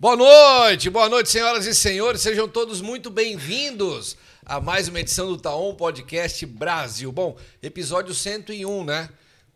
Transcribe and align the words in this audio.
Boa 0.00 0.16
noite, 0.16 0.88
boa 0.88 1.10
noite, 1.10 1.28
senhoras 1.28 1.66
e 1.66 1.74
senhores. 1.74 2.22
Sejam 2.22 2.48
todos 2.48 2.80
muito 2.80 3.10
bem-vindos 3.10 4.16
a 4.46 4.58
mais 4.58 4.88
uma 4.88 4.98
edição 4.98 5.26
do 5.26 5.36
Taon 5.36 5.74
Podcast 5.74 6.46
Brasil. 6.46 7.12
Bom, 7.12 7.36
episódio 7.62 8.14
101, 8.14 8.82
né? 8.82 9.10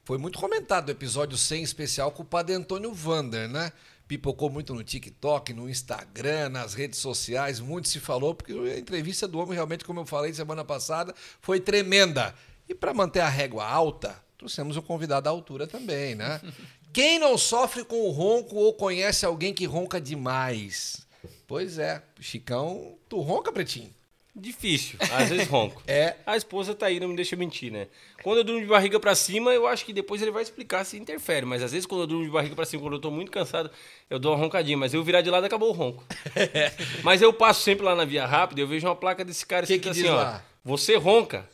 Foi 0.04 0.18
muito 0.18 0.38
comentado 0.38 0.88
o 0.88 0.92
episódio 0.92 1.38
100 1.38 1.62
especial 1.62 2.12
com 2.12 2.22
o 2.22 2.26
Padre 2.26 2.54
Antônio 2.56 2.92
Vander, 2.92 3.48
né? 3.48 3.72
Pipocou 4.06 4.50
muito 4.50 4.74
no 4.74 4.84
TikTok, 4.84 5.54
no 5.54 5.66
Instagram, 5.66 6.50
nas 6.50 6.74
redes 6.74 6.98
sociais, 6.98 7.58
muito 7.58 7.88
se 7.88 7.98
falou, 7.98 8.34
porque 8.34 8.52
a 8.52 8.78
entrevista 8.78 9.26
do 9.26 9.38
homem, 9.38 9.54
realmente, 9.54 9.82
como 9.82 10.00
eu 10.00 10.04
falei 10.04 10.34
semana 10.34 10.62
passada, 10.62 11.14
foi 11.40 11.58
tremenda. 11.58 12.34
E 12.68 12.74
para 12.74 12.92
manter 12.92 13.20
a 13.20 13.30
régua 13.30 13.66
alta, 13.66 14.14
trouxemos 14.36 14.76
um 14.76 14.82
convidado 14.82 15.26
à 15.26 15.32
altura 15.32 15.66
também, 15.66 16.14
né? 16.14 16.38
Quem 16.94 17.18
não 17.18 17.36
sofre 17.36 17.84
com 17.84 18.06
o 18.06 18.10
ronco 18.12 18.54
ou 18.54 18.72
conhece 18.72 19.26
alguém 19.26 19.52
que 19.52 19.66
ronca 19.66 20.00
demais? 20.00 21.04
Pois 21.44 21.76
é, 21.76 22.00
Chicão, 22.20 22.94
tu 23.08 23.20
ronca, 23.20 23.50
Pretinho? 23.50 23.90
Difícil, 24.32 24.96
às 25.12 25.28
vezes 25.28 25.48
ronco. 25.48 25.82
É. 25.88 26.14
A 26.24 26.36
esposa 26.36 26.72
tá 26.72 26.86
aí, 26.86 27.00
não 27.00 27.08
me 27.08 27.16
deixa 27.16 27.34
mentir, 27.34 27.72
né? 27.72 27.88
Quando 28.22 28.38
eu 28.38 28.44
durmo 28.44 28.60
de 28.60 28.66
barriga 28.68 29.00
para 29.00 29.12
cima, 29.16 29.52
eu 29.52 29.66
acho 29.66 29.84
que 29.84 29.92
depois 29.92 30.22
ele 30.22 30.30
vai 30.30 30.44
explicar 30.44 30.84
se 30.84 30.96
interfere. 30.96 31.44
Mas 31.44 31.64
às 31.64 31.72
vezes 31.72 31.84
quando 31.84 32.02
eu 32.02 32.06
durmo 32.06 32.24
de 32.24 32.30
barriga 32.30 32.54
para 32.54 32.64
cima, 32.64 32.82
quando 32.82 32.94
eu 32.94 33.00
tô 33.00 33.10
muito 33.10 33.32
cansado, 33.32 33.68
eu 34.08 34.20
dou 34.20 34.32
uma 34.32 34.38
roncadinha. 34.38 34.78
Mas 34.78 34.94
eu 34.94 35.02
virar 35.02 35.20
de 35.20 35.30
lado, 35.30 35.44
acabou 35.44 35.70
o 35.70 35.72
ronco. 35.72 36.04
mas 37.02 37.20
eu 37.20 37.32
passo 37.32 37.62
sempre 37.62 37.84
lá 37.84 37.96
na 37.96 38.04
via 38.04 38.24
rápida, 38.24 38.60
eu 38.60 38.68
vejo 38.68 38.86
uma 38.86 38.94
placa 38.94 39.24
desse 39.24 39.44
cara 39.44 39.66
Que 39.66 39.74
escrito 39.74 39.94
que 39.94 40.00
assim, 40.00 40.08
ó. 40.08 40.38
Você 40.64 40.94
ronca? 40.94 41.48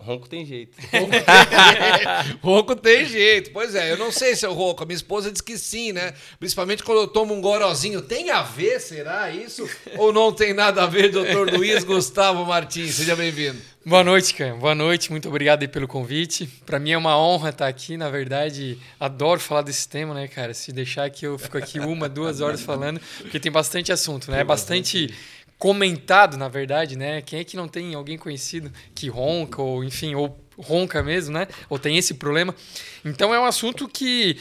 Ronco 0.00 0.28
tem 0.28 0.44
jeito. 0.44 0.76
ronco 2.42 2.76
tem 2.76 3.06
jeito. 3.06 3.50
Pois 3.52 3.74
é, 3.74 3.92
eu 3.92 3.96
não 3.96 4.10
sei 4.10 4.34
se 4.34 4.44
eu 4.44 4.52
ronco. 4.52 4.82
A 4.82 4.86
minha 4.86 4.96
esposa 4.96 5.30
diz 5.30 5.40
que 5.40 5.56
sim, 5.56 5.92
né? 5.92 6.12
Principalmente 6.38 6.82
quando 6.82 7.02
eu 7.02 7.08
tomo 7.08 7.32
um 7.32 7.40
gorozinho. 7.40 8.02
Tem 8.02 8.30
a 8.30 8.42
ver, 8.42 8.80
será 8.80 9.30
isso? 9.30 9.68
Ou 9.96 10.12
não 10.12 10.32
tem 10.32 10.52
nada 10.52 10.82
a 10.82 10.86
ver, 10.86 11.10
doutor 11.10 11.50
Luiz 11.50 11.84
Gustavo 11.84 12.44
Martins? 12.44 12.94
Seja 12.94 13.14
bem-vindo. 13.14 13.58
Boa 13.86 14.02
noite, 14.02 14.32
Caio. 14.32 14.56
Boa 14.56 14.74
noite, 14.74 15.10
muito 15.10 15.28
obrigado 15.28 15.60
aí 15.60 15.68
pelo 15.68 15.86
convite. 15.86 16.46
Para 16.64 16.78
mim 16.78 16.92
é 16.92 16.96
uma 16.96 17.18
honra 17.18 17.50
estar 17.50 17.68
aqui, 17.68 17.98
na 17.98 18.08
verdade, 18.08 18.78
adoro 18.98 19.38
falar 19.38 19.60
desse 19.60 19.86
tema, 19.86 20.14
né, 20.14 20.26
cara? 20.26 20.54
Se 20.54 20.72
deixar 20.72 21.04
aqui, 21.04 21.26
eu 21.26 21.38
fico 21.38 21.58
aqui 21.58 21.78
uma, 21.78 22.08
duas 22.08 22.40
horas 22.40 22.62
falando, 22.62 22.98
porque 23.18 23.38
tem 23.38 23.52
bastante 23.52 23.92
assunto, 23.92 24.30
né? 24.30 24.40
É 24.40 24.44
bastante 24.44 25.12
comentado, 25.58 26.36
na 26.36 26.48
verdade, 26.48 26.96
né? 26.96 27.22
Quem 27.22 27.40
é 27.40 27.44
que 27.44 27.56
não 27.56 27.68
tem 27.68 27.94
alguém 27.94 28.18
conhecido 28.18 28.72
que 28.94 29.08
ronca, 29.08 29.62
ou 29.62 29.84
enfim, 29.84 30.14
ou 30.14 30.38
ronca 30.58 31.02
mesmo, 31.02 31.34
né? 31.34 31.46
Ou 31.68 31.78
tem 31.78 31.96
esse 31.96 32.14
problema. 32.14 32.54
Então 33.04 33.34
é 33.34 33.40
um 33.40 33.44
assunto 33.44 33.88
que 33.88 34.38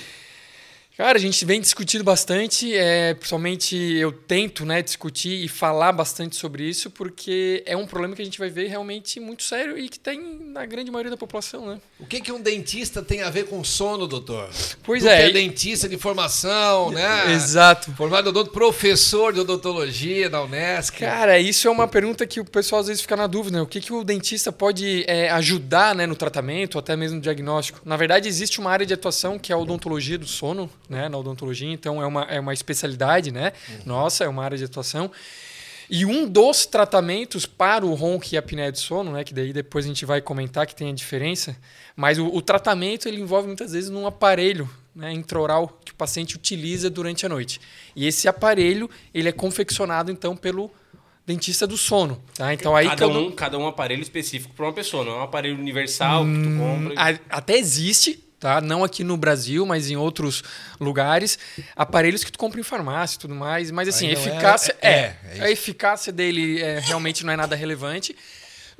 Cara, 0.96 1.18
a 1.18 1.22
gente 1.22 1.44
vem 1.44 1.60
discutindo 1.60 2.04
bastante, 2.04 2.72
é, 2.76 3.16
principalmente 3.16 3.76
eu 3.76 4.12
tento 4.12 4.64
né, 4.64 4.80
discutir 4.80 5.44
e 5.44 5.48
falar 5.48 5.92
bastante 5.92 6.36
sobre 6.36 6.70
isso, 6.70 6.92
porque 6.92 7.64
é 7.66 7.76
um 7.76 7.88
problema 7.88 8.16
que 8.16 8.22
a 8.22 8.26
gente 8.26 8.38
vai 8.38 8.48
ver 8.48 8.68
realmente 8.68 9.20
muito 9.20 9.42
sério 9.42 9.76
e 9.76 9.90
que 9.90 10.00
tem 10.00 10.40
na 10.54 10.64
grande 10.68 10.92
maioria 10.92 11.10
da 11.10 11.18
população, 11.18 11.66
né? 11.66 11.80
O 12.00 12.06
que, 12.06 12.22
que 12.22 12.32
um 12.32 12.40
dentista 12.40 13.02
tem 13.02 13.24
a 13.24 13.32
ver 13.32 13.48
com 13.48 13.64
sono, 13.64 14.06
doutor? 14.06 14.48
Pois 14.84 15.02
Tu 15.02 15.10
é. 15.10 15.30
é 15.30 15.32
dentista 15.32 15.90
de 15.90 15.98
formação, 15.98 16.92
né? 16.92 17.34
Exato. 17.34 17.92
Formado 17.94 18.28
odonto, 18.28 18.52
professor 18.52 19.34
de 19.34 19.40
odontologia 19.40 20.30
da 20.30 20.44
Unesc. 20.44 21.00
Cara, 21.00 21.40
isso 21.40 21.68
é 21.68 21.72
uma 21.72 21.88
pergunta 21.88 22.28
que 22.28 22.40
o 22.40 22.46
pessoal 22.46 22.82
às 22.82 22.88
vezes 22.88 23.02
fica 23.02 23.16
na 23.16 23.26
dúvida, 23.26 23.58
né? 23.58 23.64
O 23.64 23.68
que, 23.68 23.82
que 23.82 23.92
o 23.92 24.04
dentista 24.04 24.52
pode 24.52 25.06
é, 25.08 25.32
ajudar 25.32 25.96
né, 25.96 26.06
no 26.06 26.16
tratamento, 26.16 26.78
até 26.78 26.96
mesmo 26.96 27.16
no 27.16 27.22
diagnóstico? 27.22 27.82
Na 27.84 27.98
verdade, 27.98 28.28
existe 28.28 28.60
uma 28.60 28.70
área 28.70 28.86
de 28.86 28.94
atuação 28.94 29.40
que 29.40 29.52
é 29.52 29.56
a 29.56 29.58
odontologia 29.58 30.20
do 30.20 30.28
sono, 30.28 30.70
né? 30.90 31.08
Na 31.10 31.18
odontologia, 31.18 31.72
então 31.72 32.02
é 32.02 32.06
uma, 32.06 32.24
é 32.24 32.40
uma 32.40 32.54
especialidade, 32.54 33.32
né? 33.32 33.54
Nossa, 33.86 34.24
é 34.24 34.28
uma 34.28 34.44
área 34.44 34.58
de 34.58 34.64
atuação. 34.66 35.12
E 35.90 36.06
um 36.06 36.28
dos 36.28 36.66
tratamentos 36.66 37.46
para 37.46 37.86
o 37.86 37.94
ronco 37.94 38.26
e 38.32 38.38
a 38.38 38.40
apneia 38.40 38.72
de 38.72 38.80
sono, 38.80 39.12
né, 39.12 39.24
que 39.24 39.34
daí 39.34 39.52
depois 39.52 39.84
a 39.86 39.88
gente 39.90 40.06
vai 40.06 40.22
comentar 40.22 40.66
que 40.66 40.74
tem 40.76 40.90
a 40.90 40.94
diferença, 40.94 41.56
mas 41.96 42.18
o, 42.18 42.26
o 42.28 42.42
tratamento 42.42 43.08
ele 43.08 43.20
envolve 43.20 43.48
muitas 43.48 43.74
vezes 43.74 43.90
num 43.90 44.08
aparelho 44.08 44.68
né, 44.96 45.12
intraoral 45.12 45.78
que 45.84 45.92
o 45.92 45.96
paciente 45.96 46.36
utiliza 46.36 46.90
durante 46.90 47.26
a 47.26 47.30
noite. 47.30 47.60
E 47.96 48.08
esse 48.08 48.28
aparelho 48.30 48.90
ele 49.14 49.28
é 49.28 49.32
confeccionado 49.32 50.10
então 50.10 50.38
pelo 50.38 50.72
dentista 51.28 51.68
do 51.68 51.78
sono, 51.78 52.22
tá? 52.34 52.54
Então 52.54 52.76
aí 52.76 52.88
cada, 52.88 53.08
um, 53.28 53.32
cada 53.32 53.58
um 53.58 53.68
aparelho 53.68 54.02
específico 54.02 54.54
para 54.56 54.66
uma 54.66 54.74
pessoa, 54.74 55.04
não 55.06 55.12
é 55.14 55.16
um 55.18 55.22
aparelho 55.24 55.58
universal 55.58 56.24
que 56.26 56.32
tu 56.44 56.58
compra. 56.58 56.94
e- 56.94 56.98
A- 56.98 57.20
Até 57.38 57.58
existe, 57.58 58.23
tá? 58.44 58.60
Não 58.60 58.84
aqui 58.84 59.06
no 59.06 59.16
Brasil, 59.16 59.66
mas 59.66 59.90
em 59.90 59.96
outros 59.96 60.44
lugares, 60.78 61.40
aparelhos 61.78 62.26
que 62.26 62.32
tu 62.32 62.38
compra 62.38 62.60
em 62.60 62.64
farmácia 62.64 63.16
e 63.16 63.20
tudo 63.20 63.34
mais. 63.34 63.72
Mas 63.72 63.88
assim, 63.88 64.08
a 64.08 64.10
é- 64.10 64.14
eficácia 64.14 64.76
é- 64.82 64.90
é, 64.90 65.16
é, 65.24 65.38
é 65.38 65.44
a 65.46 65.50
eficácia 65.52 66.12
dele 66.12 66.62
é, 66.62 66.80
realmente 66.80 67.26
não 67.26 67.32
é 67.32 67.38
nada 67.38 67.56
relevante. 67.56 68.14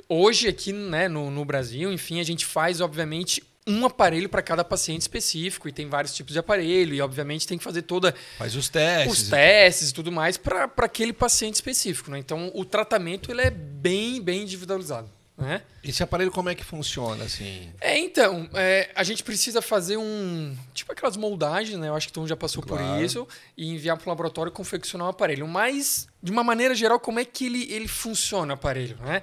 Hoje 0.06 0.48
aqui, 0.48 0.70
né, 0.70 1.08
no, 1.08 1.30
no 1.30 1.46
Brasil, 1.46 1.90
enfim, 1.90 2.20
a 2.20 2.22
gente 2.22 2.44
faz 2.44 2.82
obviamente 2.82 3.42
um 3.66 3.86
aparelho 3.86 4.28
para 4.28 4.42
cada 4.42 4.62
paciente 4.62 5.00
específico 5.00 5.66
e 5.66 5.72
tem 5.72 5.88
vários 5.88 6.14
tipos 6.14 6.34
de 6.34 6.38
aparelho 6.38 6.92
e 6.94 7.00
obviamente 7.00 7.46
tem 7.46 7.56
que 7.56 7.64
fazer 7.64 7.80
toda 7.80 8.14
Faz 8.36 8.54
os 8.54 8.68
testes. 8.68 9.22
os 9.22 9.28
testes 9.30 9.88
e 9.88 9.94
tudo 9.94 10.12
mais 10.12 10.36
para 10.36 10.70
aquele 10.76 11.14
paciente 11.14 11.54
específico, 11.54 12.10
né? 12.10 12.18
Então 12.18 12.50
o 12.54 12.66
tratamento 12.66 13.30
ele 13.30 13.40
é 13.40 13.50
bem 13.50 14.20
bem 14.20 14.42
individualizado, 14.42 15.08
né? 15.36 15.62
Esse 15.82 16.02
aparelho 16.02 16.30
como 16.30 16.48
é 16.48 16.54
que 16.54 16.64
funciona, 16.64 17.24
assim? 17.24 17.68
É, 17.80 17.98
então, 17.98 18.48
é, 18.54 18.90
a 18.94 19.02
gente 19.02 19.22
precisa 19.24 19.60
fazer 19.60 19.96
um. 19.96 20.56
Tipo 20.72 20.92
aquelas 20.92 21.16
moldagens, 21.16 21.78
né? 21.78 21.88
Eu 21.88 21.94
acho 21.94 22.06
que 22.06 22.12
todo 22.12 22.22
mundo 22.22 22.28
já 22.28 22.36
passou 22.36 22.62
Claro. 22.62 22.84
por 22.96 23.02
isso. 23.02 23.26
E 23.56 23.68
enviar 23.68 23.96
para 23.96 24.06
o 24.06 24.08
laboratório 24.10 24.50
e 24.50 24.52
confeccionar 24.52 25.06
o 25.08 25.10
aparelho. 25.10 25.46
Mas, 25.48 26.06
de 26.22 26.30
uma 26.30 26.44
maneira 26.44 26.74
geral, 26.74 27.00
como 27.00 27.18
é 27.18 27.24
que 27.24 27.46
ele, 27.46 27.70
ele 27.72 27.88
funciona 27.88 28.52
o 28.52 28.54
aparelho, 28.54 28.96
né? 28.98 29.22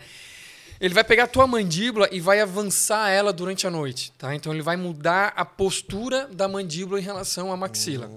Ele 0.82 0.94
vai 0.96 1.04
pegar 1.04 1.26
a 1.26 1.28
tua 1.28 1.46
mandíbula 1.46 2.10
e 2.12 2.20
vai 2.20 2.40
avançar 2.42 3.10
ela 3.10 3.32
durante 3.32 3.68
a 3.68 3.70
noite, 3.70 4.12
tá? 4.18 4.34
Então 4.34 4.52
ele 4.52 4.64
vai 4.64 4.76
mudar 4.76 5.32
a 5.36 5.46
postura 5.46 6.28
da 6.32 6.48
mandíbula 6.48 7.00
em 7.00 7.04
relação 7.04 7.52
à 7.54 7.56
maxila. 7.58 8.10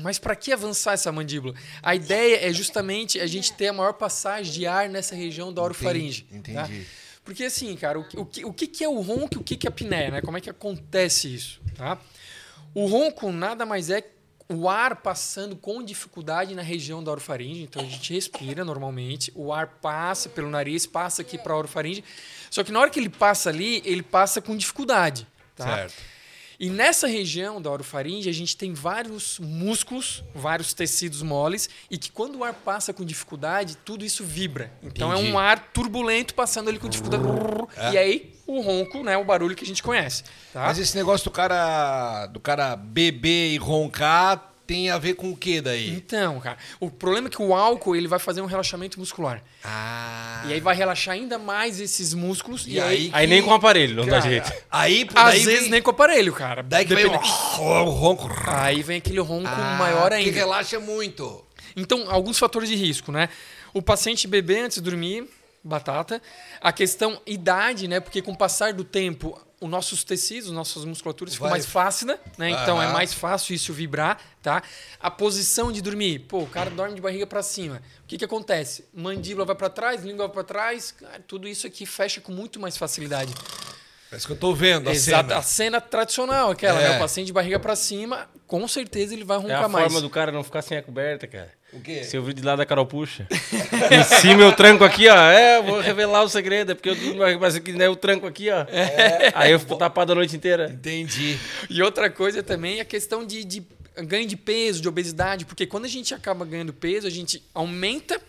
Mas 0.00 0.18
para 0.18 0.34
que 0.36 0.52
avançar 0.52 0.92
essa 0.94 1.10
mandíbula? 1.12 1.54
A 1.80 1.94
ideia 1.94 2.48
é 2.48 2.52
justamente 2.52 3.20
a 3.20 3.26
gente 3.28 3.52
ter 3.52 3.68
a 3.68 3.72
maior 3.72 3.92
passagem 3.92 4.52
de 4.52 4.66
ar 4.66 4.88
nessa 4.88 5.14
região 5.14 5.52
da 5.52 5.62
orofaringe. 5.62 6.26
Entendi. 6.32 6.56
tá? 6.56 6.68
Porque 7.28 7.44
assim, 7.44 7.76
cara, 7.76 8.00
o, 8.00 8.02
o, 8.02 8.48
o 8.48 8.54
que 8.54 8.82
é 8.82 8.88
o 8.88 9.02
ronco 9.02 9.34
e 9.34 9.36
o 9.36 9.44
que 9.44 9.54
que 9.54 9.66
é 9.66 9.68
a 9.68 9.70
apneia, 9.70 10.10
né? 10.10 10.22
Como 10.22 10.38
é 10.38 10.40
que 10.40 10.48
acontece 10.48 11.34
isso, 11.34 11.60
tá? 11.76 11.98
O 12.74 12.86
ronco 12.86 13.30
nada 13.30 13.66
mais 13.66 13.90
é 13.90 14.02
o 14.48 14.66
ar 14.66 14.96
passando 14.96 15.54
com 15.54 15.82
dificuldade 15.82 16.54
na 16.54 16.62
região 16.62 17.04
da 17.04 17.10
orofaringe. 17.10 17.64
Então 17.64 17.82
a 17.82 17.84
gente 17.84 18.14
respira 18.14 18.64
normalmente, 18.64 19.30
o 19.34 19.52
ar 19.52 19.66
passa 19.66 20.30
pelo 20.30 20.48
nariz, 20.48 20.86
passa 20.86 21.20
aqui 21.20 21.36
para 21.36 21.52
a 21.52 21.58
orofaringe. 21.58 22.02
Só 22.48 22.64
que 22.64 22.72
na 22.72 22.80
hora 22.80 22.88
que 22.88 22.98
ele 22.98 23.10
passa 23.10 23.50
ali, 23.50 23.82
ele 23.84 24.02
passa 24.02 24.40
com 24.40 24.56
dificuldade, 24.56 25.26
tá? 25.54 25.66
Certo. 25.66 25.94
E 26.58 26.68
nessa 26.68 27.06
região 27.06 27.62
da 27.62 27.70
orofaringe, 27.70 28.28
a 28.28 28.32
gente 28.32 28.56
tem 28.56 28.74
vários 28.74 29.38
músculos, 29.38 30.24
vários 30.34 30.74
tecidos 30.74 31.22
moles, 31.22 31.70
e 31.88 31.96
que 31.96 32.10
quando 32.10 32.36
o 32.38 32.44
ar 32.44 32.52
passa 32.52 32.92
com 32.92 33.04
dificuldade, 33.04 33.76
tudo 33.84 34.04
isso 34.04 34.24
vibra. 34.24 34.72
Então 34.82 35.12
Entendi. 35.12 35.28
é 35.28 35.32
um 35.32 35.38
ar 35.38 35.70
turbulento 35.72 36.34
passando 36.34 36.68
ali 36.68 36.78
com 36.80 36.88
dificuldade. 36.88 37.22
E 37.92 37.96
aí, 37.96 38.34
o 38.44 38.60
ronco, 38.60 39.04
né, 39.04 39.16
o 39.16 39.24
barulho 39.24 39.54
que 39.54 39.62
a 39.62 39.66
gente 39.66 39.84
conhece. 39.84 40.24
Tá? 40.52 40.62
Mas 40.62 40.78
esse 40.78 40.96
negócio 40.96 41.24
do 41.24 41.30
cara, 41.30 42.26
do 42.26 42.40
cara 42.40 42.74
beber 42.74 43.52
e 43.52 43.56
roncar 43.56 44.52
tem 44.68 44.90
a 44.90 44.98
ver 44.98 45.14
com 45.14 45.30
o 45.30 45.36
que 45.36 45.62
daí? 45.62 45.88
Então, 45.88 46.38
cara, 46.40 46.58
o 46.78 46.90
problema 46.90 47.26
é 47.28 47.30
que 47.30 47.40
o 47.40 47.54
álcool 47.54 47.96
ele 47.96 48.06
vai 48.06 48.18
fazer 48.18 48.42
um 48.42 48.46
relaxamento 48.46 49.00
muscular. 49.00 49.42
Ah. 49.64 50.44
E 50.46 50.52
aí 50.52 50.60
vai 50.60 50.74
relaxar 50.76 51.14
ainda 51.14 51.38
mais 51.38 51.80
esses 51.80 52.12
músculos. 52.12 52.66
E 52.66 52.72
E, 52.74 52.80
aí, 52.80 52.88
aí- 53.06 53.10
Aí 53.14 53.26
nem 53.26 53.42
com 53.42 53.54
aparelho, 53.54 53.96
não 53.96 54.04
dá 54.04 54.18
Cara, 54.18 54.30
jeito. 54.30 54.52
Aí, 54.70 55.08
às 55.14 55.34
daí 55.34 55.44
vezes 55.44 55.60
vem, 55.62 55.70
nem 55.70 55.82
com 55.82 55.90
o 55.90 55.94
aparelho, 55.94 56.32
cara. 56.34 56.62
daí 56.62 56.84
que 56.84 56.94
vem 56.94 57.06
o, 57.06 57.10
Depende- 57.10 57.28
o 57.60 57.84
ronco. 57.90 58.28
Aí 58.46 58.82
vem 58.82 58.98
aquele 58.98 59.20
ronco 59.20 59.48
Ah, 59.48 59.76
maior 59.78 60.10
Que 60.10 60.16
ainda. 60.16 60.32
relaxa 60.32 60.78
muito. 60.78 61.42
Então, 61.74 62.04
alguns 62.10 62.38
fatores 62.38 62.68
de 62.68 62.74
risco, 62.76 63.10
né? 63.10 63.30
O 63.72 63.80
paciente 63.80 64.28
beber 64.28 64.64
antes 64.66 64.76
de 64.76 64.82
dormir, 64.82 65.26
batata. 65.64 66.20
A 66.60 66.72
questão 66.72 67.18
idade, 67.26 67.88
né? 67.88 68.00
Porque 68.00 68.20
com 68.20 68.32
o 68.32 68.36
passar 68.36 68.74
do 68.74 68.84
tempo, 68.84 69.40
os 69.60 69.68
nossos 69.68 70.04
tecidos, 70.04 70.50
nossas 70.50 70.84
musculaturas 70.84 71.34
ficam 71.34 71.48
Vai- 71.48 71.58
mais 71.58 71.66
flácida, 71.66 72.20
né? 72.36 72.50
Então 72.50 72.80
é 72.80 72.86
mais 72.92 73.12
fácil 73.12 73.54
isso 73.54 73.72
vibrar, 73.72 74.20
tá? 74.42 74.62
A 75.00 75.10
posição 75.10 75.72
de 75.72 75.82
dormir, 75.82 76.20
pô, 76.20 76.40
o 76.42 76.46
cara 76.46 76.70
dorme 76.70 76.94
de 76.94 77.00
barriga 77.00 77.26
para 77.26 77.42
cima. 77.42 77.82
O 78.04 78.06
que 78.06 78.16
que 78.18 78.24
acontece? 78.24 78.84
Mandíbula 78.94 79.44
vai 79.44 79.56
para 79.56 79.68
trás, 79.68 80.02
língua 80.04 80.26
vai 80.26 80.34
para 80.34 80.44
trás, 80.44 80.92
cara, 80.92 81.20
tudo 81.26 81.48
isso 81.48 81.66
aqui 81.66 81.84
fecha 81.86 82.20
com 82.20 82.30
muito 82.32 82.60
mais 82.60 82.76
facilidade. 82.76 83.34
Parece 84.10 84.26
que 84.26 84.32
eu 84.32 84.36
tô 84.38 84.54
vendo 84.54 84.88
a 84.88 84.92
Exato, 84.92 85.28
cena. 85.28 85.38
a 85.38 85.42
cena 85.42 85.80
tradicional, 85.82 86.50
aquela, 86.52 86.80
É. 86.80 86.88
né? 86.90 86.96
O 86.96 87.00
paciente 87.00 87.26
de 87.26 87.32
barriga 87.32 87.58
para 87.58 87.76
cima, 87.76 88.26
com 88.46 88.66
certeza 88.66 89.12
ele 89.12 89.24
vai 89.24 89.36
É 89.36 89.40
roncar 89.40 89.64
a 89.64 89.68
mais. 89.68 89.84
forma 89.86 90.00
do 90.00 90.08
cara 90.08 90.32
não 90.32 90.42
ficar 90.42 90.62
sem 90.62 90.78
a 90.78 90.82
coberta, 90.82 91.26
cara. 91.26 91.52
O 91.72 91.80
quê? 91.80 92.02
Se 92.02 92.16
eu 92.16 92.22
vir 92.22 92.32
de 92.34 92.42
lá 92.42 92.56
da 92.56 92.64
Carol 92.64 92.86
puxa. 92.86 93.26
em 93.92 94.02
cima 94.20 94.42
eu 94.42 94.52
tranco 94.52 94.84
aqui, 94.84 95.06
ó. 95.08 95.16
É, 95.30 95.58
eu 95.58 95.64
vou 95.64 95.80
revelar 95.80 96.22
o 96.22 96.28
segredo, 96.28 96.72
é 96.72 96.74
porque 96.74 96.88
eu 96.90 97.38
mas 97.38 97.56
aqui, 97.56 97.72
né, 97.72 97.86
eu 97.86 97.96
tranco 97.96 98.26
aqui, 98.26 98.48
ó. 98.50 98.66
Aí 99.34 99.52
eu 99.52 99.60
fico 99.60 99.76
tapado 99.76 100.12
a 100.12 100.14
noite 100.14 100.34
inteira. 100.34 100.70
Entendi. 100.70 101.38
E 101.68 101.82
outra 101.82 102.08
coisa 102.08 102.42
também 102.42 102.78
é 102.78 102.80
a 102.80 102.86
questão 102.86 103.24
de, 103.24 103.44
de, 103.44 103.62
ganho 104.02 104.26
de 104.26 104.36
peso, 104.36 104.80
de 104.80 104.88
obesidade, 104.88 105.44
porque 105.44 105.66
quando 105.66 105.84
a 105.84 105.88
gente 105.88 106.14
acaba 106.14 106.44
ganhando 106.44 106.72
peso, 106.72 107.06
a 107.06 107.10
gente 107.10 107.42
aumenta 107.54 108.20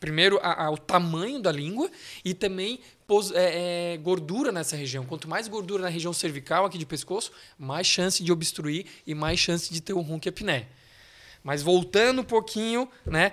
primeiro 0.00 0.38
a, 0.42 0.64
a, 0.64 0.70
o 0.70 0.76
tamanho 0.76 1.40
da 1.40 1.50
língua 1.50 1.90
e 2.24 2.34
também 2.34 2.80
pos, 3.06 3.30
é, 3.30 3.94
é, 3.94 3.96
gordura 3.96 4.50
nessa 4.50 4.76
região. 4.76 5.04
Quanto 5.06 5.28
mais 5.28 5.48
gordura 5.48 5.84
na 5.84 5.88
região 5.88 6.12
cervical 6.12 6.64
aqui 6.64 6.78
de 6.78 6.86
pescoço, 6.86 7.30
mais 7.58 7.86
chance 7.86 8.22
de 8.22 8.32
obstruir 8.32 8.86
e 9.06 9.14
mais 9.14 9.38
chance 9.38 9.72
de 9.72 9.80
ter 9.80 9.92
um 9.92 10.00
ronco 10.00 10.26
e 10.26 10.30
apneia. 10.30 10.68
Mas 11.46 11.62
voltando 11.62 12.22
um 12.22 12.24
pouquinho, 12.24 12.88
né? 13.06 13.30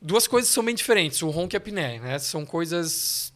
Duas 0.00 0.28
coisas 0.28 0.48
são 0.48 0.64
bem 0.64 0.76
diferentes, 0.76 1.20
o 1.22 1.28
ronco 1.28 1.54
e 1.54 1.56
a 1.56 1.58
apneia, 1.58 2.00
né? 2.00 2.16
São 2.20 2.46
coisas 2.46 3.32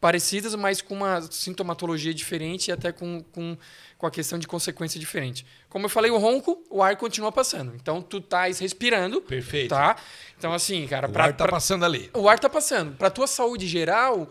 parecidas, 0.00 0.54
mas 0.54 0.80
com 0.80 0.94
uma 0.94 1.20
sintomatologia 1.30 2.14
diferente 2.14 2.68
e 2.68 2.72
até 2.72 2.90
com, 2.90 3.22
com, 3.32 3.54
com 3.98 4.06
a 4.06 4.10
questão 4.10 4.38
de 4.38 4.46
consequência 4.46 4.98
diferente. 4.98 5.44
Como 5.68 5.84
eu 5.84 5.90
falei, 5.90 6.10
o 6.10 6.16
ronco, 6.16 6.64
o 6.70 6.82
ar 6.82 6.96
continua 6.96 7.30
passando. 7.30 7.74
Então, 7.76 8.00
tu 8.00 8.16
estás 8.16 8.60
respirando. 8.60 9.20
Perfeito. 9.20 9.68
Tá? 9.68 9.96
Então, 10.38 10.54
assim, 10.54 10.86
cara... 10.86 11.06
O 11.06 11.12
pra, 11.12 11.24
ar 11.24 11.32
tá 11.36 11.44
pra- 11.44 11.52
passando 11.52 11.84
ali. 11.84 12.08
o 12.14 12.26
ar 12.26 12.38
tá 12.38 12.48
passando. 12.48 12.96
Pra 12.96 13.10
tua 13.10 13.26
saúde 13.26 13.66
geral, 13.66 14.30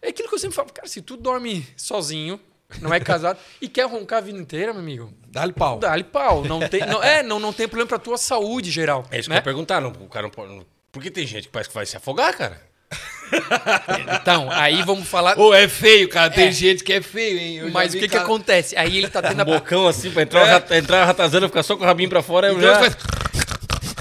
é 0.00 0.10
aquilo 0.10 0.28
que 0.28 0.36
eu 0.36 0.38
sempre 0.38 0.54
falo. 0.54 0.72
Cara, 0.72 0.86
se 0.86 1.02
tu 1.02 1.16
dorme 1.16 1.66
sozinho, 1.76 2.38
não 2.80 2.92
é 2.94 3.00
casado, 3.00 3.38
e 3.60 3.68
quer 3.68 3.86
roncar 3.86 4.18
a 4.18 4.22
vida 4.22 4.38
inteira, 4.38 4.72
meu 4.72 4.80
amigo, 4.82 5.12
Dá-lhe 5.28 5.52
pau. 5.52 5.78
dá-lhe 5.78 6.04
pau. 6.04 6.44
Não 6.44 6.60
tem, 6.68 6.86
não, 6.86 7.02
é, 7.02 7.22
não, 7.22 7.38
não 7.40 7.52
tem 7.52 7.66
problema 7.68 7.88
pra 7.88 7.98
tua 7.98 8.16
saúde 8.18 8.70
geral. 8.70 9.04
É 9.10 9.18
isso 9.18 9.28
que 9.28 9.30
né? 9.30 9.36
eu 9.36 9.38
ia 9.38 9.42
perguntar. 9.42 9.80
Não, 9.80 9.90
o 9.90 10.08
cara 10.08 10.22
não 10.24 10.30
pode. 10.30 10.60
Porque 10.90 11.10
tem 11.10 11.26
gente 11.26 11.44
que 11.48 11.52
parece 11.52 11.68
que 11.70 11.74
vai 11.74 11.86
se 11.86 11.96
afogar, 11.96 12.36
cara. 12.36 12.60
Então, 14.20 14.48
aí 14.50 14.82
vamos 14.82 15.08
falar... 15.08 15.38
Ou 15.38 15.54
é 15.54 15.66
feio, 15.66 16.08
cara. 16.08 16.30
Tem 16.30 16.48
É. 16.48 16.52
gente 16.52 16.84
que 16.84 16.92
é 16.92 17.00
feio, 17.00 17.38
hein? 17.38 17.56
Eu 17.56 17.70
Mas 17.70 17.94
o 17.94 17.96
que 17.96 18.02
que 18.02 18.08
cara- 18.08 18.24
acontece? 18.24 18.76
Aí 18.76 18.98
ele 18.98 19.08
tá 19.08 19.22
tendo 19.22 19.40
a... 19.40 19.42
Um 19.42 19.46
bocão 19.46 19.86
assim 19.86 20.10
pra 20.10 20.22
entrar, 20.22 20.42
o 20.42 20.46
rat- 20.46 20.70
entrar 20.72 21.02
a 21.02 21.04
ratazana, 21.06 21.48
ficar 21.48 21.62
só 21.62 21.74
com 21.76 21.82
o 21.82 21.86
rabinho 21.86 22.08
pra 22.10 22.22
fora. 22.22 22.50
Então 22.50 22.60
já... 22.60 22.78
faz- 22.78 22.96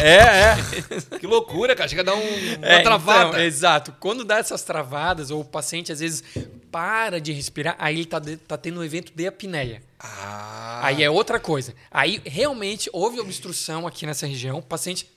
É, 0.01 0.17
é. 0.17 0.57
Que 1.19 1.27
loucura, 1.27 1.75
cara. 1.75 1.87
Chega 1.89 2.01
a 2.01 2.05
dar 2.05 2.15
um, 2.15 2.55
uma 2.57 2.67
É, 2.67 2.81
travada. 2.81 3.29
então, 3.29 3.39
exato. 3.41 3.95
Quando 3.99 4.23
dá 4.25 4.37
essas 4.39 4.63
travadas, 4.63 5.29
ou 5.31 5.41
o 5.41 5.45
paciente 5.45 5.91
às 5.91 5.99
vezes 5.99 6.23
para 6.71 7.19
de 7.21 7.31
respirar, 7.31 7.75
aí 7.79 7.95
ele 7.97 8.05
tá, 8.05 8.19
de- 8.19 8.37
tá 8.37 8.57
tendo 8.57 8.79
um 8.79 8.83
evento 8.83 9.11
de 9.15 9.27
apneia. 9.27 9.81
Ah. 9.99 10.79
Aí 10.83 11.03
é 11.03 11.09
outra 11.09 11.39
coisa. 11.39 11.73
Aí 11.91 12.21
realmente 12.25 12.89
houve 12.93 13.19
obstrução 13.19 13.85
aqui 13.85 14.05
nessa 14.05 14.25
região. 14.25 14.57
O 14.59 14.61
paciente. 14.63 15.07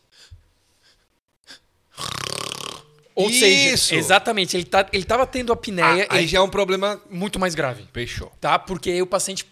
Ou 3.15 3.31
Isso. 3.31 3.39
seja, 3.87 3.95
exatamente, 3.95 4.57
ele, 4.57 4.65
tá, 4.65 4.85
ele 4.93 5.05
tava 5.05 5.25
tendo 5.25 5.53
apneia 5.53 5.87
Ah, 6.11 6.15
aí 6.17 6.19
ele- 6.23 6.27
já 6.27 6.39
é 6.39 6.41
um 6.41 6.49
problema. 6.51 7.01
muito 7.09 7.39
mais 7.39 7.55
grave, 7.55 7.87
Fechou. 7.93 8.33
tá? 8.41 8.59
Porque 8.59 8.91
aí 8.91 9.01
o 9.01 9.07
paciente 9.07 9.47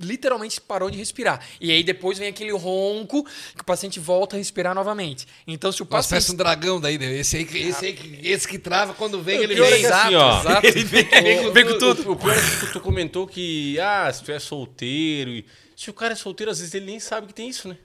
literalmente 0.00 0.60
parou 0.60 0.90
de 0.90 0.98
respirar. 0.98 1.40
E 1.60 1.70
aí 1.70 1.82
depois 1.82 2.18
vem 2.18 2.28
aquele 2.28 2.52
ronco 2.52 3.24
que 3.54 3.60
o 3.62 3.64
paciente 3.64 3.98
volta 3.98 4.36
a 4.36 4.38
respirar 4.38 4.74
novamente. 4.74 5.26
Então 5.46 5.72
se 5.72 5.82
o 5.82 5.84
Nossa, 5.84 5.90
paciente 5.90 6.10
parece 6.10 6.32
um 6.32 6.36
dragão 6.36 6.80
daí, 6.80 6.98
né? 6.98 7.12
Esse 7.16 7.36
aí, 7.38 7.44
que- 7.44 7.58
esse 7.58 7.84
aí, 7.86 7.92
que- 7.92 8.28
esse 8.28 8.46
que 8.48 8.58
trava 8.58 8.94
quando 8.94 9.20
vem, 9.22 9.42
ele 9.42 9.54
é 9.54 9.70
vem. 9.70 9.80
que 9.80 9.86
assim, 9.86 10.14
ó, 10.14 10.40
exato. 10.40 10.66
Ele 10.66 10.84
vem, 10.84 11.52
vem 11.52 11.64
com 11.66 11.78
tudo. 11.78 12.12
O 12.12 12.16
pior 12.16 12.36
é 12.36 12.40
que 12.40 12.66
tu, 12.66 12.72
tu 12.74 12.80
comentou 12.80 13.26
que, 13.26 13.78
ah, 13.80 14.10
se 14.12 14.22
tu 14.22 14.30
é 14.32 14.38
solteiro. 14.38 15.30
E... 15.30 15.44
Se 15.76 15.90
o 15.90 15.92
cara 15.94 16.12
é 16.12 16.16
solteiro, 16.16 16.50
às 16.50 16.58
vezes 16.58 16.74
ele 16.74 16.86
nem 16.86 16.98
sabe 17.00 17.26
que 17.28 17.34
tem 17.34 17.48
isso, 17.48 17.68
né? 17.68 17.76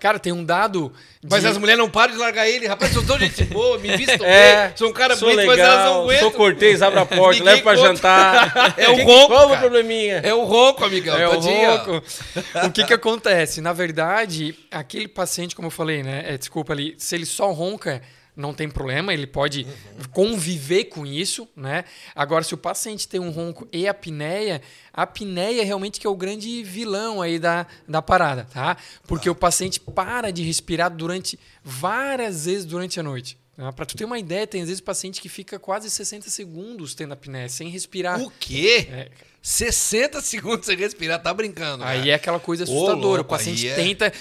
Cara, 0.00 0.18
tem 0.18 0.32
um 0.32 0.44
dado. 0.44 0.92
Mas 1.28 1.42
de- 1.42 1.48
as 1.48 1.58
mulheres 1.58 1.78
não 1.78 1.90
param 1.90 2.12
de 2.12 2.18
largar 2.18 2.48
ele. 2.48 2.66
Rapaz, 2.66 2.94
eu 2.94 3.02
sou 3.04 3.18
gente 3.18 3.44
boa, 3.44 3.78
me 3.78 3.96
visto 3.96 4.22
É, 4.24 4.68
bem. 4.68 4.76
Sou 4.76 4.88
um 4.88 4.92
cara 4.92 5.16
sou 5.16 5.28
bonito, 5.30 5.46
mas 5.46 5.58
elas 5.58 5.74
não 5.74 5.82
legal, 5.84 6.02
aguentam. 6.04 6.20
sou 6.22 6.30
cortês, 6.32 6.82
abre 6.82 6.98
a 7.00 7.06
porta, 7.06 7.42
leva 7.44 7.62
pra 7.62 7.76
jantar. 7.76 8.74
É 8.78 8.88
o 8.88 9.04
ronco, 9.04 9.26
Qual 9.28 9.52
é 9.52 9.56
o 9.56 9.58
probleminha? 9.60 10.20
É 10.22 10.34
o 10.34 10.44
ronco, 10.44 10.84
amigão. 10.84 11.16
É 11.18 11.26
o 11.28 11.30
tadinha. 11.32 11.76
ronco. 11.76 12.02
O 12.66 12.70
que 12.70 12.84
que 12.84 12.94
acontece? 12.94 13.60
Na 13.60 13.72
verdade, 13.72 14.54
aquele 14.70 15.08
paciente, 15.08 15.54
como 15.56 15.66
eu 15.66 15.70
falei, 15.72 16.02
né? 16.02 16.24
é, 16.26 16.38
desculpa 16.38 16.72
ali, 16.72 16.94
se 16.98 17.14
ele 17.14 17.26
só 17.26 17.50
ronca, 17.52 18.00
não 18.36 18.52
tem 18.52 18.68
problema, 18.68 19.14
ele 19.14 19.26
pode 19.26 19.66
conviver 20.12 20.84
com 20.84 21.06
isso, 21.06 21.48
né? 21.56 21.84
Agora, 22.14 22.44
se 22.44 22.52
o 22.52 22.58
paciente 22.58 23.08
tem 23.08 23.18
um 23.18 23.30
ronco 23.30 23.66
e 23.72 23.88
apneia, 23.88 24.60
a 24.92 25.02
apneia 25.02 25.64
realmente 25.64 25.98
que 25.98 26.06
é 26.06 26.10
o 26.10 26.14
grande 26.14 26.62
vilão 26.62 27.22
aí 27.22 27.38
da, 27.38 27.66
da 27.88 28.02
parada, 28.02 28.46
tá? 28.52 28.76
Porque 29.06 29.30
o 29.30 29.34
paciente 29.34 29.80
para 29.80 30.30
de 30.30 30.42
respirar 30.42 30.94
durante 30.94 31.38
várias 31.64 32.44
vezes 32.44 32.66
durante 32.66 33.00
a 33.00 33.02
noite. 33.02 33.38
Tá? 33.56 33.72
Para 33.72 33.86
tu 33.86 33.96
ter 33.96 34.04
uma 34.04 34.18
ideia, 34.18 34.46
tem 34.46 34.60
às 34.60 34.68
vezes 34.68 34.82
paciente 34.82 35.20
que 35.20 35.30
fica 35.30 35.58
quase 35.58 35.90
60 35.90 36.28
segundos 36.28 36.94
tendo 36.94 37.14
apneia, 37.14 37.48
sem 37.48 37.70
respirar. 37.70 38.20
O 38.20 38.30
quê? 38.38 38.86
É. 38.90 39.08
60 39.40 40.20
segundos 40.20 40.66
sem 40.66 40.76
respirar, 40.76 41.22
tá 41.22 41.32
brincando. 41.32 41.82
Aí 41.84 42.00
cara. 42.00 42.10
é 42.10 42.14
aquela 42.14 42.40
coisa 42.40 42.64
Ô, 42.64 42.66
assustadora. 42.66 43.00
louco, 43.00 43.20
o 43.22 43.24
paciente 43.24 43.66
é- 43.66 43.74
tenta 43.74 44.12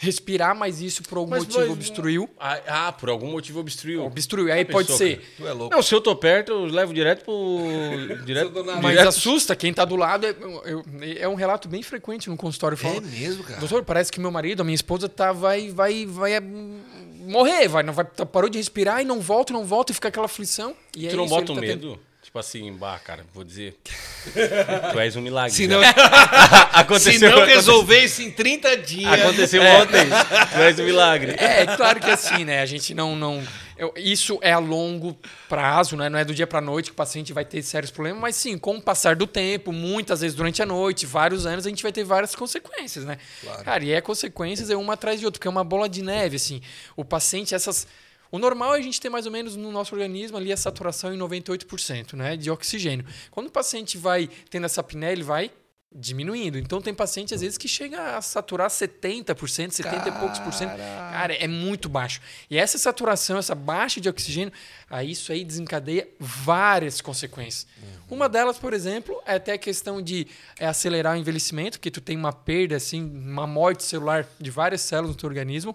respirar, 0.00 0.56
mas 0.56 0.80
isso 0.80 1.02
por 1.02 1.18
algum 1.18 1.30
Mas, 1.32 1.40
motivo 1.42 1.58
mas- 1.60 1.70
obstruiu. 1.70 2.30
Ah, 2.38 2.60
ah, 2.86 2.92
por 2.92 3.08
algum 3.10 3.32
motivo 3.32 3.58
obstruiu. 3.58 4.04
Obstruiu. 4.04 4.52
Aí 4.52 4.60
Já 4.64 4.70
pode 4.70 4.86
pensou, 4.86 4.96
ser. 5.06 5.16
cara? 5.16 5.28
Tu 5.36 5.46
é 5.48 5.52
louco. 5.52 5.74
Não, 5.74 5.82
se 5.82 5.92
eu 5.94 6.00
tô 6.00 6.14
perto, 6.14 6.52
eu 6.52 6.64
levo 6.66 6.94
direto 6.94 7.24
pro. 7.24 7.58
direto, 8.24 8.50
do 8.50 8.62
nada. 8.62 8.80
Mas 8.80 8.92
direto- 8.92 9.08
assusta 9.08 9.56
quem 9.56 9.74
tá 9.74 9.84
do 9.84 9.96
lado. 9.96 10.24
É, 10.24 10.30
eu- 10.64 10.84
é 11.18 11.28
um 11.28 11.34
relato 11.34 11.68
bem 11.68 11.82
frequente 11.82 12.30
no 12.30 12.36
consultório. 12.36 12.78
É 12.80 13.00
mesmo, 13.00 13.42
cara. 13.42 13.58
Doutor, 13.58 13.84
parece 13.84 14.12
que 14.12 14.20
meu 14.20 14.30
marido, 14.30 14.60
a 14.60 14.64
minha 14.64 14.74
esposa, 14.76 15.08
tá, 15.08 15.32
vai, 15.32 15.68
vai, 15.70 16.06
vai 16.06 16.34
é, 16.34 16.40
morrer, 16.40 17.66
vai, 17.68 17.82
não 17.82 17.92
vai, 17.92 18.04
tá- 18.04 18.24
parou 18.24 18.48
de 18.48 18.56
respirar 18.58 19.02
e 19.02 19.04
não 19.04 19.20
volta, 19.20 19.52
não 19.52 19.64
volta, 19.64 19.90
e 19.92 19.94
fica 19.94 20.08
aquela 20.08 20.26
aflição. 20.26 20.74
E 20.96 21.06
é 21.06 21.10
Tu 21.10 21.16
não 21.16 21.24
isso, 21.24 21.34
bota 21.34 21.52
um 21.52 21.54
tá 21.56 21.60
tendo- 21.60 21.86
medo? 21.88 22.00
Tipo 22.38 22.40
assim, 22.40 22.72
bah, 22.72 22.98
cara, 23.00 23.24
vou 23.34 23.42
dizer. 23.42 23.76
tu 24.92 25.00
és 25.00 25.16
um 25.16 25.20
milagre. 25.20 25.52
Se 25.52 25.66
já. 25.66 25.74
não, 25.74 25.82
aconteceu, 26.72 27.12
se 27.14 27.28
não 27.28 27.44
resolver 27.44 28.04
isso 28.04 28.22
em 28.22 28.30
30 28.30 28.76
dias. 28.76 29.12
Aconteceu 29.12 29.60
ontem. 29.62 30.06
Tu 30.52 30.58
és 30.60 30.78
um 30.78 30.84
milagre. 30.84 31.32
É, 31.32 31.66
claro 31.76 31.98
que 31.98 32.10
assim, 32.10 32.44
né? 32.44 32.60
A 32.60 32.66
gente 32.66 32.94
não. 32.94 33.16
não 33.16 33.42
eu- 33.76 33.92
isso 33.96 34.38
é 34.40 34.52
a 34.52 34.58
longo 34.58 35.18
prazo, 35.48 35.96
né? 35.96 36.08
Não 36.08 36.18
é 36.18 36.24
do 36.24 36.32
dia 36.32 36.46
para 36.46 36.60
noite 36.60 36.86
que 36.86 36.92
o 36.92 36.96
paciente 36.96 37.32
vai 37.32 37.44
ter 37.44 37.60
sérios 37.62 37.90
problemas, 37.90 38.20
mas 38.20 38.36
sim, 38.36 38.56
com 38.56 38.76
o 38.76 38.82
passar 38.82 39.16
do 39.16 39.26
tempo, 39.26 39.72
muitas 39.72 40.20
vezes 40.20 40.36
durante 40.36 40.62
a 40.62 40.66
noite, 40.66 41.06
vários 41.06 41.44
anos, 41.44 41.66
a 41.66 41.68
gente 41.68 41.82
vai 41.82 41.90
ter 41.92 42.04
várias 42.04 42.36
consequências, 42.36 43.04
né? 43.04 43.18
Claro. 43.42 43.64
Cara, 43.64 43.84
e 43.84 43.92
é 43.92 44.00
consequências 44.00 44.70
é 44.70 44.76
uma 44.76 44.94
atrás 44.94 45.18
de 45.18 45.26
outra, 45.26 45.38
porque 45.38 45.48
é 45.48 45.50
uma 45.50 45.64
bola 45.64 45.88
de 45.88 46.02
neve, 46.02 46.36
assim. 46.36 46.62
O 46.96 47.04
paciente, 47.04 47.52
essas. 47.54 47.86
O 48.30 48.38
normal 48.38 48.74
é 48.74 48.78
a 48.78 48.82
gente 48.82 49.00
ter 49.00 49.08
mais 49.08 49.26
ou 49.26 49.32
menos 49.32 49.56
no 49.56 49.72
nosso 49.72 49.94
organismo 49.94 50.36
ali 50.36 50.52
a 50.52 50.56
saturação 50.56 51.14
em 51.14 51.18
98%, 51.18 52.14
né, 52.14 52.36
de 52.36 52.50
oxigênio. 52.50 53.06
Quando 53.30 53.48
o 53.48 53.50
paciente 53.50 53.96
vai 53.96 54.28
tendo 54.50 54.66
essa 54.66 54.80
apneia, 54.80 55.12
ele 55.12 55.22
vai 55.22 55.50
diminuindo. 55.94 56.58
Então 56.58 56.82
tem 56.82 56.92
paciente 56.92 57.34
às 57.34 57.40
vezes 57.40 57.56
que 57.56 57.66
chega 57.66 58.16
a 58.16 58.20
saturar 58.20 58.68
70%, 58.68 59.70
70 59.70 60.08
e 60.08 60.12
poucos 60.12 60.38
por 60.38 60.52
cento. 60.52 60.76
Cara, 60.76 61.32
é 61.32 61.48
muito 61.48 61.88
baixo. 61.88 62.20
E 62.50 62.58
essa 62.58 62.76
saturação, 62.76 63.38
essa 63.38 63.54
baixa 63.54 64.00
de 64.00 64.08
oxigênio, 64.08 64.52
aí 64.90 65.12
isso 65.12 65.32
aí 65.32 65.44
desencadeia 65.44 66.06
várias 66.20 67.00
consequências. 67.00 67.66
Uma 68.10 68.28
delas, 68.28 68.58
por 68.58 68.74
exemplo, 68.74 69.20
é 69.24 69.36
até 69.36 69.52
a 69.52 69.58
questão 69.58 70.00
de 70.02 70.26
é, 70.58 70.66
acelerar 70.66 71.14
o 71.14 71.18
envelhecimento, 71.18 71.80
que 71.80 71.90
tu 71.90 72.00
tem 72.00 72.16
uma 72.16 72.32
perda 72.32 72.76
assim, 72.76 73.02
uma 73.02 73.46
morte 73.46 73.82
celular 73.82 74.26
de 74.38 74.50
várias 74.50 74.82
células 74.82 75.12
no 75.12 75.16
teu 75.16 75.28
organismo. 75.28 75.74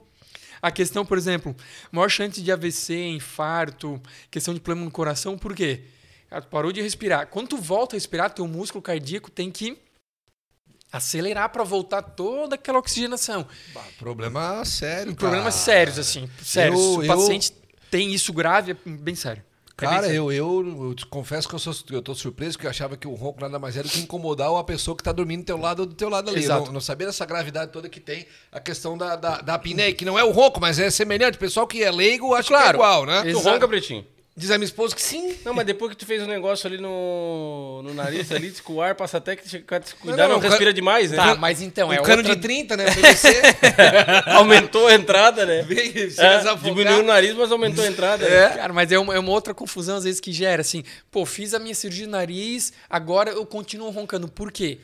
A 0.64 0.72
questão, 0.72 1.06
por 1.06 1.18
exemplo, 1.18 1.54
maior 1.92 2.08
chance 2.10 2.42
de 2.42 2.50
AVC, 2.50 2.96
infarto, 3.10 4.02
questão 4.32 4.54
de 4.54 4.62
problema 4.62 4.86
no 4.86 4.92
coração, 4.92 5.38
por 5.38 5.54
quê? 5.54 5.82
Cara, 6.30 6.42
tu 6.42 6.48
parou 6.48 6.72
de 6.72 6.82
respirar. 6.82 7.28
Quando 7.28 7.50
tu 7.50 7.58
volta 7.58 7.96
a 7.96 7.98
respirar, 7.98 8.30
teu 8.34 8.48
músculo 8.48 8.82
cardíaco 8.82 9.30
tem 9.30 9.52
que 9.52 9.78
acelerar 10.92 11.50
para 11.50 11.64
voltar 11.64 12.02
toda 12.02 12.56
aquela 12.56 12.80
oxigenação. 12.80 13.46
Bah, 13.74 13.84
problema 14.00 14.64
sério, 14.64 15.14
Problemas 15.16 15.56
cara. 15.56 15.66
sérios, 15.66 16.00
assim. 16.00 16.30
Sérios. 16.42 16.80
Eu- 16.80 16.92
Se 16.94 16.98
o 17.00 17.04
eu- 17.04 17.08
paciente 17.08 17.54
tem 17.92 18.14
isso 18.14 18.32
grave, 18.32 18.72
é 18.72 18.76
bem 18.90 19.16
sério. 19.16 19.44
É 19.76 19.86
Cara, 19.86 20.08
eu, 20.14 20.32
eu, 20.32 20.86
eu 20.90 20.94
te 20.94 21.04
confesso 21.06 21.50
que 21.50 21.56
eu, 21.56 21.60
sou, 21.60 21.74
eu 21.90 22.02
tô 22.02 22.14
surpreso 22.14 22.58
que 22.60 22.66
eu 22.66 22.70
achava 22.70 22.96
que 22.96 23.08
o 23.08 23.14
ronco 23.16 23.42
nada 23.42 23.58
mais 23.58 23.76
era 23.76 23.88
do 23.88 23.92
que 23.92 24.00
incomodar 24.02 24.54
a 24.56 24.64
pessoa 24.64 24.96
que 24.96 25.02
tá 25.02 25.12
dormindo 25.12 25.42
do 25.42 25.46
teu 25.46 25.58
lado 25.58 25.86
do 25.88 25.96
teu 25.96 26.10
lado 26.10 26.30
ali. 26.30 26.40
Exato. 26.44 26.68
não, 26.68 26.74
não 26.74 26.80
sabia 26.82 27.08
dessa 27.08 27.26
gravidade 27.26 27.72
toda 27.72 27.90
que 27.90 28.00
tem 28.00 28.26
a 28.52 28.60
questão 28.60 28.96
da, 28.96 29.16
da, 29.16 29.42
da 29.42 29.56
apneia, 29.56 29.92
que 29.92 30.06
não 30.06 30.18
é 30.18 30.24
o 30.24 30.30
ronco, 30.32 30.62
mas 30.62 30.78
é 30.78 30.92
semelhante. 30.92 31.36
O 31.36 31.40
pessoal 31.40 31.66
que 31.66 31.84
é 31.84 31.90
leigo 31.92 32.36
acha 32.36 32.50
que 32.50 32.54
é 32.54 32.58
Claro. 32.58 32.78
igual, 32.78 33.06
né? 33.08 33.22
Tu 33.24 33.30
Exato. 33.30 33.50
ronca, 33.50 33.68
Pretinho? 33.68 34.06
Diz 34.36 34.50
a 34.50 34.58
minha 34.58 34.66
esposa 34.66 34.96
que 34.96 35.02
sim. 35.02 35.36
Não, 35.46 35.54
mas 35.54 35.64
depois 35.64 35.92
que 35.92 35.98
tu 35.98 36.08
fez 36.08 36.24
um 36.24 36.26
negócio 36.26 36.66
ali 36.66 36.80
no, 36.80 37.82
no 37.84 37.94
nariz, 37.94 38.32
ali, 38.32 38.50
diz 38.50 38.60
que 38.60 38.72
o 38.72 38.82
ar 38.82 38.96
passa 38.96 39.18
até 39.20 39.36
que 39.36 39.48
se 39.48 39.60
cuidar, 39.60 39.84
Não, 40.06 40.16
não, 40.16 40.28
não, 40.30 40.40
respira 40.40 40.72
o 40.72 40.74
demais, 40.74 41.12
né? 41.12 41.18
Tá, 41.18 41.36
mas 41.36 41.62
então, 41.62 41.90
um 41.90 41.94
é 41.94 41.98
cano 42.02 42.18
outra... 42.18 42.36
de 42.36 42.42
30, 42.42 42.76
né? 42.76 42.86
Aumentou 44.34 44.88
a 44.88 44.96
entrada, 44.96 45.46
né? 45.46 45.60
É, 45.60 46.56
diminuiu 46.64 47.02
o 47.02 47.04
nariz, 47.04 47.36
mas 47.36 47.52
aumentou 47.52 47.84
a 47.84 47.88
entrada. 47.88 48.28
né? 48.28 48.50
Cara, 48.50 48.74
mas 48.74 48.92
é 48.92 48.98
uma, 48.98 49.14
é 49.14 49.20
uma 49.20 49.32
outra 49.32 49.54
confusão 49.54 49.98
às 49.98 50.04
vezes 50.04 50.20
que 50.20 50.32
gera, 50.32 50.62
assim, 50.62 50.84
pô, 51.12 51.28
fiz 51.28 51.54
a 51.54 51.60
minha 51.60 51.76
cirurgia 51.76 52.06
de 52.06 52.12
nariz, 52.12 52.74
agora 52.90 53.30
eu 53.30 53.46
continuo 53.46 53.92
roncando. 53.92 54.28
Por 54.28 54.52
quê? 54.52 54.80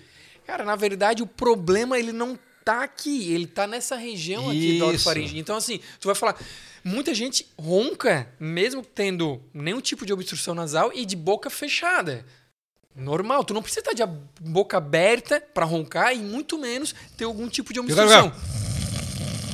Cara, 0.46 0.64
na 0.64 0.76
verdade, 0.76 1.24
o 1.24 1.28
problema 1.28 1.98
ele 1.98 2.12
não 2.12 2.38
tá 2.70 2.84
aqui, 2.84 3.34
ele 3.34 3.48
tá 3.48 3.66
nessa 3.66 3.96
região 3.96 4.48
aqui 4.50 4.60
do 4.60 4.76
Isso. 4.76 4.86
orofaringe. 4.86 5.40
Então, 5.40 5.56
assim, 5.56 5.80
tu 6.00 6.06
vai 6.08 6.14
falar, 6.16 6.36
muita 6.84 7.14
gente 7.16 7.48
ronca, 7.58 8.28
mesmo 8.40 8.84
tendo 8.84 9.42
nenhum 9.54 9.82
tipo 9.82 10.06
de 10.06 10.14
obstrução 10.14 10.54
nasal 10.54 10.92
e 10.94 11.04
de 11.06 11.16
boca 11.16 11.50
fechada. 11.50 12.24
Normal, 12.96 13.44
tu 13.44 13.54
não 13.54 13.62
precisa 13.64 13.80
estar 13.82 13.94
de 13.94 14.04
boca 14.42 14.78
aberta 14.78 15.42
pra 15.54 15.66
roncar 15.66 16.14
e 16.14 16.20
muito 16.20 16.60
menos 16.60 16.94
ter 17.18 17.24
algum 17.24 17.48
tipo 17.48 17.74
de 17.74 17.80
obstrução. 17.80 18.32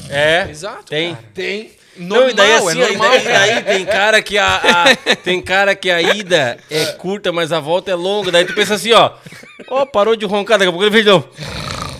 É. 0.09 0.47
Exato, 0.49 0.85
Tem. 0.85 1.15
cara. 1.15 1.27
Tem. 1.33 1.71
Não, 1.97 2.29
e 2.29 2.33
daí 2.33 2.49
Normal, 2.49 2.67
assim, 2.67 2.81
é 2.81 2.83
ó, 2.83 2.87
e 2.89 2.97
normal, 2.97 3.19
daí, 3.23 3.63
tem 3.63 3.85
cara 3.85 4.21
que 4.21 4.37
a, 4.37 4.55
a- 4.57 5.15
tem 5.23 5.41
cara 5.41 5.73
que 5.73 5.89
a 5.89 6.01
ida 6.01 6.57
é 6.69 6.85
curta, 6.93 7.31
mas 7.31 7.53
a 7.53 7.59
volta 7.61 7.89
é 7.91 7.95
longa. 7.95 8.29
Daí 8.31 8.43
tu 8.43 8.53
pensa 8.53 8.73
assim, 8.75 8.91
ó, 8.91 9.13
ó, 9.69 9.85
parou 9.85 10.13
de 10.17 10.25
roncar, 10.25 10.57
daqui 10.59 10.67
a 10.67 10.71
pouco 10.71 10.83
ele 10.83 10.91
vem 10.91 11.03
de 11.03 11.09
novo. 11.09 11.29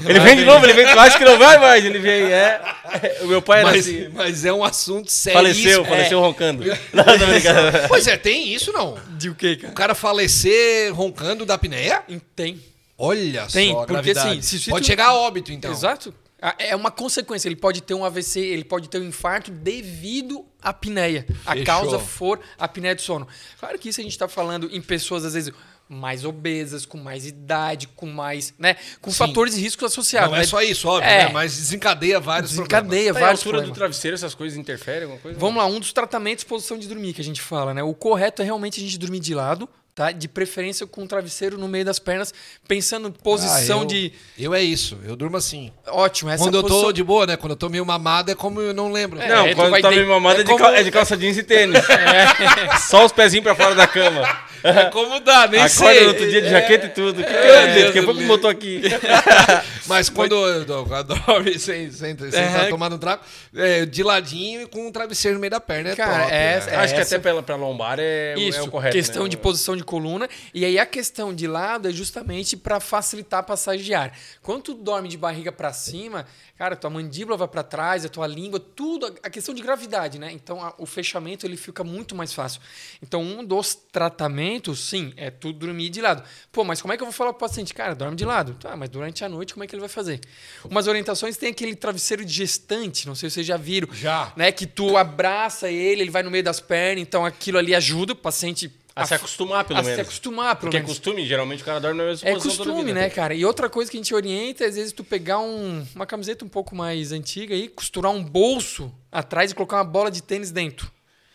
Ele 0.08 0.20
vem 0.20 0.36
de 0.36 0.46
novo, 0.46 0.66
ele 0.66 0.74
vem, 0.74 0.86
tu 0.86 1.00
acha 1.00 1.18
que 1.18 1.26
não 1.26 1.38
vai 1.38 1.58
mais, 1.60 1.84
ele 1.86 2.00
vem, 2.00 2.32
é. 2.32 2.62
O 3.24 3.28
meu 3.28 3.42
pai 3.42 3.60
era 3.62 3.70
Mas, 3.72 3.88
assim. 3.88 4.10
mas 4.14 4.46
é 4.46 4.54
um 4.54 4.64
assunto 4.64 5.12
sério. 5.12 5.40
Faleceu, 5.40 5.84
faleceu 5.86 6.20
roncando. 6.20 6.64
Não, 6.94 7.04
brincando. 7.28 7.88
Pois 7.88 8.08
é, 8.08 8.16
tem 8.18 8.54
isso 8.54 8.72
não. 8.72 8.98
De 9.18 9.30
o 9.30 9.36
quê, 9.36 9.54
O 9.54 9.62
cara? 9.62 9.74
cara 9.74 9.96
falecer 9.96 10.94
roncando 10.94 11.46
da 11.46 11.56
apneia? 11.56 12.04
Tem. 12.36 12.62
Olha 12.98 13.46
Tem, 13.48 13.74
só, 13.74 13.86
porque, 13.86 14.12
assim, 14.12 14.42
se- 14.42 14.70
Pode 14.70 14.86
tu- 14.86 14.88
chegar 14.88 15.08
a 15.08 15.14
óbito, 15.16 15.52
então. 15.52 15.72
Exato. 15.72 16.14
Ah, 16.42 16.56
É 16.58 16.76
uma 16.76 16.92
consequência. 16.92 17.48
Ele 17.48 17.56
pode 17.56 17.82
ter 17.82 17.94
um 17.94 18.06
AVC, 18.06 18.40
ele 18.40 18.64
pode 18.64 18.88
ter 18.88 19.00
um 19.00 19.04
infarto 19.06 19.52
devido 19.52 20.46
à 20.62 20.70
apneia. 20.70 21.26
A 21.46 21.52
Fechou. 21.52 21.66
causa 21.66 22.00
for 22.00 22.40
a 22.58 22.66
apneia 22.66 22.96
do 22.96 23.02
sono. 23.02 23.28
Claro 23.60 23.78
que 23.80 23.90
isso 23.90 24.00
a 24.00 24.04
gente 24.04 24.12
está 24.14 24.28
falando 24.28 24.70
em 24.72 24.82
pessoas, 24.82 25.26
às 25.26 25.34
vezes, 25.34 25.52
mais 25.88 26.26
obesas, 26.26 26.86
com 26.86 26.98
mais 26.98 27.26
idade, 27.28 27.88
com 27.96 28.08
mais, 28.08 28.54
né? 28.58 28.76
Com 29.02 29.12
Sim. 29.12 29.18
fatores 29.18 29.56
de 29.56 29.62
risco 29.62 29.86
associados. 29.86 30.30
Não 30.32 30.38
é 30.38 30.40
né? 30.42 30.46
só 30.46 30.62
isso, 30.62 30.88
óbvio, 30.88 31.08
É. 31.10 31.26
né? 31.26 31.30
Mas 31.32 31.56
desencadeia 31.56 32.20
vários 32.20 32.52
Desencadeia 32.52 33.14
Tá, 33.14 33.20
e 33.20 33.22
a 33.22 33.26
vários 33.26 33.42
altura 33.42 33.58
do 33.58 33.62
problemas. 33.62 33.78
travesseiro, 33.78 34.16
essas 34.16 34.34
coisas 34.34 34.58
interferem 34.58 35.04
alguma 35.04 35.20
coisa? 35.20 35.38
Vamos 35.40 35.58
lá, 35.58 35.66
um 35.68 35.80
dos 35.80 35.94
tratamentos 35.94 36.44
posição 36.44 36.78
de 36.78 36.88
dormir 36.88 37.14
que 37.14 37.22
a 37.22 37.24
gente 37.24 37.42
fala, 37.42 37.74
né? 37.74 37.84
O 37.84 37.94
correto 37.94 38.42
é 38.42 38.46
realmente 38.46 38.80
a 38.80 38.84
gente 38.84 38.98
dormir 38.98 39.20
de 39.20 39.36
lado, 39.36 39.70
tá? 39.96 40.12
De 40.12 40.28
preferência 40.28 40.86
com 40.86 41.04
o 41.04 41.08
travesseiro 41.08 41.58
no 41.58 41.68
meio 41.68 41.86
das 41.86 41.98
pernas, 42.00 42.34
pensando 42.68 43.08
em 43.08 43.12
posição 43.12 43.80
Ah, 43.80 43.82
eu, 43.84 43.86
de. 43.88 44.12
Eu 44.38 44.54
é 44.54 44.62
isso, 44.62 44.98
eu 45.06 45.16
durmo 45.16 45.38
assim. 45.38 45.72
Ótimo, 45.88 46.30
essa 46.30 46.44
Quando 46.44 46.56
eu 46.58 46.62
posição... 46.64 46.82
tô 46.84 46.92
de 46.92 47.04
boa, 47.04 47.26
né? 47.26 47.38
Quando 47.38 47.52
eu 47.52 47.56
tô 47.58 47.70
meio 47.70 47.86
mamado 47.86 48.30
é 48.32 48.36
como 48.36 48.60
eu 48.62 48.74
não 48.74 48.92
lembro. 48.92 49.20
É, 49.22 49.28
Não, 49.30 49.48
tu 49.50 49.56
quando 49.56 49.82
tá 49.82 49.90
de- 49.90 49.96
meio 49.96 50.10
mamada 50.10 50.40
é 50.40 50.42
é, 50.42 50.44
de 50.44 50.52
como- 50.52 50.60
cal- 50.64 50.76
é 50.76 50.84
de 50.84 50.92
calça 50.92 51.16
jeans 51.18 51.38
e 51.38 51.44
tênis. 51.44 51.82
Só 52.90 53.06
os 53.06 53.12
pezinhos 53.12 53.44
pra 53.44 53.56
fora 53.56 53.74
da 53.74 53.88
cama. 53.88 54.22
É 54.64 54.86
como 54.86 55.20
dá, 55.20 55.48
nem 55.48 55.62
Acorda 55.62 55.94
sei. 55.94 56.02
no 56.02 56.08
outro 56.10 56.28
dia 56.28 56.42
de 56.42 56.48
É, 56.48 56.50
jaqueta 56.50 56.88
e 56.88 56.90
tudo. 56.90 57.24
Que 57.24 57.30
que 57.30 57.34
É, 57.38 57.56
é, 57.64 57.74
Deus, 57.76 57.94
que 57.94 58.00
que 58.02 58.06
do 58.14 58.28
botou 58.28 58.50
aqui? 58.50 58.82
Mas 59.86 60.10
quando 60.10 60.34
eu, 60.34 60.64
eu, 60.64 60.88
eu 60.90 61.04
dorme 61.04 61.58
sem, 61.60 61.92
sem, 61.92 62.18
sem 62.18 62.40
É. 62.42 62.48
estar 62.48 62.68
tomando 62.70 62.96
um 62.96 62.98
trago, 62.98 63.22
é, 63.56 63.86
de 63.86 64.02
ladinho 64.02 64.64
e 64.64 64.66
com 64.66 64.88
um 64.88 64.92
travesseiro 64.92 65.36
no 65.36 65.42
meio 65.42 65.52
da 65.52 65.60
perna 65.60 65.92
é 65.92 65.96
Cara, 65.96 66.24
top, 66.24 66.34
é- 66.34 66.36
né? 66.36 66.66
é- 66.72 66.76
Acho 66.78 66.96
que 66.96 67.00
essa- 67.02 67.16
até 67.18 67.32
pra, 67.32 67.44
pra 67.44 67.56
lombar 67.56 67.98
é, 68.00 68.34
o- 68.36 68.40
Isso, 68.40 68.60
é 68.60 68.64
o 68.64 68.68
correto. 68.72 68.96
questão 68.96 69.24
né? 69.24 69.30
de 69.30 69.38
posição 69.38 69.76
de 69.78 69.84
coluna. 69.86 70.28
E 70.54 70.66
aí 70.66 70.78
a 70.78 70.86
questão 70.86 71.34
de 71.34 71.48
lado 71.48 71.88
é 71.88 71.92
justamente 71.92 72.58
para 72.58 72.80
facilitar 72.82 73.40
a 73.40 73.44
passagem 73.44 73.86
de 73.86 73.94
ar. 73.94 74.18
Quando 74.42 74.64
tu 74.64 74.74
dorme 74.74 75.08
de 75.08 75.18
barriga 75.18 75.52
para 75.52 75.72
cima, 75.72 76.26
cara, 76.58 76.76
tua 76.76 76.90
mandíbula 76.90 77.38
vai 77.38 77.48
para 77.48 77.64
trás, 77.64 78.04
a 78.06 78.10
tua 78.10 78.28
língua, 78.28 78.60
tudo, 78.60 79.06
a 79.24 79.30
questão 79.30 79.54
de 79.56 79.62
gravidade, 79.62 80.20
né? 80.20 80.32
Então 80.34 80.62
a- 80.64 80.74
o 80.78 80.86
fechamento 80.86 81.46
ele 81.46 81.56
fica 81.56 81.84
muito 81.84 82.14
mais 82.16 82.34
fácil. 82.34 82.60
Então 83.02 83.22
um 83.22 83.44
dos 83.46 83.76
tratamentos, 83.76 84.80
sim, 84.90 85.14
é 85.18 85.30
tu 85.30 85.54
dormir 85.54 85.90
de 85.90 86.02
lado. 86.02 86.24
Pô, 86.52 86.64
mas 86.64 86.82
como 86.82 86.94
é 86.94 86.98
que 86.98 87.04
eu 87.04 87.08
vou 87.08 87.14
falar 87.14 87.32
pro 87.34 87.48
paciente? 87.48 87.74
Cara, 87.74 87.94
dorme 87.96 88.16
de 88.16 88.26
lado. 88.26 88.56
Tá, 88.60 88.76
mas 88.76 88.90
durante 88.90 89.24
a 89.24 89.30
noite 89.30 89.54
como 89.54 89.64
é 89.64 89.68
que 89.68 89.76
ele 89.76 89.80
vai 89.82 89.90
fazer? 89.90 90.20
Umas 90.64 90.88
orientações 90.88 91.38
tem 91.38 91.50
aquele 91.50 91.76
travesseiro 91.76 92.26
de 92.26 92.34
gestante, 92.34 93.08
não 93.08 93.16
sei 93.16 93.30
se 93.30 93.36
vocês 93.36 93.46
já 93.48 93.58
viram. 93.58 93.88
Já. 93.94 94.34
Né, 94.36 94.52
que 94.52 94.66
tu 94.66 94.98
abraça 94.98 95.70
ele, 95.70 96.02
ele 96.02 96.10
vai 96.12 96.24
no 96.24 96.32
meio 96.32 96.44
das 96.44 96.60
pernas, 96.60 97.02
então 97.02 97.26
aquilo 97.26 97.58
ali 97.58 97.76
ajuda 97.76 98.14
o 98.14 98.16
paciente 98.16 98.72
A 98.96 99.06
se 99.06 99.14
acostumar, 99.14 99.66
pelo 99.66 99.80
a 99.80 99.84
se 99.84 99.90
menos. 99.90 100.06
acostumar, 100.08 100.56
pelo 100.56 100.60
Porque 100.72 100.78
é 100.78 100.80
menos. 100.80 100.96
costume, 100.98 101.26
geralmente 101.26 101.62
o 101.62 101.66
cara 101.66 101.82
dorme 101.82 101.98
na 101.98 102.06
mesma 102.06 102.30
É 102.30 102.34
posição 102.34 102.54
a 102.64 102.66
costume, 102.68 102.94
né, 102.94 103.10
cara? 103.10 103.34
E 103.34 103.44
outra 103.46 103.70
coisa 103.70 103.92
que 103.92 103.98
a 103.98 104.00
gente 104.00 104.16
orienta 104.16 104.64
é, 104.64 104.68
às 104.68 104.76
vezes, 104.78 104.94
tu 104.94 105.04
pegar 105.04 105.40
um- 105.40 105.86
uma 105.94 106.06
camiseta 106.06 106.46
um 106.46 106.48
pouco 106.48 106.74
mais 106.74 107.12
antiga 107.12 107.54
e 107.54 107.68
costurar 107.68 108.10
um 108.12 108.24
bolso 108.24 108.90
atrás 109.12 109.52
e 109.52 109.56
colocar 109.56 109.78
uma 109.78 109.84
bola 109.84 110.10
de 110.10 110.24
tênis 110.24 110.50
dentro. 110.50 110.90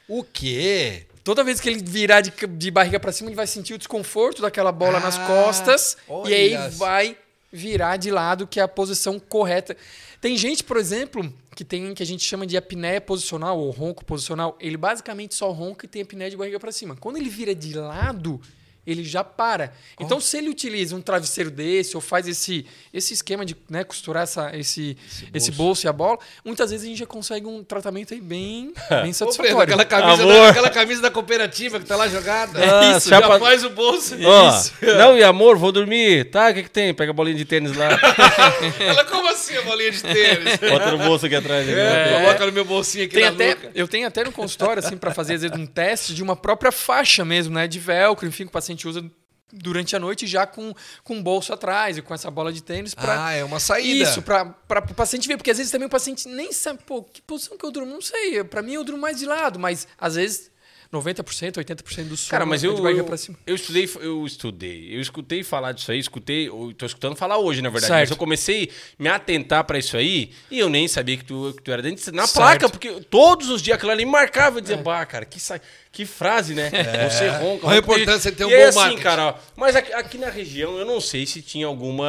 O 0.09 0.25
quê? 0.25 1.07
Toda 1.23 1.45
vez 1.45 1.61
que 1.61 1.69
ele 1.69 1.83
virar 1.85 2.23
de, 2.23 2.33
de 2.49 2.71
barriga 2.71 2.99
pra 2.99 3.13
cima, 3.13 3.29
ele 3.29 3.37
vai 3.37 3.47
sentir 3.47 3.75
o 3.75 3.79
desconforto 3.79 4.41
daquela 4.41 4.73
bola 4.73 4.99
nas 4.99 5.19
Ah, 5.19 5.27
costas 5.27 5.99
olha 6.09 6.31
e 6.31 6.35
aí 6.57 6.71
vai 6.71 7.15
virar 7.53 7.99
de 7.99 8.11
lado, 8.11 8.47
que 8.47 8.59
é 8.59 8.63
a 8.63 8.69
posição 8.69 9.21
correta. 9.21 9.77
Tem 10.19 10.35
gente, 10.35 10.65
por 10.65 10.79
exemplo, 10.79 11.31
que 11.55 11.65
tem 11.65 11.93
que 11.95 12.03
a 12.03 12.07
gente 12.07 12.25
chama 12.25 12.47
de 12.47 12.57
apneia 12.57 13.01
posicional 13.01 13.59
ou 13.59 13.71
ronco 13.71 14.05
posicional. 14.05 14.57
Ele 14.61 14.77
basicamente 14.77 15.35
só 15.35 15.51
ronca 15.51 15.87
e 15.87 15.89
tem 15.89 16.03
apneia 16.03 16.31
de 16.31 16.37
barriga 16.37 16.61
pra 16.61 16.73
cima. 16.73 16.97
Quando 16.97 17.17
ele 17.17 17.29
vira 17.29 17.55
de 17.55 17.75
lado, 17.75 18.41
ele 18.87 19.05
já 19.05 19.23
para. 19.23 19.73
Então, 19.99 20.21
se 20.21 20.37
ele 20.39 20.49
utiliza 20.49 20.97
um 20.97 21.01
travesseiro 21.01 21.51
desse 21.51 21.97
ou 21.97 22.01
faz 22.01 22.27
esse, 22.27 22.67
esse 22.93 23.15
esquema 23.15 23.45
de 23.45 23.57
né, 23.69 23.85
costurar 23.85 24.25
essa, 24.25 24.57
esse, 24.57 24.97
esse, 25.33 25.53
bolso. 25.53 25.87
e 25.87 25.89
a 25.89 25.93
bola, 25.93 26.19
muitas 26.45 26.71
vezes 26.71 26.87
a 26.87 26.89
gente 26.89 26.99
já 26.99 27.07
consegue 27.07 27.47
um 27.47 27.63
tratamento 27.63 28.15
aí 28.15 28.21
bem, 28.21 28.73
bem 28.89 28.99
Ô, 28.99 29.01
Breno, 29.01 29.15
satisfatório. 29.15 29.63
aquela 29.63 29.85
camisa, 29.85 30.23
Amor. 30.23 30.35
da, 30.35 30.49
aquela 30.51 30.71
camisa 30.71 31.03
da 31.03 31.11
cooperativa 31.11 31.79
que 31.79 31.87
tá 31.87 31.97
lá 31.97 32.09
jogada. 32.09 32.59
Ah, 32.61 32.97
isso, 32.97 33.09
já 33.09 33.21
já 33.21 33.39
faz 33.39 33.65
o 33.65 33.71
bolso. 33.71 34.17
Ó, 34.25 34.49
Isso. 34.49 34.73
não, 34.99 35.17
e 35.17 35.23
amor, 35.23 35.57
vou 35.57 35.73
dormir. 35.73 36.31
Tá, 36.31 36.51
o 36.51 36.55
que, 36.55 36.63
que 36.65 36.71
tem? 36.71 36.93
Pega 36.95 37.11
a 37.11 37.15
bolinha 37.15 37.37
de 37.37 37.45
tênis 37.45 37.77
lá. 37.77 37.89
Ela, 38.81 39.05
como 39.05 39.29
assim 39.29 39.57
a 39.57 39.63
bolinha 39.63 39.91
de 39.91 40.03
tênis? 40.03 40.57
Bota 40.71 40.91
no 40.91 40.99
bolso 40.99 41.27
aqui 41.27 41.35
atrás. 41.35 41.69
É, 41.69 42.21
Coloca 42.21 42.47
no 42.47 42.53
meu 42.53 42.65
bolsinho 42.65 43.05
aqui 43.05 43.15
Tem 43.15 43.25
na 43.25 43.31
até, 43.31 43.51
nuca. 43.51 43.71
eu 43.75 43.87
tenho 43.89 44.07
até 44.07 44.25
no 44.25 44.33
consultório, 44.33 44.83
assim, 44.83 44.97
para 44.97 45.13
fazer 45.13 45.35
às 45.35 45.43
vezes, 45.43 45.57
um 45.57 45.67
teste 45.67 46.15
de 46.15 46.23
uma 46.23 46.35
própria 46.37 46.73
faixa 46.73 47.25
mesmo, 47.25 47.55
né? 47.55 47.67
De 47.67 47.79
velcro, 47.79 48.27
enfim, 48.27 48.45
que 48.45 48.49
o 48.49 48.53
paciente 48.53 48.70
usa 48.87 49.05
durante 49.53 49.97
a 49.97 49.99
noite 49.99 50.27
já 50.27 50.47
com, 50.47 50.73
com 51.03 51.17
um 51.17 51.23
bolso 51.23 51.53
atrás 51.53 51.99
e 51.99 52.03
com 52.03 52.15
essa 52.15 52.31
bola 52.31 52.53
de 52.53 52.63
tênis 52.63 52.95
para 52.95 53.27
Ah, 53.27 53.33
é 53.33 53.45
uma 53.45 53.59
saída. 53.59 54.05
Isso, 54.09 54.23
para 54.23 54.55
o 54.91 54.95
paciente 54.95 55.27
ver, 55.27 55.37
porque 55.37 55.51
às 55.51 55.59
vezes 55.59 55.73
também 55.73 55.87
o 55.87 55.91
paciente 55.91 56.29
nem 56.29 56.53
sabe, 56.53 56.81
pô, 56.87 57.03
que 57.03 57.21
posição 57.23 57.57
que 57.59 57.65
eu 57.65 57.71
durmo? 57.71 57.93
Não 57.93 58.01
sei, 58.01 58.45
para 58.45 58.63
mim 58.63 58.75
eu 58.75 58.85
durmo 58.85 59.01
mais 59.01 59.19
de 59.19 59.27
lado, 59.27 59.59
mas 59.59 59.89
às 59.99 60.15
vezes 60.15 60.51
90%, 60.93 61.53
80% 61.65 62.05
do 62.09 62.17
sono 62.17 62.31
Cara, 62.31 62.45
mas 62.45 62.65
é 62.65 62.67
eu, 62.67 62.77
eu, 62.89 63.05
pra 63.05 63.17
cima. 63.17 63.39
eu 63.47 63.55
estudei, 63.55 63.89
eu 64.01 64.27
estudei, 64.27 64.89
eu 64.97 65.01
escutei 65.01 65.45
falar 65.45 65.71
disso 65.71 65.93
aí, 65.93 65.99
escutei, 66.01 66.49
eu 66.49 66.75
tô 66.77 66.85
escutando 66.85 67.15
falar 67.15 67.39
hoje, 67.39 67.63
na 67.63 67.69
verdade, 67.71 67.87
Certo. 67.93 68.01
mas 68.01 68.11
eu 68.11 68.17
comecei 68.17 68.71
a 68.99 69.03
me 69.03 69.09
atentar 69.09 69.63
pra 69.65 69.79
isso 69.79 69.97
aí 69.97 70.33
e 70.51 70.59
eu 70.59 70.69
nem 70.69 70.89
sabia 70.89 71.17
que 71.17 71.25
tu, 71.25 71.55
que 71.57 71.63
tu 71.63 71.71
era 71.71 71.81
dentista 71.81 72.11
na 72.11 72.27
Certo. 72.27 72.35
placa, 72.37 72.69
porque 72.69 73.01
todos 73.09 73.49
os 73.51 73.63
dias 73.63 73.77
aquilo 73.77 73.93
ali 73.93 74.05
me 74.05 74.11
marcava 74.11 74.59
e 74.59 74.63
dizia, 74.63 74.79
bah, 74.79 75.07
cara, 75.07 75.25
que, 75.25 75.39
sa- 75.39 75.61
que 75.93 76.05
frase, 76.05 76.55
né? 76.55 76.71
Você 77.09 77.29
ronca. 77.29 77.71
A 77.71 77.77
importância 77.77 78.31
de 78.33 78.37
ter 78.37 78.45
um 78.47 78.51
e 78.51 78.55
aí, 78.55 78.63
bom 78.63 78.69
assim, 78.71 78.79
marketing. 78.81 79.03
cara, 79.03 79.27
ó, 79.29 79.35
mas 79.55 79.77
aqui, 79.77 79.93
aqui 79.93 80.19
na 80.19 80.29
região 80.29 80.77
eu 80.77 80.85
não 80.85 81.01
sei 81.01 81.25
se 81.25 81.41
tinha 81.41 81.67
alguma, 81.69 82.09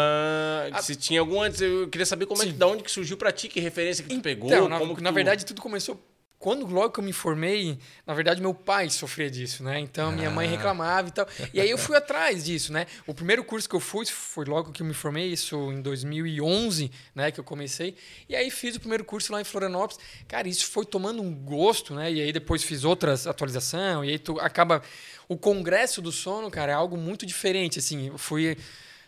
se 0.82 0.96
tinha 0.96 1.20
alguma, 1.20 1.48
eu 1.50 1.88
queria 1.88 2.06
saber 2.06 2.26
como 2.26 2.42
é 2.42 2.48
que, 2.48 2.54
da 2.54 2.66
onde 2.68 2.82
que 2.84 2.90
surgiu 2.92 3.16
pra 3.16 3.32
ti, 3.32 3.48
que 3.48 3.60
referência 3.60 4.04
que 4.04 4.16
tu 4.16 4.22
pegou, 4.22 4.50
Então, 4.50 4.68
na, 4.68 4.80
como 4.80 4.96
que 4.96 5.04
na 5.04 5.12
tu- 5.12 5.16
verdade, 5.16 5.46
tudo 5.46 5.62
começou. 5.62 6.02
Quando 6.42 6.66
logo 6.66 6.90
que 6.92 7.00
eu 7.00 7.04
me 7.04 7.14
formei, 7.14 7.78
na 8.06 8.16
verdade, 8.16 8.42
meu 8.42 8.52
pai 8.52 8.90
sofria 8.90 9.30
disso, 9.30 9.64
né? 9.64 9.80
Então, 9.80 10.12
minha 10.12 10.28
Ah. 10.28 10.32
mãe 10.32 10.48
reclamava 10.50 11.08
e 11.08 11.12
tal. 11.12 11.28
E 11.54 11.62
aí 11.62 11.70
eu 11.70 11.78
fui 11.78 11.96
atrás 11.96 12.44
disso, 12.46 12.74
né? 12.74 12.88
O 13.06 13.14
primeiro 13.14 13.44
curso 13.44 13.70
que 13.70 13.76
eu 13.76 13.80
fui 13.80 14.08
foi 14.08 14.46
logo 14.46 14.72
que 14.72 14.82
eu 14.82 14.86
me 14.88 14.94
formei, 14.96 15.28
isso 15.32 15.56
em 15.72 15.84
2011, 15.84 16.92
né? 17.14 17.30
Que 17.32 17.40
eu 17.40 17.44
comecei. 17.44 17.96
E 18.28 18.36
aí 18.36 18.50
fiz 18.50 18.76
o 18.76 18.80
primeiro 18.80 19.06
curso 19.06 19.32
lá 19.32 19.40
em 19.40 19.44
Florianópolis. 19.44 20.00
Cara, 20.28 20.48
isso 20.48 20.66
foi 20.72 20.84
tomando 20.84 21.22
um 21.22 21.32
gosto, 21.32 21.94
né? 21.94 22.12
E 22.12 22.20
aí 22.20 22.34
depois 22.34 22.64
fiz 22.64 22.84
outras 22.84 23.28
atualizações. 23.28 24.08
E 24.08 24.12
aí 24.14 24.18
tu 24.20 24.40
acaba. 24.40 24.82
O 25.28 25.38
congresso 25.38 26.02
do 26.02 26.12
sono, 26.12 26.50
cara, 26.50 26.72
é 26.72 26.76
algo 26.76 26.98
muito 26.98 27.24
diferente, 27.24 27.78
assim. 27.78 28.08
Eu 28.08 28.18
fui 28.18 28.58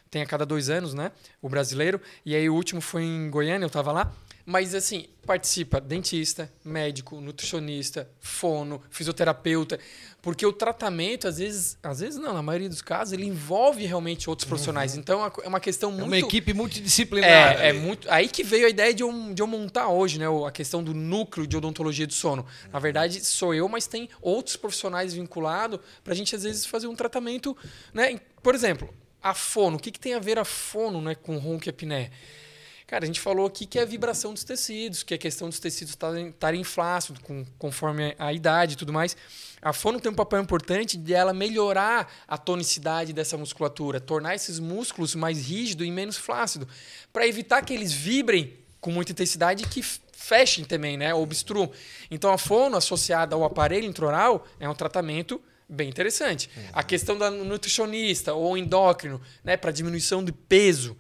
tem 0.10 0.22
a 0.22 0.25
cada 0.28 0.46
dois 0.46 0.70
anos, 0.70 0.94
né? 0.94 1.12
O 1.42 1.50
brasileiro. 1.50 2.00
E 2.24 2.36
aí 2.36 2.48
o 2.48 2.54
último 2.54 2.80
foi 2.80 3.02
em 3.02 3.32
Goiânia, 3.32 3.66
eu 3.66 3.70
tava 3.72 3.92
lá. 3.92 4.13
Mas 4.46 4.76
assim, 4.76 5.06
participa 5.26 5.80
dentista, 5.80 6.52
médico, 6.66 7.22
nutricionista, 7.22 8.10
fono, 8.20 8.82
fisioterapeuta, 8.90 9.80
porque 10.22 10.46
o 10.46 10.52
tratamento 10.52 11.30
às 11.30 11.38
vezes, 11.38 11.78
às 11.82 12.02
vezes 12.02 12.20
não, 12.20 12.34
na 12.34 12.42
maioria 12.42 12.68
dos 12.68 12.82
casos 12.82 13.14
ele 13.14 13.26
envolve 13.26 13.86
realmente 13.86 14.30
outros 14.30 14.46
profissionais. 14.48 14.98
Então 14.98 15.32
é 15.44 15.48
uma 15.48 15.62
questão 15.62 15.92
É 15.92 15.94
muito 15.94 16.08
uma 16.08 16.18
equipe 16.18 16.54
multidisciplinar. 16.54 17.30
é, 17.30 17.68
é 17.68 17.70
ali. 17.70 17.80
muito. 17.80 18.10
Aí 18.12 18.28
que 18.28 18.44
veio 18.44 18.68
a 18.68 18.70
ideia 18.70 18.94
de 18.94 19.02
eu, 19.02 19.34
de 19.34 19.42
eu 19.42 19.48
montar 19.48 19.88
hoje, 19.88 20.20
né? 20.20 20.26
A 20.46 20.52
questão 20.52 20.84
do 20.84 20.94
núcleo 20.94 21.48
de 21.48 21.56
odontologia 21.56 22.06
do 22.06 22.14
sono. 22.14 22.46
Na 22.72 22.80
verdade, 22.80 23.24
sou 23.24 23.54
eu, 23.54 23.70
mas 23.70 23.88
tem 23.88 24.10
outros 24.22 24.58
profissionais 24.58 25.14
vinculados 25.14 25.80
para 26.04 26.12
a 26.14 26.16
gente, 26.16 26.36
às 26.36 26.44
vezes, 26.44 26.66
fazer 26.66 26.88
um 26.88 26.96
tratamento. 26.96 27.56
Né? 27.94 28.20
Por 28.42 28.54
exemplo, 28.56 28.94
a 29.22 29.34
fono. 29.34 29.78
O 29.78 29.80
que, 29.80 29.90
que 29.90 30.00
tem 30.00 30.14
a 30.14 30.20
ver 30.20 30.38
a 30.38 30.44
fono 30.44 31.02
né, 31.02 31.16
com 31.16 31.38
ronco 31.38 31.66
e 31.66 31.70
apneia? 31.70 32.12
Cara, 32.94 33.06
a 33.06 33.08
gente 33.08 33.22
falou 33.22 33.48
aqui 33.48 33.66
que 33.66 33.80
é 33.80 33.82
a 33.82 33.86
vibração 33.86 34.36
dos 34.36 34.44
tecidos, 34.44 35.02
que 35.02 35.16
é 35.16 35.18
a 35.18 35.20
questão 35.20 35.50
dos 35.50 35.58
tecidos 35.58 35.96
estarem 35.96 36.64
flácidos 36.64 37.24
conforme 37.58 38.14
a 38.20 38.32
idade 38.32 38.74
e 38.74 38.76
tudo 38.76 38.94
mais. 38.94 39.18
A 39.60 39.74
fono 39.74 40.00
tem 40.00 40.12
um 40.12 40.16
papel 40.16 40.40
importante 40.40 40.96
de 40.96 41.12
ela 41.12 41.34
melhorar 41.34 42.08
a 42.28 42.38
tonicidade 42.38 43.12
dessa 43.12 43.36
musculatura, 43.36 44.00
tornar 44.00 44.36
esses 44.36 44.60
músculos 44.60 45.16
mais 45.16 45.44
rígidos 45.44 45.88
e 45.88 45.90
menos 45.90 46.18
flácidos, 46.18 46.68
para 47.12 47.26
evitar 47.26 47.64
que 47.64 47.74
eles 47.74 47.92
vibrem 47.92 48.60
com 48.80 48.92
muita 48.92 49.12
intensidade 49.12 49.64
e 49.64 49.68
que 49.68 49.82
fechem 50.12 50.64
também, 50.64 50.96
né? 50.96 51.16
Obstruam. 51.16 51.72
Então 52.12 52.32
a 52.32 52.38
fono 52.38 52.78
associada 52.78 53.34
ao 53.34 53.44
aparelho 53.44 53.88
intraoral 53.88 54.46
é 54.60 54.70
um 54.70 54.76
tratamento 54.76 55.42
bem 55.68 55.90
interessante. 55.90 56.48
A 56.72 56.84
questão 56.84 57.18
da 57.18 57.32
nutricionista 57.32 58.36
ou 58.36 58.56
endócrino, 58.56 59.20
né, 59.44 59.58
para 59.58 59.72
diminuição 59.72 60.24
de 60.24 60.32
peso. 60.32 60.96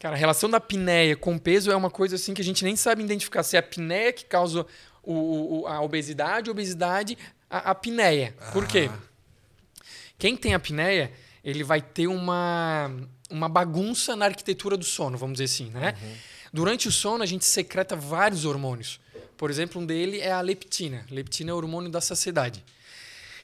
Cara, 0.00 0.16
a 0.16 0.18
relação 0.18 0.48
da 0.48 0.56
apneia 0.56 1.14
com 1.14 1.36
peso 1.36 1.70
é 1.70 1.76
uma 1.76 1.90
coisa 1.90 2.16
assim 2.16 2.32
que 2.32 2.40
a 2.40 2.44
gente 2.44 2.64
nem 2.64 2.74
sabe 2.74 3.02
identificar 3.02 3.42
se 3.42 3.54
é 3.54 3.58
a 3.58 3.60
apneia 3.60 4.10
que 4.14 4.24
causa 4.24 4.66
o, 5.02 5.60
o, 5.60 5.66
a 5.66 5.82
obesidade, 5.82 6.48
a 6.48 6.52
obesidade, 6.52 7.18
a 7.50 7.70
apneia. 7.70 8.34
Por 8.50 8.66
quê? 8.66 8.88
Ah. 8.90 8.98
Quem 10.18 10.38
tem 10.38 10.54
apneia, 10.54 11.12
ele 11.44 11.62
vai 11.62 11.82
ter 11.82 12.06
uma, 12.06 12.90
uma 13.28 13.46
bagunça 13.46 14.16
na 14.16 14.24
arquitetura 14.24 14.74
do 14.74 14.84
sono, 14.84 15.18
vamos 15.18 15.34
dizer 15.34 15.44
assim, 15.44 15.70
né? 15.70 15.94
Durante 16.50 16.88
o 16.88 16.92
sono, 16.92 17.22
a 17.22 17.26
gente 17.26 17.44
secreta 17.44 17.94
vários 17.94 18.46
hormônios. 18.46 18.98
Por 19.36 19.50
exemplo, 19.50 19.82
um 19.82 19.86
dele 19.86 20.18
é 20.18 20.32
a 20.32 20.40
leptina. 20.40 21.06
Leptina 21.10 21.50
é 21.50 21.54
o 21.54 21.56
hormônio 21.56 21.90
da 21.90 22.00
saciedade. 22.00 22.64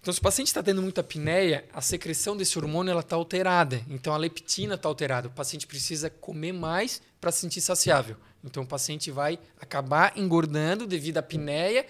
Então, 0.07 0.15
se 0.15 0.21
o 0.21 0.23
paciente 0.23 0.47
está 0.47 0.63
tendo 0.63 0.81
muita 0.81 1.01
apneia, 1.01 1.65
a 1.73 1.81
secreção 1.81 2.37
desse 2.37 2.57
hormônio 2.57 2.97
está 2.97 3.17
alterada. 3.17 3.83
Então, 3.91 4.15
a 4.15 4.17
leptina 4.17 4.77
está 4.77 4.89
alterada. 4.89 5.27
O 5.27 5.33
paciente 5.33 5.67
precisa 5.67 6.09
comer 6.09 6.53
mais 6.53 7.03
para 7.21 7.33
se 7.33 7.41
sentir 7.41 7.61
saciável. 7.61 8.17
Então, 8.45 8.63
o 8.63 8.67
paciente 8.69 9.11
vai 9.11 9.37
acabar 9.61 10.13
engordando 10.17 10.87
devido 10.87 11.17
à 11.17 11.19
apneia. 11.19 11.85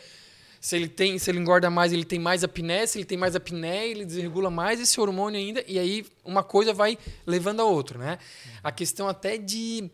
Se 0.63 0.77
ele, 0.77 0.89
tem, 0.89 1.19
se 1.19 1.31
ele 1.31 1.41
engorda 1.41 1.69
mais, 1.69 1.93
ele 1.93 2.07
tem 2.07 2.19
mais 2.19 2.43
apneia. 2.43 2.87
Se 2.87 2.97
ele 2.97 3.05
tem 3.05 3.19
mais 3.19 3.37
apneia, 3.37 3.91
ele 3.91 4.07
desregula 4.07 4.49
mais 4.49 4.81
esse 4.81 4.99
hormônio 4.99 5.39
ainda. 5.39 5.63
E 5.69 5.79
aí, 5.79 6.07
uma 6.25 6.43
coisa 6.43 6.73
vai 6.73 6.97
levando 7.27 7.61
a 7.61 7.65
outra. 7.65 7.99
Né? 7.99 8.19
A 8.65 8.73
questão 8.73 9.09
até 9.09 9.37
de 9.37 9.91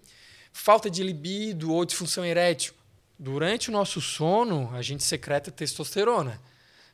falta 0.52 0.88
de 0.88 1.02
libido 1.02 1.72
ou 1.72 1.84
disfunção 1.84 2.24
erétil. 2.24 2.72
Durante 3.18 3.68
o 3.68 3.72
nosso 3.72 4.00
sono, 4.00 4.70
a 4.72 4.80
gente 4.80 5.02
secreta 5.02 5.50
testosterona. 5.50 6.40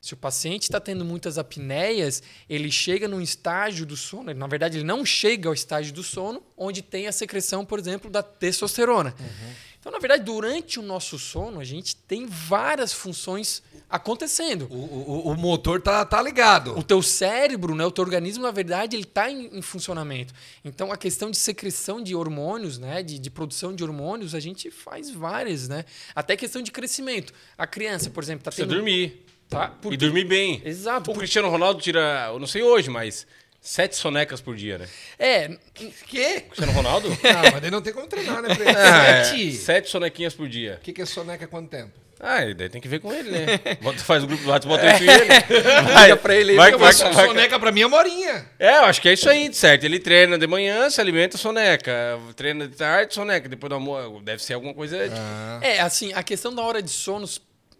Se 0.00 0.14
o 0.14 0.16
paciente 0.16 0.62
está 0.62 0.80
tendo 0.80 1.04
muitas 1.04 1.38
apneias, 1.38 2.22
ele 2.48 2.70
chega 2.70 3.08
num 3.08 3.20
estágio 3.20 3.84
do 3.84 3.96
sono, 3.96 4.32
na 4.32 4.46
verdade, 4.46 4.78
ele 4.78 4.84
não 4.84 5.04
chega 5.04 5.48
ao 5.48 5.54
estágio 5.54 5.92
do 5.92 6.02
sono, 6.02 6.42
onde 6.56 6.82
tem 6.82 7.08
a 7.08 7.12
secreção, 7.12 7.64
por 7.64 7.78
exemplo, 7.78 8.10
da 8.10 8.22
testosterona. 8.22 9.14
Uhum. 9.18 9.68
Então, 9.80 9.92
na 9.92 9.98
verdade, 10.00 10.24
durante 10.24 10.78
o 10.78 10.82
nosso 10.82 11.18
sono, 11.18 11.60
a 11.60 11.64
gente 11.64 11.94
tem 11.94 12.26
várias 12.26 12.92
funções 12.92 13.62
acontecendo. 13.88 14.66
O, 14.70 14.74
o, 14.74 15.30
o 15.30 15.36
motor 15.36 15.80
tá, 15.80 16.04
tá 16.04 16.20
ligado. 16.20 16.76
O 16.76 16.82
teu 16.82 17.00
cérebro, 17.00 17.74
né, 17.74 17.86
o 17.86 17.90
teu 17.90 18.04
organismo, 18.04 18.42
na 18.42 18.50
verdade, 18.50 18.96
ele 18.96 19.04
está 19.04 19.30
em, 19.30 19.56
em, 19.56 19.62
funcionamento. 19.62 20.34
Então, 20.64 20.92
a 20.92 20.96
questão 20.96 21.30
de 21.30 21.38
secreção 21.38 22.02
de 22.02 22.14
hormônios, 22.14 22.76
né, 22.76 23.02
de, 23.02 23.18
de, 23.18 23.30
produção 23.30 23.74
de 23.74 23.82
hormônios, 23.82 24.34
a 24.34 24.40
gente 24.40 24.70
faz 24.70 25.10
várias, 25.10 25.68
né? 25.68 25.84
Até 26.14 26.36
questão 26.36 26.60
de 26.60 26.72
crescimento. 26.72 27.32
A 27.56 27.66
criança, 27.66 28.10
por 28.10 28.22
exemplo, 28.22 28.40
está 28.40 28.50
tendo... 28.50 28.68
Precisa 28.68 28.82
dormir. 28.82 29.24
Tá? 29.48 29.72
E 29.90 29.96
dormir 29.96 30.24
bem. 30.24 30.60
Exato. 30.64 31.10
O 31.10 31.14
Cristiano 31.14 31.48
Ronaldo 31.48 31.80
tira, 31.80 32.28
eu 32.32 32.38
não 32.38 32.46
sei 32.46 32.62
hoje, 32.62 32.90
mas 32.90 33.26
sete 33.60 33.96
sonecas 33.96 34.40
por 34.40 34.54
dia, 34.54 34.78
né? 34.78 34.88
É. 35.18 35.56
Que? 35.74 36.40
Cristiano 36.42 36.72
Ronaldo? 36.72 37.08
ah, 37.24 37.50
mas 37.52 37.60
daí 37.62 37.70
não 37.70 37.80
tem 37.80 37.92
como 37.92 38.06
treinar, 38.06 38.42
né? 38.42 38.48
Ah, 38.76 39.24
sete? 39.24 39.48
É. 39.48 39.52
Sete 39.52 39.88
sonequinhas 39.88 40.34
por 40.34 40.48
dia. 40.48 40.78
O 40.80 40.84
que, 40.84 40.92
que 40.92 41.02
é 41.02 41.06
soneca 41.06 41.46
quanto 41.46 41.70
tempo? 41.70 41.92
Ah, 42.20 42.40
daí 42.40 42.68
tem 42.68 42.80
que 42.80 42.88
ver 42.88 42.98
com 42.98 43.12
ele, 43.12 43.30
né? 43.30 43.46
Bota, 43.80 43.98
faz 44.00 44.24
o 44.24 44.26
grupo 44.26 44.42
do 44.42 44.50
WhatsApp, 44.50 44.68
bota 44.68 44.86
é. 44.86 44.94
isso 44.94 45.04
e 45.04 45.08
ele. 45.08 45.24
Vai, 45.94 46.16
pra 46.16 46.34
ele. 46.34 46.56
Vai, 46.56 46.72
vai, 46.72 46.92
vai, 46.92 47.12
vai, 47.12 47.26
soneca 47.26 47.60
pra 47.60 47.70
mim 47.70 47.82
é 47.82 47.86
uma 47.86 47.96
horinha. 47.96 48.44
É, 48.58 48.78
eu 48.78 48.84
acho 48.84 49.00
que 49.00 49.08
é 49.08 49.12
isso 49.12 49.30
aí, 49.30 49.52
certo. 49.54 49.84
Ele 49.84 50.00
treina 50.00 50.36
de 50.36 50.46
manhã, 50.46 50.90
se 50.90 51.00
alimenta, 51.00 51.38
soneca. 51.38 52.18
Treina 52.34 52.66
de 52.66 52.76
tarde, 52.76 53.14
soneca. 53.14 53.48
Depois 53.48 53.68
do 53.68 53.74
almoço, 53.74 54.20
deve 54.20 54.42
ser 54.42 54.54
alguma 54.54 54.74
coisa... 54.74 54.98
Ah. 55.12 55.60
É, 55.62 55.80
assim, 55.80 56.12
a 56.12 56.22
questão 56.22 56.52
da 56.52 56.62
hora 56.62 56.82
de 56.82 56.90
sono 56.90 57.24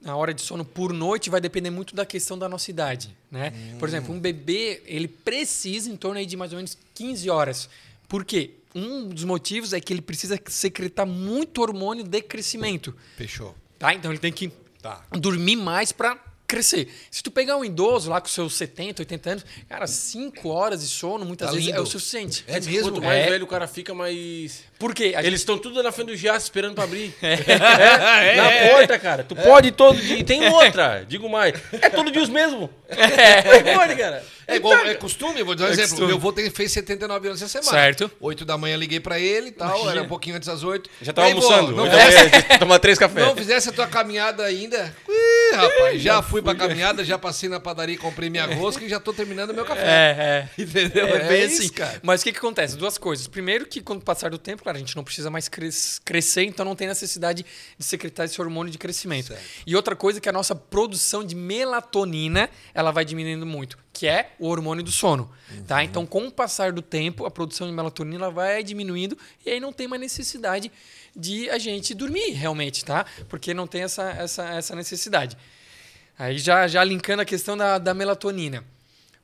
a 0.05 0.15
hora 0.15 0.33
de 0.33 0.43
sono 0.43 0.65
por 0.65 0.93
noite 0.93 1.31
vai 1.31 1.41
depender 1.41 1.71
muito 1.71 1.95
da 1.95 2.07
questão 2.07 2.39
da 2.39 2.49
nossa 2.49 2.71
idade, 2.71 3.17
né? 3.31 3.53
Hum. 3.55 3.79
Por 3.79 3.89
exemplo, 3.89 4.15
um 4.15 4.21
bebê, 4.21 4.83
ele 4.87 5.09
precisa 5.09 5.91
em 5.91 5.97
torno 5.97 6.19
aí 6.19 6.27
de 6.27 6.37
mais 6.37 6.53
ou 6.53 6.57
menos 6.57 6.79
15 6.95 7.29
horas. 7.31 7.69
Por 8.09 8.25
quê? 8.25 8.53
Um 8.75 9.09
dos 9.09 9.25
motivos 9.25 9.73
é 9.73 9.81
que 9.81 9.93
ele 9.93 10.03
precisa 10.03 10.39
secretar 10.47 11.07
muito 11.07 11.61
hormônio 11.61 12.05
de 12.05 12.23
crescimento. 12.23 12.95
Fechou. 13.17 13.55
Tá? 13.79 13.95
Então 13.95 14.11
ele 14.11 14.21
tem 14.21 14.33
que 14.33 14.53
tá. 14.81 15.05
dormir 15.13 15.57
mais 15.57 15.91
para 15.91 16.19
crescer. 16.49 16.89
Se 17.11 17.23
tu 17.23 17.31
pegar 17.31 17.57
um 17.57 17.65
idoso 17.65 18.11
lá 18.11 18.21
com 18.21 18.27
seus 18.27 18.55
70, 18.55 19.03
80 19.03 19.31
anos, 19.31 19.47
cara, 19.69 19.87
5 19.87 20.49
horas 20.49 20.81
de 20.81 20.89
sono 20.89 21.25
muitas 21.25 21.47
Tá 21.49 21.53
vezes 21.53 21.67
lindo. 21.69 21.79
é 21.79 21.81
o 21.83 21.87
suficiente. 21.87 22.43
É 22.49 22.59
mesmo? 22.59 22.91
Quanto 22.91 23.03
mais 23.05 23.27
É. 23.27 23.31
velho 23.31 23.45
o 23.45 23.47
cara 23.47 23.69
fica, 23.69 23.95
mais... 23.95 24.65
Por 24.79 24.95
quê? 24.95 25.13
A 25.17 25.23
Eles 25.23 25.41
estão 25.41 25.59
tudo 25.59 25.83
na 25.83 25.93
frente 25.93 26.09
do 26.09 26.17
giaço 26.17 26.47
esperando 26.47 26.75
pra 26.75 26.85
abrir. 26.85 27.15
É, 27.23 27.37
Na 28.37 28.71
porta, 28.73 28.99
cara. 28.99 29.23
Tu 29.25 29.37
pode 29.37 29.71
todo 29.73 30.01
dia. 30.01 30.19
E 30.19 30.25
tem 30.25 30.49
outra, 30.49 31.05
digo 31.07 31.29
mais. 31.29 31.55
É 31.73 31.91
todo 31.91 32.11
dia 32.11 32.23
os 32.23 32.29
mesmos. 32.29 32.71
É. 32.89 33.43
Pode, 33.75 33.95
cara. 33.97 34.25
É 34.49 34.57
igual 34.57 34.75
é 34.87 34.95
costume, 34.95 35.43
vou 35.43 35.55
dar 35.55 35.65
um 35.65 35.69
É 35.69 35.71
exemplo. 35.73 35.91
costume. 35.91 36.07
Meu 36.09 36.17
avô 36.17 36.33
tem, 36.33 36.49
fez 36.51 36.73
79 36.73 37.29
anos 37.29 37.43
essa 37.43 37.61
semana. 37.63 37.83
Certo. 37.83 38.11
8 38.19 38.45
da 38.47 38.57
manhã 38.57 38.77
liguei 38.77 38.99
pra 38.99 39.19
ele 39.21 39.49
e 39.49 39.53
tal, 39.53 39.69
Imagina. 39.69 39.91
era 39.93 40.03
um 40.03 40.09
pouquinho 40.09 40.37
antes 40.37 40.49
das 40.49 40.63
8. 40.65 40.89
Já 41.03 41.13
tava 41.13 41.29
Ei, 41.29 41.35
almoçando. 41.35 41.73
Não, 41.77 41.85
fizesse, 41.85 42.59
tomar 42.59 42.79
três 42.79 42.99
cafés. 42.99 43.27
não 43.27 43.37
fizesse 43.37 43.69
a 43.69 43.73
tua 43.73 43.87
caminhada 43.87 44.43
ainda? 44.45 44.97
Ih, 45.07 45.55
rapaz, 45.55 46.01
já 46.03 46.23
fui 46.23 46.41
pra 46.41 46.55
caminhada, 46.55 47.05
já 47.05 47.19
passei 47.19 47.49
na 47.49 47.61
padaria 47.61 47.95
e 47.95 47.99
comprei 47.99 48.31
minha 48.31 48.47
rosca 48.47 48.83
e 48.85 48.89
já 48.89 48.99
tô 48.99 49.13
terminando 49.13 49.53
meu 49.53 49.65
café. 49.67 49.83
É, 49.83 50.17
é. 50.59 50.63
Entendeu? 50.63 51.07
É, 51.09 51.29
bem 51.29 51.45
isso, 51.47 51.61
assim. 51.63 51.69
cara. 51.73 51.99
Mas 52.03 52.23
o 52.23 52.25
que, 52.25 52.33
que 52.33 52.39
acontece? 52.39 52.77
Duas 52.77 52.97
coisas. 52.97 53.27
Primeiro, 53.29 53.67
que 53.67 53.81
com 53.83 53.95
o 53.95 54.01
passar 54.01 54.31
do 54.31 54.39
tempo, 54.39 54.63
claro, 54.63 54.77
a 54.77 54.81
gente 54.81 54.97
não 54.97 55.05
precisa 55.05 55.31
mais 55.31 55.47
cres- 55.49 56.01
crescer, 56.05 56.45
então 56.45 56.65
não 56.65 56.75
tem 56.75 56.89
necessidade 56.89 57.45
de 57.79 57.85
secretar 57.85 58.25
esse 58.25 58.41
hormônio 58.41 58.73
de 58.73 58.79
crescimento. 58.79 59.29
Certo. 59.29 59.43
E 59.67 59.77
outra 59.77 59.95
coisa 59.95 60.19
é 60.19 60.21
que 60.23 60.29
a 60.29 60.33
nossa 60.33 60.55
produção 60.55 61.23
de 61.23 61.35
melatonina 61.35 62.49
ela 62.75 62.91
vai 62.91 63.05
diminuindo 63.05 63.45
muito, 63.47 63.79
que 63.99 64.07
é 64.07 64.31
o 64.39 64.47
hormônio 64.47 64.85
do 64.85 64.93
sono. 64.93 65.29
Tá? 65.67 65.83
Então, 65.83 66.07
com 66.07 66.29
o 66.29 66.31
passar 66.31 66.71
do 66.71 66.81
tempo, 66.81 67.27
a 67.27 67.31
produção 67.33 67.67
de 67.67 67.73
melatonina 67.73 68.27
ela 68.27 68.31
vai 68.31 68.63
diminuindo 68.63 69.19
e 69.45 69.51
aí 69.51 69.59
não 69.59 69.73
tem 69.73 69.89
mais 69.89 70.01
necessidade 70.01 70.71
de 71.17 71.51
a 71.51 71.59
gente 71.59 71.95
dormir 71.95 72.31
realmente, 72.31 72.85
tá? 72.85 73.05
Porque 73.29 73.53
não 73.53 73.67
tem 73.67 73.83
essa, 73.83 74.09
essa, 74.13 74.45
essa 74.51 74.77
necessidade. 74.77 75.37
Aí 76.17 76.39
já, 76.39 76.69
já 76.69 76.85
linkando 76.85 77.23
a 77.23 77.25
questão 77.25 77.57
da, 77.57 77.77
da 77.77 77.93
melatonina. 77.93 78.65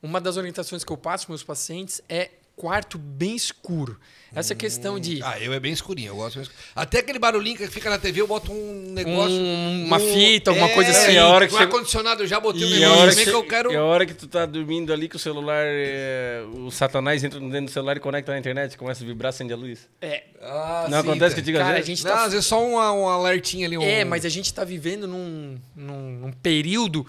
Uma 0.03 0.19
das 0.19 0.35
orientações 0.35 0.83
que 0.83 0.91
eu 0.91 0.97
passo 0.97 1.25
para 1.25 1.31
meus 1.31 1.43
pacientes 1.43 2.01
é 2.09 2.31
quarto 2.55 2.97
bem 2.97 3.35
escuro. 3.35 3.99
Essa 4.33 4.53
questão 4.53 4.99
de 4.99 5.21
Ah, 5.23 5.39
eu 5.39 5.53
é 5.53 5.59
bem 5.61 5.71
escurinho, 5.71 6.09
eu 6.09 6.15
gosto 6.17 6.41
escurinho. 6.41 6.61
Até 6.75 6.99
aquele 6.99 7.17
barulhinho 7.17 7.55
que 7.55 7.67
fica 7.67 7.89
na 7.89 7.97
TV, 7.97 8.19
eu 8.19 8.27
boto 8.27 8.51
um 8.51 8.91
negócio. 8.91 9.31
Um- 9.33 9.85
uma 9.85 9.97
no- 9.97 10.13
fita, 10.13 10.49
alguma 10.51 10.67
coisa 10.69 10.91
assim. 10.91 11.13
E 11.13 11.17
a 11.17 11.27
hora 11.27 11.47
que 11.47 11.53
você- 11.53 11.63
ar-condicionado 11.63 12.23
eu 12.23 12.27
já 12.27 12.37
botei 12.37 12.65
um 12.65 12.67
E 12.69 12.75
a, 12.83 12.89
negócio 12.89 13.09
também 13.11 13.23
que, 13.23 13.29
que 13.31 13.35
eu 13.37 13.43
quero. 13.47 13.71
e 13.71 13.75
a 13.77 13.83
hora 13.83 14.05
que 14.05 14.13
tu 14.13 14.27
tá 14.27 14.45
dormindo 14.45 14.91
ali 14.91 15.07
com 15.07 15.15
o 15.15 15.19
celular, 15.19 15.63
é, 15.65 16.43
o 16.53 16.69
satanás 16.69 17.23
entra 17.23 17.39
dentro 17.39 17.61
do 17.65 17.71
celular 17.71 17.95
e 17.95 17.99
conecta 18.01 18.33
na 18.33 18.39
internet, 18.39 18.77
começa 18.77 19.05
a 19.05 19.07
vibrar, 19.07 19.29
acende 19.29 19.53
a 19.53 19.55
luz. 19.55 19.87
é, 20.01 20.23
Ah, 20.41 20.87
não 20.89 21.01
sim, 21.01 21.07
acontece 21.07 21.29
cara. 21.29 21.35
que 21.35 21.41
diga 21.41 21.59
Cara, 21.59 21.77
a 21.77 21.81
gente 21.81 22.03
Não, 22.03 22.11
tá 22.11 22.25
às 22.25 22.31
vezes 22.33 22.45
só 22.45 22.61
um, 22.61 22.73
um 22.75 23.07
alertinho 23.07 23.65
ali. 23.65 23.77
Um... 23.77 23.81
É, 23.83 24.03
mas 24.03 24.25
a 24.25 24.29
gente 24.29 24.47
está 24.47 24.65
vivendo 24.65 25.07
num, 25.07 25.57
num, 25.73 26.11
num 26.19 26.31
período 26.33 27.07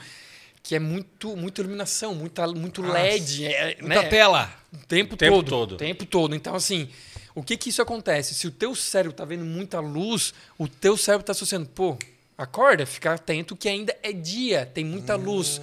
que 0.66 0.74
é 0.74 0.80
muito, 0.80 1.36
muita 1.36 1.60
iluminação, 1.60 2.12
muita, 2.12 2.44
muito 2.48 2.84
Ah, 2.84 2.92
LED, 2.92 3.44
é, 3.46 3.76
Muita 3.80 4.02
né? 4.02 4.08
tela. 4.08 4.52
o 4.72 4.78
tempo, 4.84 5.16
Tempo 5.16 5.36
todo, 5.36 5.48
todo. 5.48 5.72
o 5.72 5.76
tempo 5.76 6.04
todo. 6.04 6.34
Então, 6.34 6.56
assim, 6.56 6.88
o 7.36 7.42
que 7.42 7.56
que 7.56 7.68
isso 7.70 7.80
acontece? 7.80 8.34
Se 8.34 8.48
o 8.48 8.50
teu 8.50 8.74
cérebro 8.74 9.16
tá 9.16 9.24
vendo 9.24 9.44
muita 9.44 9.78
luz, 9.78 10.34
o 10.58 10.66
teu 10.66 10.96
cérebro 10.96 11.24
tá 11.24 11.30
associando, 11.30 11.66
pô, 11.68 11.96
acorda, 12.36 12.84
fica 12.84 13.12
atento 13.14 13.54
que 13.54 13.68
ainda 13.68 13.96
é 14.02 14.12
dia, 14.12 14.66
tem 14.66 14.84
muita 14.84 15.14
luz. 15.14 15.60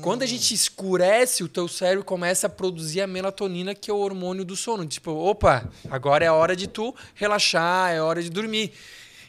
Quando 0.00 0.22
a 0.22 0.26
gente 0.26 0.54
escurece, 0.54 1.44
o 1.44 1.48
teu 1.48 1.68
cérebro 1.68 2.02
começa 2.02 2.46
a 2.46 2.50
produzir 2.50 3.02
a 3.02 3.06
melatonina, 3.06 3.74
que 3.74 3.90
é 3.90 3.94
o 3.94 3.98
hormônio 3.98 4.46
do 4.46 4.56
sono. 4.56 4.86
Tipo, 4.86 5.10
opa, 5.10 5.70
agora 5.90 6.24
é 6.24 6.28
a 6.28 6.32
hora 6.32 6.56
de 6.56 6.66
tu 6.66 6.94
relaxar, 7.14 7.92
é 7.92 8.00
hora 8.00 8.22
de 8.22 8.30
dormir. 8.30 8.72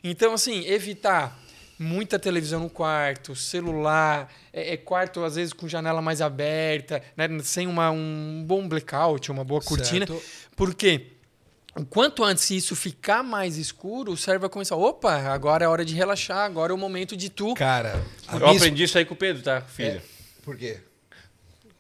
Então, 0.02 0.34
assim, 0.34 0.66
evitar 0.66 1.43
muita 1.84 2.18
televisão 2.18 2.62
no 2.62 2.70
quarto, 2.70 3.36
celular, 3.36 4.32
é, 4.52 4.74
é 4.74 4.78
quarto 4.78 5.24
às 5.24 5.36
vezes 5.36 5.54
com 5.54 5.68
janela 5.68 6.02
mais 6.02 6.22
aberta, 6.22 7.02
né, 7.18 7.28
sem 7.44 7.68
uma, 7.68 7.92
um 7.92 8.44
bom 8.48 8.68
blackout, 8.68 9.30
uma 9.32 9.44
boa 9.44 9.62
cortina. 9.62 10.08
Certo. 10.08 10.22
Por 10.56 10.74
quê? 10.74 11.08
O 11.76 11.84
quanto 11.86 12.24
antes 12.24 12.50
isso 12.52 12.76
ficar 12.76 13.24
mais 13.24 13.58
escuro, 13.58 14.12
o 14.12 14.18
cérebro 14.18 14.48
vai 14.48 14.54
começar, 14.54 14.76
opa, 14.76 15.14
agora 15.32 15.66
é 15.66 15.68
hora 15.68 15.84
de 15.84 15.96
relaxar, 15.96 16.46
agora 16.46 16.72
é 16.72 16.76
o 16.76 16.78
momento 16.78 17.18
de 17.18 17.30
tu 17.30 17.56
Cara, 17.56 18.04
a 18.28 18.36
Eu 18.36 18.40
minha 18.42 18.52
aprendi 18.58 18.84
isso 18.84 18.98
aí 18.98 19.06
com 19.06 19.16
o 19.16 19.18
Pedro, 19.18 19.42
tá, 19.42 19.62
filho? 19.62 19.98
É. 19.98 20.02
Por 20.44 20.56
quê? 20.56 20.80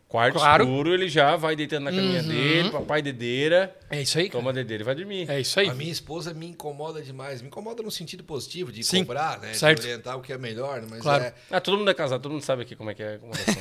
Quarto 0.07 0.33
Claro. 0.35 0.63
escuro, 0.63 0.93
ele 0.93 1.07
já 1.09 1.35
vai 1.35 1.55
deitando 1.55 1.85
na 1.85 1.91
caminha 1.91 2.21
Uhum. 2.21 2.27
dele, 2.27 2.69
papai 2.71 3.01
dedeira, 3.01 3.75
É 3.97 4.01
isso 4.01 4.17
aí, 4.17 4.27
cara. 4.29 4.39
toma 4.39 4.51
dedeira 4.53 4.83
e 4.83 4.85
vai 4.85 4.95
dormir. 4.95 5.29
É 5.29 5.39
isso 5.39 5.59
aí. 5.59 5.69
A 5.69 5.73
minha 5.73 5.91
esposa 5.91 6.33
me 6.33 6.47
incomoda 6.47 7.01
demais. 7.01 7.41
Me 7.41 7.47
incomoda 7.47 7.83
no 7.83 7.91
sentido 7.91 8.23
positivo, 8.23 8.71
de 8.71 8.83
Sim, 8.83 9.03
cobrar, 9.03 9.39
né? 9.39 9.53
certo. 9.53 9.81
De 9.81 9.87
orientar 9.87 10.17
o 10.17 10.21
que 10.21 10.33
é 10.33 10.37
melhor, 10.37 10.81
né? 10.81 10.87
Mas 10.89 11.01
Claro. 11.01 11.23
é. 11.25 11.33
Ah, 11.51 11.61
todo 11.61 11.77
mundo 11.77 11.89
é 11.91 11.93
casado, 11.93 12.21
todo 12.21 12.31
mundo 12.31 12.43
sabe 12.43 12.63
aqui 12.63 12.75
como 12.75 12.89
é 12.89 12.93
que 12.93 13.03
é 13.03 13.13
a 13.13 13.15
acomodação. 13.15 13.53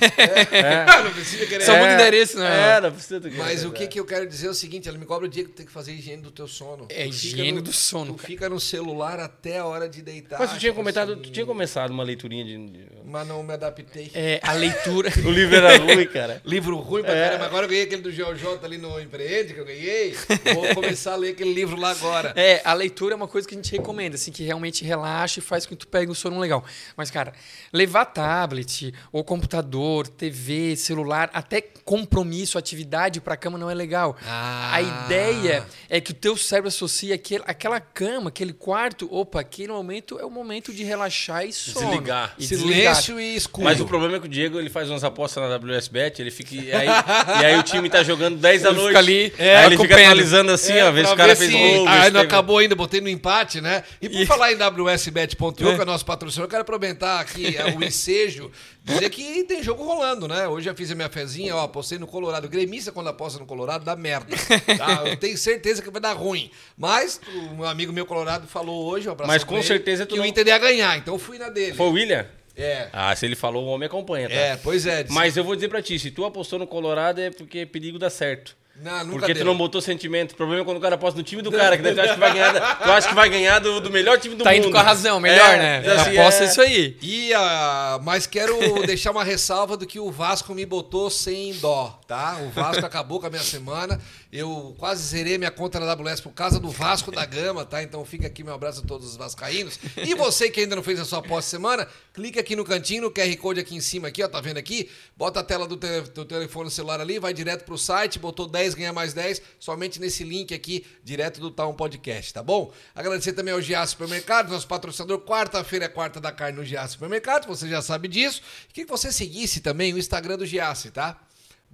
Ah, 0.89 1.03
não 1.05 1.13
precisa 1.13 1.47
querer. 1.47 1.65
Só 1.65 1.77
muda 1.77 1.93
endereço, 1.95 2.39
né? 2.39 2.77
É, 2.77 2.81
não 2.81 2.93
precisa 2.93 3.21
do 3.21 3.31
Mas 3.33 3.65
o 3.65 3.71
que, 3.73 3.87
que 3.87 4.01
eu 4.01 4.05
quero 4.05 4.27
dizer 4.27 4.47
é 4.47 4.51
o 4.51 4.55
seguinte, 4.55 4.89
ela 4.89 4.99
me 4.99 5.05
cobra 5.07 5.27
o 5.27 5.29
dia 5.31 5.45
que 5.45 5.51
tu 5.51 5.57
tem 5.57 5.67
que 5.67 5.73
fazer 5.73 5.93
higiene 5.93 6.23
do 6.23 6.31
teu 6.31 6.49
sono. 6.49 6.87
É, 6.89 7.07
higiene 7.07 7.53
no- 7.53 7.63
do 7.63 7.73
sono, 7.73 8.13
Tu 8.13 8.17
cara. 8.17 8.27
fica 8.29 8.49
no 8.49 8.59
celular 8.61 9.21
até 9.21 9.59
a 9.59 9.67
hora 9.67 9.89
de 9.89 10.03
deitar. 10.03 10.39
Mas 10.39 10.51
tu 10.51 10.59
tinha 10.59 10.71
tipo 10.73 10.77
comentado, 10.77 11.13
assim, 11.13 11.23
tu 11.23 11.31
tinha 11.31 11.47
começado 11.47 11.91
uma 11.91 12.03
leiturinha 12.03 12.45
de. 12.45 12.57
de- 12.69 12.87
Mas 13.05 13.27
não 13.29 13.43
me 13.43 13.53
adaptei. 13.53 14.11
É, 14.15 14.41
a 14.43 14.53
leitura. 14.53 15.11
O 15.27 15.31
livro 15.31 15.57
era 15.57 15.77
ruim, 15.79 16.07
cara. 16.07 16.41
Livro 16.45 16.77
ruim 16.79 17.03
pra 17.03 17.13
É. 17.15 17.25
caramba. 17.29 17.47
Agora 17.47 17.65
eu 17.67 17.69
ganhei 17.69 17.85
aquele 17.85 18.03
do 18.03 18.11
GeoJ 18.11 18.59
ali 18.65 18.79
no 18.79 18.99
Empreende, 19.01 19.53
que 19.55 19.61
eu 19.61 19.65
ganhei. 19.65 20.15
Vou 20.55 20.75
começar 20.75 21.13
a 21.13 21.17
ler 21.17 21.31
aquele 21.31 21.53
livro 21.53 21.77
lá 21.77 21.91
agora. 21.91 22.33
É, 22.37 22.61
a 22.65 22.73
leitura 22.73 23.15
é 23.15 23.17
uma 23.17 23.29
coisa 23.29 23.47
que 23.47 23.55
a 23.55 23.57
gente 23.57 23.73
recomenda, 23.73 24.17
assim, 24.17 24.31
que 24.31 24.43
realmente 24.43 24.85
relaxa 24.85 25.41
e 25.41 25.43
faz 25.43 25.67
com 25.67 25.71
que 25.71 25.77
tu 25.77 25.89
pegue 25.89 26.11
um 26.11 26.15
sono 26.15 26.39
legal. 26.39 26.65
Mas, 26.97 27.11
cara, 27.11 27.33
levar 27.73 28.05
tablet, 28.07 28.93
ou 29.13 29.25
computador, 29.25 30.07
TV, 30.09 30.77
celular, 30.77 31.31
até 31.33 31.61
compromisso, 31.85 32.59
atividade 32.59 33.21
pra 33.21 33.37
cama 33.37 33.59
não 33.59 33.71
é 33.71 33.75
legal. 33.75 34.17
Ah. 34.27 34.71
A 34.75 34.83
ideia 34.83 35.67
é 35.89 36.01
que 36.01 36.13
o 36.13 36.15
teu 36.15 36.37
cérebro 36.37 36.69
associe 36.69 37.13
aquele, 37.13 37.43
aquela 37.47 37.81
cama, 37.81 38.29
aquele 38.29 38.53
quarto, 38.53 39.09
opa, 39.13 39.41
aquele 39.41 39.73
momento 39.73 40.19
é 40.19 40.25
o 40.25 40.31
momento 40.31 40.73
de 40.73 40.85
relaxar 40.85 41.45
e 41.45 41.53
sono. 41.53 41.89
Desligar. 41.91 42.35
E 42.39 42.47
desligar. 42.47 42.95
Silêncio 42.95 43.21
e 43.21 43.37
escuro. 43.37 43.65
Mas 43.65 43.81
o 43.81 43.87
problema 43.87 44.17
é 44.17 44.21
que 44.21 44.27
o 44.27 44.29
Diego 44.29 44.59
ele 44.59 44.71
faz 44.71 44.89
umas 44.91 45.05
apostas 45.05 45.43
na 45.43 45.57
WSBet, 45.57 46.21
ele 46.21 46.31
fica. 46.31 46.55
E 46.55 46.73
aí, 46.73 46.87
e 46.87 47.45
aí 47.45 47.59
o 47.59 47.63
time 47.63 47.89
tá 47.89 48.03
jogando 48.03 48.37
10 48.39 48.63
da 48.63 48.69
Ele 48.69 48.77
noite. 48.77 48.89
fica 48.89 48.99
ali, 48.99 49.33
aí 49.39 49.47
é, 49.47 49.67
ele 49.67 49.77
fica 49.79 49.97
acompanhando. 50.13 50.35
atualizando 50.47 50.53
assim, 50.53 50.81
ó, 50.81 50.91
ver 50.91 51.07
se 51.07 51.13
o 51.13 51.17
cara 51.17 51.37
fez 51.37 51.51
gol. 51.51 51.89
Ah, 51.89 52.11
não 52.11 52.21
acabou 52.21 52.59
ainda, 52.59 52.75
botei 52.75 53.01
no 53.01 53.09
empate, 53.09 53.61
né? 53.61 53.83
E 54.01 54.09
por 54.09 54.27
falar 54.27 54.53
em 54.53 54.57
WSBet.io, 54.57 55.53
que 55.53 55.65
é 55.81 55.85
nosso 55.85 56.05
patrocinador, 56.05 56.47
eu 56.47 56.51
quero 56.51 56.63
aproveitar 56.63 57.21
aqui 57.21 57.57
é, 57.57 57.65
o 57.77 57.83
ensejo, 57.85 58.51
dizer 58.85 59.09
que 59.11 59.45
tem 59.45 59.63
jogo 59.63 59.85
rolando, 59.85 60.27
né? 60.29 60.47
Hoje 60.49 60.67
já 60.67 60.75
fiz 60.75 60.91
a 60.91 60.95
minha 60.95 61.09
fezinha, 61.09 61.55
ó, 61.57 61.65
apostei 61.65 61.99
no 61.99 62.07
Colorado. 62.07 62.49
Gremista, 62.49 62.93
quando 62.93 63.09
aposta 63.09 63.39
no 63.39 63.47
Colorado, 63.47 63.85
dá 63.85 63.97
merda. 63.97 64.37
Tá? 64.77 65.03
Eu 65.07 65.17
tenho 65.17 65.37
certeza 65.37 65.83
que 65.83 65.91
vai 65.91 66.01
dar 66.01 66.13
ruim. 66.13 66.51
Mas 66.77 67.21
um 67.53 67.65
amigo 67.65 67.93
meu 67.93 68.07
Colorado 68.07 68.47
falou 68.47 68.85
hoje, 68.87 69.09
um 69.09 69.13
abraço 69.13 69.31
Mas 69.33 69.45
com 69.45 69.57
ele, 69.57 69.65
certeza 69.65 70.05
tu 70.07 70.15
que 70.15 70.15
o 70.15 70.23
não- 70.23 70.27
Inter 70.27 70.47
ia 70.47 70.59
ganhar, 70.59 70.97
então 70.99 71.15
eu 71.15 71.19
fui 71.19 71.39
na 71.39 71.49
dele. 71.49 71.75
Foi 71.75 71.87
o 71.87 71.93
William? 71.93 72.27
É. 72.55 72.89
Ah, 72.93 73.15
se 73.17 73.25
ele 73.25 73.35
falou, 73.35 73.65
o 73.65 73.69
homem 73.69 73.87
acompanha, 73.87 74.29
tá? 74.29 74.35
É, 74.35 74.57
pois 74.57 74.85
é. 74.87 75.07
Mas 75.09 75.37
eu 75.37 75.45
vou 75.45 75.55
dizer 75.55 75.69
pra 75.69 75.81
ti, 75.81 75.99
se 75.99 76.11
tu 76.11 76.25
apostou 76.25 76.59
no 76.59 76.67
Colorado 76.67 77.21
é 77.21 77.31
porque 77.31 77.61
é 77.61 77.67
perigo 77.67 77.99
dar 77.99 78.11
certo. 78.11 78.55
Não, 78.75 79.05
nunca 79.05 79.19
Porque 79.19 79.35
deu. 79.35 79.43
tu 79.43 79.47
não 79.47 79.57
botou 79.57 79.81
sentimento. 79.81 80.33
O 80.33 80.35
problema 80.35 80.63
é 80.63 80.65
quando 80.65 80.79
o 80.79 80.81
cara 80.81 80.95
aposta 80.95 81.17
no 81.19 81.23
time 81.23 81.43
do 81.43 81.53
cara, 81.53 81.77
que 81.77 81.83
daí 81.83 81.95
tu 81.95 82.01
acha 82.01 82.15
que 82.15 82.19
vai 82.21 82.33
ganhar, 82.33 82.79
tu 82.83 82.91
acha 82.91 83.09
que 83.09 83.15
vai 83.15 83.29
ganhar 83.29 83.59
do, 83.59 83.81
do 83.81 83.91
melhor 83.91 84.19
time 84.19 84.35
do 84.35 84.43
Tá 84.43 84.51
mundo. 84.51 84.59
indo 84.65 84.71
com 84.73 84.79
a 84.79 84.83
razão, 84.83 85.21
melhor, 85.21 85.55
É, 85.55 85.57
né? 85.59 85.81
diz 85.83 85.93
assim, 85.93 86.19
Aposta 86.19 86.43
é- 86.43 86.47
isso 86.47 86.61
aí. 86.63 86.97
E, 87.03 87.35
ah, 87.35 88.01
mas 88.03 88.27
quero 88.27 88.57
deixar 88.87 89.11
uma 89.11 89.23
ressalva 89.23 89.77
do 89.77 89.87
que 89.87 90.01
o 90.01 90.11
Vasco 90.11 90.55
me 90.55 90.65
botou 90.65 91.11
sem 91.11 91.53
dó, 91.55 92.01
tá? 92.09 92.39
O 92.43 92.49
Vasco 92.51 92.85
acabou 92.85 93.21
com 93.21 93.27
a 93.27 93.31
minha 93.31 93.43
semana. 93.43 94.01
Eu 94.33 94.75
quase 94.79 95.03
zerei 95.03 95.37
minha 95.37 95.51
conta 95.51 95.79
na 95.79 95.93
AWS 95.93 96.23
por 96.23 96.33
causa 96.33 96.59
do 96.59 96.71
Vasco 96.71 97.13
da 97.13 97.27
Gama, 97.27 97.67
tá? 97.67 97.83
Então 97.83 98.03
fica 98.03 98.27
aqui 98.29 98.43
meu 98.43 98.55
abraço 98.55 98.81
a 98.81 98.83
todos 98.83 99.07
os 99.11 99.15
vascaínos. 99.15 99.79
E 99.95 100.15
você 100.17 100.49
que 100.51 100.61
ainda 100.61 100.75
não 100.75 100.83
fez 100.83 100.99
a 100.99 101.05
sua 101.05 101.19
aposta 101.19 101.51
semana, 101.51 101.87
clica 102.15 102.41
aqui 102.41 102.57
no 102.57 102.65
cantinho, 102.65 103.03
no 103.03 103.11
QR 103.11 103.37
Code 103.37 103.61
aqui 103.61 103.77
em 103.77 103.81
cima, 103.81 104.09
aqui, 104.09 104.23
ó, 104.23 104.29
tá 104.29 104.41
vendo 104.41 104.57
aqui? 104.57 104.89
Bota 105.15 105.41
a 105.41 105.45
tela 105.45 105.69
do, 105.69 105.77
te- 105.77 106.01
do 106.15 106.25
telefone 106.25 106.71
celular 106.71 106.99
ali, 106.99 107.19
vai 107.19 107.35
direto 107.35 107.65
pro 107.67 107.77
site, 107.77 108.19
botou 108.19 108.49
10, 108.49 108.73
ganha 108.73 108.91
mais 108.91 109.13
10, 109.13 109.43
somente 109.61 110.01
nesse 110.01 110.25
link 110.25 110.55
aqui, 110.55 110.87
direto 111.05 111.39
do 111.39 111.51
Town 111.51 111.75
Podcast, 111.75 112.33
tá 112.33 112.43
bom? 112.43 112.73
Agradecer 112.95 113.35
também 113.35 113.53
ao 113.53 113.61
Giaço 113.61 113.93
Supermercado, 113.93 114.51
nosso 114.51 114.67
patrocinador. 114.67 115.19
Quarta-feira 115.21 115.85
é 115.85 115.89
quarta 115.89 116.19
da 116.19 116.33
carne 116.33 116.57
no 116.57 116.65
Giaço 116.65 116.95
Supermercado, 116.95 117.47
você 117.47 117.69
já 117.69 117.83
sabe 117.83 118.09
disso. 118.09 118.41
Queria 118.73 118.87
que 118.87 118.91
você 118.91 119.13
seguisse 119.13 119.61
também 119.61 119.93
o 119.93 119.99
Instagram 119.99 120.39
do 120.39 120.47
Giaço, 120.47 120.91
tá? 120.91 121.21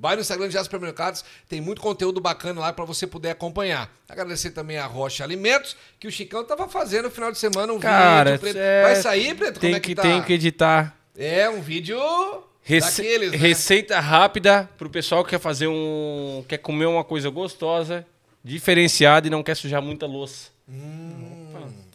Vai 0.00 0.14
no 0.14 0.20
Instagram 0.22 0.46
de 0.46 0.52
Giaço 0.52 0.66
Supermercados, 0.66 1.24
tem 1.48 1.60
muito 1.60 1.80
conteúdo 1.80 2.20
bacana 2.20 2.60
lá 2.60 2.72
para 2.72 2.84
você 2.84 3.04
poder 3.04 3.30
acompanhar. 3.30 3.90
Agradecer 4.08 4.50
também 4.50 4.78
a 4.78 4.86
Rocha 4.86 5.24
Alimentos, 5.24 5.76
que 5.98 6.06
o 6.06 6.10
Chicão 6.12 6.44
tava 6.44 6.68
fazendo 6.68 7.06
no 7.06 7.10
final 7.10 7.32
de 7.32 7.38
semana 7.38 7.72
um 7.72 7.80
Cara, 7.80 8.30
vídeo. 8.32 8.40
Preto. 8.40 8.56
é- 8.58 8.82
Vai 8.82 8.96
sair, 8.96 9.34
Preto? 9.34 9.58
Tem 9.58 9.70
Como 9.70 9.76
é 9.76 9.80
que, 9.80 9.88
que 9.88 9.94
tá? 9.96 10.02
tem 10.02 10.22
que 10.22 10.32
editar. 10.32 10.96
É, 11.16 11.50
um 11.50 11.60
vídeo 11.60 11.98
Rece- 12.62 13.02
daqueles, 13.02 13.32
né? 13.32 13.36
Receita 13.38 13.98
rápida 13.98 14.70
pro 14.78 14.88
pessoal 14.88 15.24
que 15.24 15.30
quer 15.30 15.40
fazer 15.40 15.66
um. 15.66 16.44
quer 16.46 16.58
comer 16.58 16.86
uma 16.86 17.02
coisa 17.02 17.28
gostosa, 17.28 18.06
diferenciada 18.44 19.26
e 19.26 19.30
não 19.30 19.42
quer 19.42 19.56
sujar 19.56 19.82
muita 19.82 20.06
louça. 20.06 20.50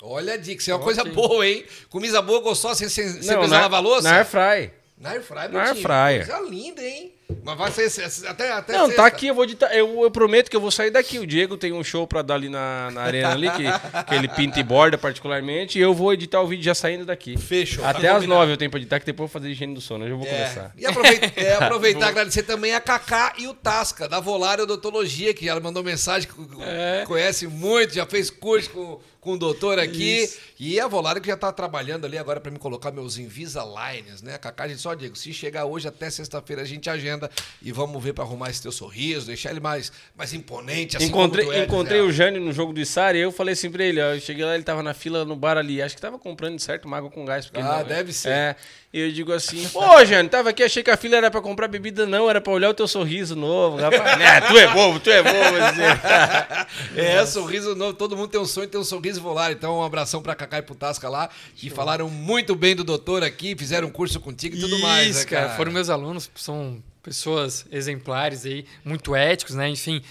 Olha 0.01 0.33
a 0.33 0.37
dica, 0.37 0.61
isso 0.61 0.69
é 0.71 0.75
uma 0.75 0.83
coisa 0.83 1.03
boa, 1.05 1.47
hein? 1.47 1.63
Comida 1.89 2.21
boa, 2.21 2.41
gostosa, 2.41 2.75
sem, 2.75 2.89
sem, 2.89 3.07
sem 3.21 3.31
Não, 3.31 3.35
precisar 3.37 3.55
na- 3.55 3.61
lavar 3.61 3.81
louça? 3.81 4.09
Na 4.09 4.17
air 4.17 4.25
fry. 4.25 4.71
Na 4.97 5.09
air 5.11 5.21
fry, 5.23 5.47
Na 5.49 5.63
air 5.63 5.75
fryer. 5.75 6.27
Coisa 6.27 6.41
linda, 6.49 6.81
hein? 6.83 7.13
Mas 7.43 7.57
vai 7.57 7.71
ser 7.71 8.03
até, 8.27 8.51
até 8.51 8.73
Não, 8.73 8.85
sexta. 8.87 9.01
tá 9.01 9.07
aqui, 9.07 9.27
eu 9.27 9.35
vou 9.35 9.43
editar. 9.43 9.67
Eu, 9.73 10.03
eu 10.03 10.11
prometo 10.11 10.49
que 10.49 10.55
eu 10.55 10.61
vou 10.61 10.71
sair 10.71 10.91
daqui. 10.91 11.19
O 11.19 11.25
Diego 11.27 11.57
tem 11.57 11.71
um 11.73 11.83
show 11.83 12.05
pra 12.05 12.21
dar 12.21 12.35
ali 12.35 12.49
na, 12.49 12.91
na 12.91 13.01
arena 13.01 13.31
ali, 13.31 13.49
que, 13.51 13.63
que 14.07 14.15
ele 14.15 14.27
pinta 14.27 14.59
e 14.59 14.63
borda 14.63 14.97
particularmente. 14.97 15.77
E 15.77 15.81
eu 15.81 15.93
vou 15.93 16.13
editar 16.13 16.41
o 16.41 16.47
vídeo 16.47 16.63
já 16.63 16.75
saindo 16.75 17.05
daqui. 17.05 17.37
Fechou, 17.37 17.83
tá 17.83 17.91
Até 17.91 18.07
às 18.09 18.15
combinado. 18.15 18.39
nove 18.39 18.51
eu 18.53 18.57
tenho 18.57 18.71
pra 18.71 18.79
editar, 18.79 18.99
que 18.99 19.05
depois 19.05 19.27
eu 19.29 19.31
vou 19.31 19.41
fazer 19.41 19.51
higiene 19.51 19.73
do 19.73 19.81
sono. 19.81 20.05
Eu 20.05 20.09
já 20.09 20.15
vou 20.15 20.25
É. 20.27 20.29
começar. 20.29 20.71
E 20.77 20.85
aproveitar, 20.85 21.31
é, 21.41 21.53
aproveitar 21.63 22.05
e 22.05 22.09
agradecer 22.09 22.43
também 22.43 22.73
a 22.73 22.81
Kaká 22.81 23.33
e 23.37 23.47
o 23.47 23.53
Tasca, 23.53 24.07
da 24.07 24.19
Volare 24.19 24.61
Odontologia, 24.61 25.33
que 25.33 25.47
ela 25.49 25.59
mandou 25.59 25.83
mensagem, 25.83 26.27
que 26.29 26.35
É. 26.61 27.03
conhece 27.07 27.47
muito, 27.47 27.93
já 27.93 28.05
fez 28.05 28.29
curso 28.29 28.69
com, 28.69 28.99
com 29.21 29.33
o 29.33 29.37
doutor 29.37 29.79
aqui. 29.79 30.23
Isso. 30.23 30.37
E 30.59 30.79
a 30.79 30.87
Volare 30.87 31.19
que 31.21 31.27
já 31.27 31.37
tá 31.37 31.51
trabalhando 31.51 32.05
ali 32.05 32.17
agora 32.17 32.39
para 32.39 32.51
me 32.51 32.57
colocar 32.59 32.91
meus 32.91 33.17
Invisaligns, 33.17 34.21
né? 34.21 34.37
Kaká, 34.37 34.63
a 34.63 34.67
gente 34.67 34.81
só, 34.81 34.93
Diego, 34.93 35.15
se 35.15 35.33
chegar 35.33 35.65
hoje 35.65 35.87
até 35.87 36.09
sexta-feira 36.09 36.61
a 36.61 36.65
gente 36.65 36.89
agenda 36.89 37.22
e 37.61 37.71
vamos 37.71 38.03
ver 38.03 38.13
para 38.13 38.23
arrumar 38.23 38.49
esse 38.49 38.61
teu 38.61 38.71
sorriso, 38.71 39.27
deixar 39.27 39.51
ele 39.51 39.59
mais, 39.59 39.91
mais 40.15 40.33
imponente, 40.33 40.97
assim 40.97 41.07
encontrei 41.07 41.45
como 41.45 41.55
tu 41.57 41.59
é, 41.61 41.63
encontrei 41.65 41.99
Zé. 42.01 42.05
o 42.05 42.11
Jânio 42.11 42.41
no 42.41 42.51
jogo 42.53 42.73
doIssari 42.73 43.17
e 43.19 43.21
eu 43.21 43.31
falei 43.31 43.53
assim 43.53 43.69
pra 43.69 43.83
ele, 43.83 44.01
ó, 44.01 44.13
eu 44.13 44.19
cheguei 44.19 44.43
lá, 44.45 44.53
ele 44.55 44.63
tava 44.63 44.81
na 44.83 44.93
fila 44.93 45.25
no 45.25 45.35
bar 45.35 45.57
ali, 45.57 45.81
acho 45.81 45.95
que 45.95 46.01
tava 46.01 46.17
comprando 46.19 46.55
de 46.55 46.63
certo 46.63 46.93
água 46.93 47.09
com 47.09 47.25
gás. 47.25 47.45
Porque 47.45 47.59
Ah, 47.61 47.79
não- 47.79 47.83
deve 47.85 48.13
ser. 48.13 48.29
É, 48.29 48.55
e 48.93 48.99
eu 48.99 49.11
digo 49.11 49.31
assim, 49.33 49.67
pô, 49.73 50.03
Jânio, 50.05 50.29
tava 50.29 50.49
aqui, 50.51 50.63
achei 50.63 50.83
que 50.83 50.91
a 50.91 50.97
fila 50.97 51.17
era 51.17 51.31
pra 51.31 51.41
comprar 51.41 51.67
bebida, 51.67 52.05
não, 52.05 52.29
era 52.29 52.39
pra 52.39 52.53
olhar 52.53 52.69
o 52.69 52.73
teu 52.73 52.87
sorriso 52.87 53.35
novo. 53.35 53.77
Rapaz, 53.77 54.17
né, 54.19 54.41
tu 54.41 54.57
é 54.57 54.67
bobo, 54.73 54.99
tu 54.99 55.09
é 55.09 55.21
bobo. 55.23 55.57
assim. 55.63 55.81
É, 56.95 57.25
sorriso 57.25 57.75
novo. 57.75 57.93
Todo 57.93 58.15
mundo 58.15 58.29
tem 58.29 58.39
um 58.39 58.45
sonho 58.45 58.67
ter 58.67 58.77
um 58.77 58.83
sorriso 58.83 59.21
volar. 59.21 59.51
Então, 59.51 59.79
um 59.79 59.83
abração 59.83 60.21
pra 60.21 60.35
Cacá 60.35 60.59
e 60.59 60.61
pro 60.61 60.75
Tasca 60.75 61.09
lá, 61.09 61.29
que 61.55 61.69
falaram 61.69 62.09
muito 62.09 62.55
bem 62.55 62.75
do 62.75 62.83
doutor 62.83 63.23
aqui, 63.23 63.55
fizeram 63.55 63.87
um 63.87 63.91
curso 63.91 64.19
contigo 64.19 64.55
e 64.55 64.59
tudo 64.59 64.79
mais. 64.79 65.09
Isso, 65.09 65.19
né, 65.19 65.25
cara. 65.25 65.49
Foram 65.55 65.71
meus 65.71 65.89
alunos, 65.89 66.29
são 66.35 66.81
pessoas 67.03 67.65
exemplares 67.71 68.45
aí, 68.45 68.65
muito 68.83 69.13
éticos, 69.15 69.53
né? 69.55 69.69
Enfim, 69.69 70.01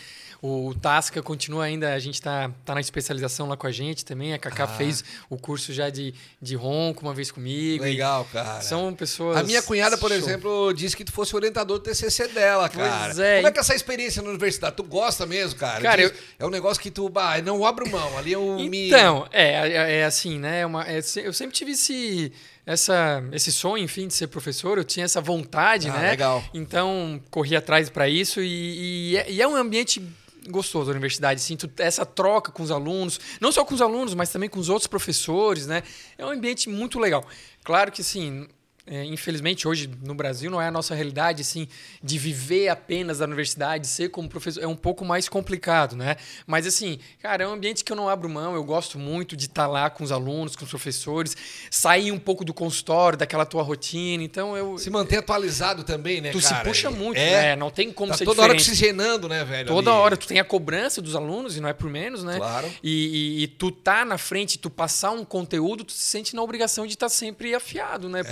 o 0.45 0.75
Tasca 0.75 1.23
continua 1.23 1.63
ainda, 1.67 1.95
a 1.95 1.99
gente 2.01 2.21
tá, 2.21 2.51
tá 2.65 2.75
na 2.75 2.81
especialização 2.81 3.49
lá 3.49 3.57
com 3.57 3.69
a 3.69 3.71
gente 3.71 4.05
também. 4.05 4.35
A 4.35 4.39
Cacá 4.41 4.65
Ah. 4.65 4.67
fez 4.67 5.05
o 5.31 5.37
curso 5.39 5.73
já 5.73 5.89
de, 5.89 6.13
de 6.41 6.57
ronco 6.57 7.03
uma 7.03 7.15
vez 7.15 7.31
comigo. 7.31 7.85
Legal, 7.85 8.25
cara. 8.33 8.61
São 8.61 8.93
pessoas. 8.93 9.37
A 9.37 9.45
minha 9.45 9.63
cunhada, 9.63 9.97
por 9.97 10.09
show. 10.11 10.19
exemplo, 10.19 10.73
disse 10.73 10.97
que 10.97 11.05
tu 11.05 11.13
fosse 11.13 11.35
orientador 11.37 11.79
do 11.79 11.85
TCC 11.85 12.27
dela, 12.27 12.69
Pois 12.69 12.85
cara. 12.89 13.25
é. 13.25 13.37
Como 13.37 13.47
é 13.47 13.53
que 13.53 13.59
é 13.59 13.61
essa 13.61 13.75
experiência 13.77 14.21
na 14.21 14.31
universidade? 14.31 14.75
Tu 14.75 14.83
gosta 14.83 15.25
mesmo, 15.27 15.59
cara? 15.61 15.81
Cara, 15.81 16.03
Diz- 16.11 16.19
É 16.37 16.45
um 16.45 16.51
negócio 16.51 16.83
que 16.83 16.91
tu, 16.91 17.09
bah, 17.09 17.41
não 17.41 17.65
abro 17.65 17.89
mão. 17.89 18.19
Ali 18.19 18.33
eu 18.33 18.59
me... 18.69 18.89
Então, 18.89 19.29
é, 19.31 19.45
é, 19.53 19.93
é 20.01 20.05
assim, 20.05 20.41
né? 20.41 20.63
é 20.63 20.67
uma- 20.67 20.85
é 20.91 20.99
eu 21.23 21.33
sempre 21.33 21.55
tive 21.55 21.71
esse, 21.71 22.33
essa, 22.65 23.23
esse 23.33 23.51
sonho, 23.53 23.83
enfim, 23.85 24.07
de 24.07 24.15
ser 24.15 24.29
professor. 24.29 24.79
Eu 24.79 24.85
tinha 24.85 25.05
essa 25.05 25.21
vontade, 25.21 25.89
Ah, 25.89 25.93
né? 25.99 26.11
legal. 26.11 26.43
Então, 26.55 27.21
corri 27.31 27.57
atrás 27.57 27.91
para 27.91 28.09
isso 28.09 28.41
e, 28.41 29.13
e 29.13 29.17
é, 29.17 29.31
e 29.33 29.43
é 29.43 29.49
um 29.49 29.57
ambiente 29.57 30.01
gostoso 30.49 30.91
a 30.91 30.93
universidade, 30.93 31.41
sinto 31.41 31.71
essa 31.79 32.05
troca 32.05 32.51
com 32.51 32.63
os 32.65 32.71
alunos, 32.73 33.21
não 33.41 33.53
só 33.53 33.65
com 33.65 33.75
os 33.75 33.81
alunos, 33.81 34.13
mas 34.15 34.31
também 34.31 34.49
com 34.49 34.59
os 34.59 34.69
outros 34.69 34.89
professores, 34.89 35.67
né? 35.69 35.83
É 36.19 36.27
um 36.27 36.31
ambiente 36.31 36.69
muito 36.69 36.99
legal. 36.99 37.25
Claro 37.63 37.93
que, 37.93 38.01
assim, 38.01 38.49
é, 38.87 39.05
infelizmente 39.05 39.69
hoje 39.69 39.89
no 40.03 40.15
Brasil 40.15 40.51
não 40.51 40.61
é 40.61 40.67
a 40.67 40.71
nossa 40.71 40.95
realidade 40.95 41.43
assim 41.43 41.69
de 42.03 42.19
viver 42.19 42.69
apenas 42.69 43.19
da 43.19 43.25
universidade, 43.27 43.87
ser 43.87 44.09
como 44.11 44.29
professor 44.29 44.61
é 44.63 44.67
um 44.67 44.75
pouco 44.75 45.05
mais 45.05 45.29
complicado, 45.29 45.95
né? 45.95 46.17
Mas 46.47 46.67
assim, 46.67 46.99
cara, 47.21 47.45
é 47.45 47.47
um 47.47 47.53
ambiente 47.53 47.85
que 47.85 47.93
eu 47.93 47.97
não 47.97 48.09
abro 48.09 48.29
mão, 48.29 48.55
eu 48.55 48.65
gosto 48.65 48.99
muito 48.99 49.37
de 49.37 49.47
estar 49.47 49.67
lá 49.69 49.89
com 49.89 50.03
os 50.03 50.11
alunos, 50.11 50.57
com 50.57 50.65
os 50.65 50.71
professores, 50.71 51.37
sair 51.71 52.11
um 52.11 52.19
pouco 52.19 52.45
do 52.45 52.53
consultório, 52.53 53.17
daquela 53.17 53.47
tua 53.47 53.63
rotina. 53.63 54.23
Então 54.23 54.57
eu 54.57 54.77
Se 54.79 54.91
manter 54.91 55.19
atualizado 55.19 55.85
também, 55.85 56.21
né, 56.21 56.31
tu 56.33 56.41
cara? 56.41 56.57
se 56.57 56.65
puxa 56.65 56.91
muito, 56.91 57.19
é. 57.19 57.31
né? 57.43 57.57
Não 57.57 57.71
tem 57.71 57.93
como 57.93 58.11
Tá 58.11 58.19
ser 58.19 58.25
toda 58.25 58.43
hora 58.43 58.55
diferente. 58.55 58.73
oxigenando, 58.81 59.29
né, 59.29 59.45
velho? 59.45 59.69
Toda 59.69 59.91
ali. 59.93 60.01
hora 60.01 60.17
tu 60.17 60.27
tem 60.27 60.41
a 60.41 60.45
cobrança 60.45 61.01
dos 61.01 61.15
alunos, 61.15 61.57
e 61.57 61.61
não 61.61 61.69
é 61.69 61.73
por 61.73 61.89
menos, 61.89 62.25
né? 62.25 62.37
Claro. 62.37 62.69
E, 62.83 62.91
e- 63.39 63.43
e 63.45 63.47
tu 63.47 63.71
tá 63.71 64.05
na 64.05 64.19
frente, 64.19 64.59
tu 64.59 64.69
passar 64.69 65.13
um 65.13 65.25
conteúdo, 65.25 65.85
tu 65.85 65.93
se 65.93 66.03
sente 66.05 66.35
na 66.35 66.43
obrigação 66.43 66.87
de 66.87 66.95
estar 66.95 67.09
sempre 67.09 67.55
afiado, 67.55 68.09
né? 68.09 68.21
É. 68.21 68.23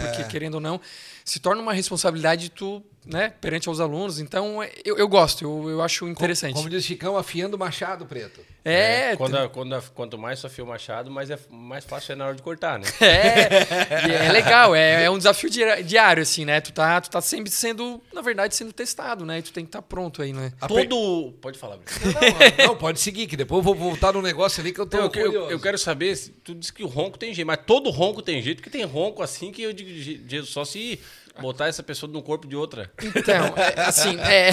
Querendo 0.41 0.55
ou 0.55 0.61
não, 0.61 0.81
se 1.25 1.39
torna 1.41 1.61
uma 1.63 1.73
responsabilidade 1.73 2.51
tu, 2.51 2.83
né, 3.05 3.33
perante 3.41 3.69
aos 3.69 3.81
alunos. 3.81 4.19
Então, 4.21 4.63
é- 4.63 4.71
eu, 4.85 4.97
eu 4.99 5.09
gosto, 5.09 5.43
eu, 5.45 5.71
eu 5.71 5.83
acho 5.83 6.07
interessante. 6.09 6.55
Como 6.55 6.69
diz 6.69 6.85
o 6.85 6.87
Chicão, 6.87 7.17
afiando 7.17 7.57
o 7.57 7.59
machado 7.59 8.05
preto. 8.07 8.41
é, 8.65 9.17
Quando, 9.17 9.37
a- 9.37 9.49
quando 9.49 9.75
a- 9.75 9.81
quanto 9.83 10.19
mais 10.19 10.41
tu 10.41 10.47
afia 10.47 10.63
o 10.63 10.67
machado, 10.67 11.11
mais, 11.11 11.31
é, 11.31 11.39
mais 11.51 11.85
fácil 11.85 12.13
é 12.13 12.15
na 12.17 12.27
hora 12.27 12.35
de 12.35 12.43
cortar, 12.43 12.79
né? 12.79 12.87
É, 13.01 14.27
é 14.27 14.33
legal, 14.33 14.75
é, 14.75 15.05
é 15.05 15.11
um 15.11 15.17
desafio 15.19 15.49
diário, 15.51 16.23
assim, 16.23 16.45
né? 16.45 16.61
Tu 16.61 16.73
tá, 16.73 17.01
tu 17.01 17.11
tá 17.11 17.21
sempre 17.21 17.51
sendo, 17.51 18.01
na 18.13 18.21
verdade, 18.21 18.55
sendo 18.55 18.73
testado, 18.73 19.25
né? 19.25 19.39
E 19.39 19.43
tu 19.43 19.53
tem 19.53 19.65
que 19.65 19.69
estar 19.69 19.83
pronto 19.83 20.21
aí, 20.23 20.33
né? 20.33 20.53
Todo... 20.69 21.33
Pode 21.41 21.59
falar, 21.59 21.77
Bruno. 21.79 22.15
Não, 22.59 22.67
não, 22.69 22.77
pode 22.77 23.01
seguir, 23.01 23.27
que 23.27 23.37
depois 23.37 23.59
eu 23.59 23.63
vou 23.63 23.75
voltar 23.75 24.13
no 24.13 24.23
negócio 24.23 24.61
ali 24.61 24.73
que 24.73 24.81
eu 24.81 24.87
tô 24.87 25.07
Então, 25.07 25.23
eu, 25.23 25.51
eu- 25.51 25.61
quero 25.61 25.79
saber, 25.79 26.17
tu 26.45 26.55
disse 26.55 26.73
que 26.73 26.83
o 26.83 26.87
ronco 26.87 27.19
tem 27.19 27.33
jeito, 27.35 27.47
mas 27.47 27.61
todo 27.67 27.91
ronco 27.91 28.21
tem 28.23 28.43
jeito, 28.43 28.59
porque 28.63 28.71
tem 28.71 28.85
ronco 28.85 29.23
assim 29.23 29.51
que 29.53 29.63
eu 29.63 29.73
digo, 29.73 30.45
só 30.47 30.65
se 30.65 30.99
botar 31.41 31.69
essa 31.69 31.83
pessoa 31.83 32.11
no 32.11 32.23
corpo 32.23 32.47
de 32.47 32.57
outra. 32.57 32.93
Então, 33.03 33.55
é, 33.57 33.81
assim, 33.83 34.17
é. 34.21 34.51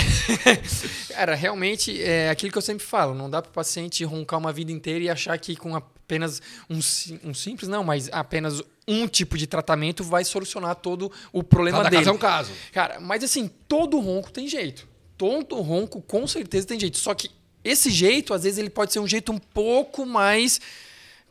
Cara, 1.14 1.36
realmente 1.36 2.02
é 2.02 2.30
aquilo 2.30 2.52
que 2.52 2.58
eu 2.58 2.62
sempre 2.62 2.86
falo: 2.86 3.14
não 3.14 3.30
dá 3.30 3.42
para 3.42 3.50
o 3.50 3.54
paciente 3.54 4.04
roncar 4.04 4.40
uma 4.40 4.54
vida 4.54 4.72
inteira 4.72 5.04
e 5.04 5.10
achar 5.10 5.38
que 5.38 5.56
com 5.56 5.76
apenas 5.76 6.42
um, 6.70 6.80
um 7.24 7.34
simples, 7.34 7.68
não, 7.68 7.84
mas 7.84 8.10
apenas 8.12 8.62
um 8.88 9.08
tipo 9.08 9.38
de 9.38 9.46
tratamento 9.46 10.04
vai 10.04 10.24
solucionar 10.24 10.76
todo 10.76 11.12
o 11.34 11.44
problema 11.44 11.80
Cada 11.80 11.90
dele. 11.90 12.04
caso 12.04 12.10
é 12.10 12.14
um 12.14 12.18
caso. 12.18 12.52
Cara, 12.72 13.00
mas 13.00 13.24
assim, 13.24 13.50
todo 13.68 14.00
ronco 14.00 14.32
tem 14.32 14.48
jeito. 14.48 14.88
Todo 15.18 15.60
ronco 15.62 16.02
com 16.02 16.26
certeza 16.26 16.68
tem 16.68 16.80
jeito. 16.80 16.98
Só 16.98 17.14
que 17.14 17.30
esse 17.64 17.92
jeito, 17.92 18.34
às 18.34 18.44
vezes, 18.44 18.58
ele 18.58 18.70
pode 18.70 18.94
ser 18.94 19.00
um 19.00 19.08
jeito 19.08 19.32
um 19.32 19.38
pouco 19.38 20.06
mais 20.06 20.62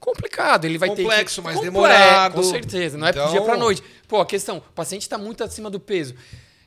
complicado. 0.00 0.64
Ele 0.64 0.78
vai 0.78 0.88
Complexo, 0.90 1.36
ter 1.36 1.40
que... 1.40 1.44
mais 1.44 1.56
Comple- 1.56 1.70
demorado. 1.70 2.32
Com 2.34 2.42
certeza. 2.42 2.96
Não 2.98 3.06
é 3.06 3.10
Então- 3.10 3.26
do 3.26 3.32
dia 3.32 3.42
pra 3.42 3.56
noite. 3.56 3.82
Pô, 4.08 4.20
a 4.20 4.26
questão, 4.26 4.58
o 4.58 4.60
paciente 4.72 5.02
está 5.02 5.18
muito 5.18 5.42
acima 5.42 5.68
do 5.70 5.80
peso. 5.80 6.14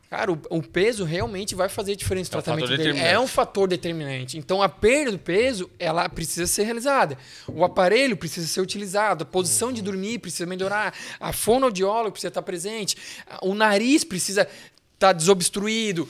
Cara, 0.10 0.32
o, 0.32 0.42
o 0.50 0.64
peso 0.64 1.04
realmente 1.04 1.54
vai 1.54 1.70
fazer 1.70 1.96
diferença 1.96 2.32
no 2.32 2.38
É 2.38 2.40
um 2.40 2.42
tratamento 2.42 2.62
fator 2.66 2.78
dele. 2.78 2.84
determinante. 2.90 3.14
É 3.16 3.20
um 3.20 3.28
fator 3.28 3.68
determinante. 3.68 4.38
Então, 4.40 4.60
a 4.60 4.68
perda 4.68 5.12
do 5.12 5.20
peso, 5.20 5.70
ela 5.78 6.10
precisa 6.10 6.48
ser 6.48 6.64
realizada. 6.64 7.16
O 7.48 7.64
aparelho 7.64 8.18
precisa 8.18 8.48
ser 8.48 8.60
utilizado, 8.60 9.22
a 9.22 9.26
posição 9.26 9.72
de 9.72 9.84
dormir 9.84 10.18
precisa 10.18 10.48
melhorar, 10.48 10.96
a 11.20 11.32
fonoaudióloga 11.32 12.10
precisa 12.12 12.30
estar 12.30 12.42
presente, 12.42 12.98
o 13.44 13.54
nariz 13.54 14.04
precisa 14.04 14.48
estar 14.96 15.14
desobstruído. 15.14 16.10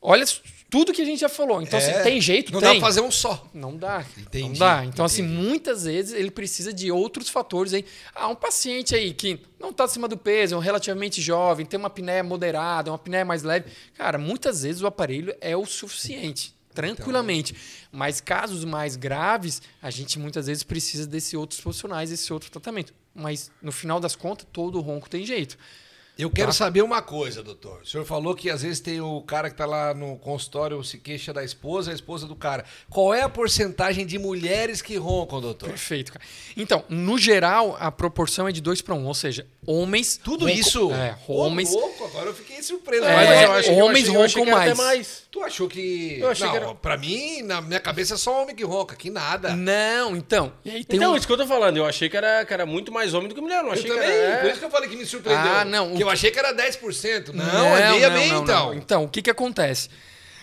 Olha 0.00 0.24
tudo 0.70 0.92
que 0.92 1.02
a 1.02 1.04
gente 1.04 1.18
já 1.20 1.28
falou. 1.28 1.60
Então, 1.60 1.78
É, 1.78 1.90
assim, 1.90 2.02
tem 2.04 2.20
jeito? 2.20 2.52
Não 2.52 2.60
tem. 2.60 2.68
dá 2.68 2.74
pra 2.76 2.80
fazer 2.86 3.00
um 3.00 3.10
só. 3.10 3.46
Não 3.52 3.76
dá. 3.76 4.04
Entendi, 4.16 4.48
não 4.48 4.52
dá. 4.54 4.84
Então, 4.84 5.04
assim, 5.04 5.22
entendi. 5.22 5.36
muitas 5.48 5.84
vezes 5.84 6.14
ele 6.14 6.30
precisa 6.30 6.72
de 6.72 6.90
outros 6.92 7.28
fatores 7.28 7.74
aí. 7.74 7.84
Ah, 8.14 8.28
um 8.28 8.34
paciente 8.36 8.94
aí 8.94 9.12
que 9.12 9.40
não 9.58 9.70
está 9.70 9.84
acima 9.84 10.06
do 10.06 10.16
peso, 10.16 10.54
é 10.54 10.56
um 10.56 10.60
relativamente 10.60 11.20
jovem, 11.20 11.66
tem 11.66 11.76
uma 11.78 11.88
apneia 11.88 12.22
moderada, 12.22 12.90
uma 12.90 12.96
apneia 12.96 13.24
mais 13.24 13.42
leve. 13.42 13.66
Cara, 13.94 14.16
muitas 14.16 14.62
vezes 14.62 14.80
o 14.80 14.86
aparelho 14.86 15.34
é 15.40 15.56
o 15.56 15.66
suficiente. 15.66 16.54
Tranquilamente. 16.72 17.54
Mas 17.90 18.20
casos 18.20 18.64
mais 18.64 18.94
graves, 18.94 19.60
a 19.82 19.90
gente 19.90 20.18
muitas 20.18 20.46
vezes 20.46 20.62
precisa 20.62 21.06
desses 21.06 21.34
outros 21.34 21.60
profissionais, 21.60 22.10
desse 22.10 22.32
outro 22.32 22.48
tratamento. 22.50 22.94
Mas 23.12 23.50
no 23.60 23.72
final 23.72 23.98
das 23.98 24.14
contas, 24.14 24.46
todo 24.52 24.80
ronco 24.80 25.10
tem 25.10 25.26
jeito. 25.26 25.58
Eu 26.22 26.30
quero 26.30 26.48
Tá. 26.48 26.52
saber 26.52 26.82
uma 26.82 27.00
coisa, 27.00 27.42
doutor. 27.42 27.80
O 27.82 27.86
senhor 27.86 28.04
falou 28.04 28.34
que 28.34 28.50
às 28.50 28.62
vezes 28.62 28.80
tem 28.80 29.00
o 29.00 29.20
cara 29.22 29.48
que 29.50 29.56
tá 29.56 29.64
lá 29.66 29.94
no 29.94 30.16
consultório 30.18 30.82
se 30.84 30.98
queixa 30.98 31.32
da 31.32 31.42
esposa, 31.44 31.90
a 31.90 31.94
esposa 31.94 32.26
do 32.26 32.34
cara. 32.36 32.64
Qual 32.88 33.14
é 33.14 33.22
a 33.22 33.28
porcentagem 33.28 34.04
de 34.06 34.18
mulheres 34.18 34.82
que 34.82 34.96
roncam, 34.96 35.40
doutor? 35.40 35.68
Perfeito, 35.68 36.12
cara. 36.12 36.24
Então, 36.56 36.84
no 36.88 37.16
geral, 37.16 37.76
a 37.78 37.90
proporção 37.90 38.48
é 38.48 38.52
de 38.52 38.60
2 38.60 38.82
para 38.82 38.94
1, 38.94 38.98
um, 38.98 39.06
ou 39.06 39.14
seja, 39.14 39.46
homens. 39.66 40.16
Tudo 40.22 40.48
isso? 40.48 40.92
É, 40.92 41.16
Ô, 41.28 41.34
homens. 41.46 41.72
louco, 41.72 42.04
agora 42.04 42.26
eu 42.26 42.34
fiquei 42.34 42.49
surpreso. 42.62 43.04
É, 43.04 43.14
Mas 43.16 43.28
eu 43.28 43.34
é, 43.54 43.58
acho- 43.58 43.72
homens 43.72 44.08
eu 44.08 44.22
achei 44.22 44.42
roncam 44.44 44.56
até 44.58 44.74
mais. 44.74 45.22
Tu 45.30 45.42
achou 45.42 45.68
que. 45.68 46.18
Eu 46.20 46.30
achei 46.30 46.44
não, 46.46 46.52
que 46.52 46.56
era- 46.58 46.74
pra 46.74 46.96
mim, 46.96 47.42
na 47.42 47.60
minha 47.60 47.80
cabeça 47.80 48.14
é 48.14 48.16
só 48.16 48.42
homem 48.42 48.54
que 48.54 48.64
ronca, 48.64 48.94
que 48.96 49.10
nada. 49.10 49.54
Não, 49.56 50.16
então. 50.16 50.52
E 50.64 50.70
aí 50.70 50.84
tem 50.84 50.96
Então, 50.96 51.12
um... 51.12 51.16
isso 51.16 51.26
que 51.26 51.32
eu 51.32 51.36
tô 51.36 51.46
falando. 51.46 51.76
Eu 51.76 51.86
achei 51.86 52.08
que 52.08 52.16
era, 52.16 52.44
que 52.44 52.52
era 52.52 52.66
muito 52.66 52.90
mais 52.92 53.14
homem 53.14 53.28
do 53.28 53.34
que 53.34 53.40
mulher. 53.40 53.58
Eu 53.58 53.62
não 53.62 53.68
Eu 53.70 53.74
achei 53.74 53.90
também, 53.90 54.06
que 54.06 54.12
era. 54.12 54.36
por 54.38 54.46
é. 54.46 54.50
isso 54.50 54.58
que 54.60 54.66
eu 54.66 54.70
falei 54.70 54.88
que 54.88 54.96
me 54.96 55.06
surpreendeu. 55.06 55.52
Ah, 55.52 55.64
não, 55.64 55.90
Que 55.94 56.02
o 56.02 56.06
eu 56.06 56.10
achei 56.10 56.30
que 56.30 56.38
era 56.38 56.52
10%. 56.52 57.32
Não, 57.32 57.76
é 57.76 57.90
meia 57.92 58.10
meia 58.10 58.34
então. 58.34 58.74
Então, 58.74 59.04
o 59.04 59.08
que 59.08 59.22
que 59.22 59.30
acontece? 59.30 59.88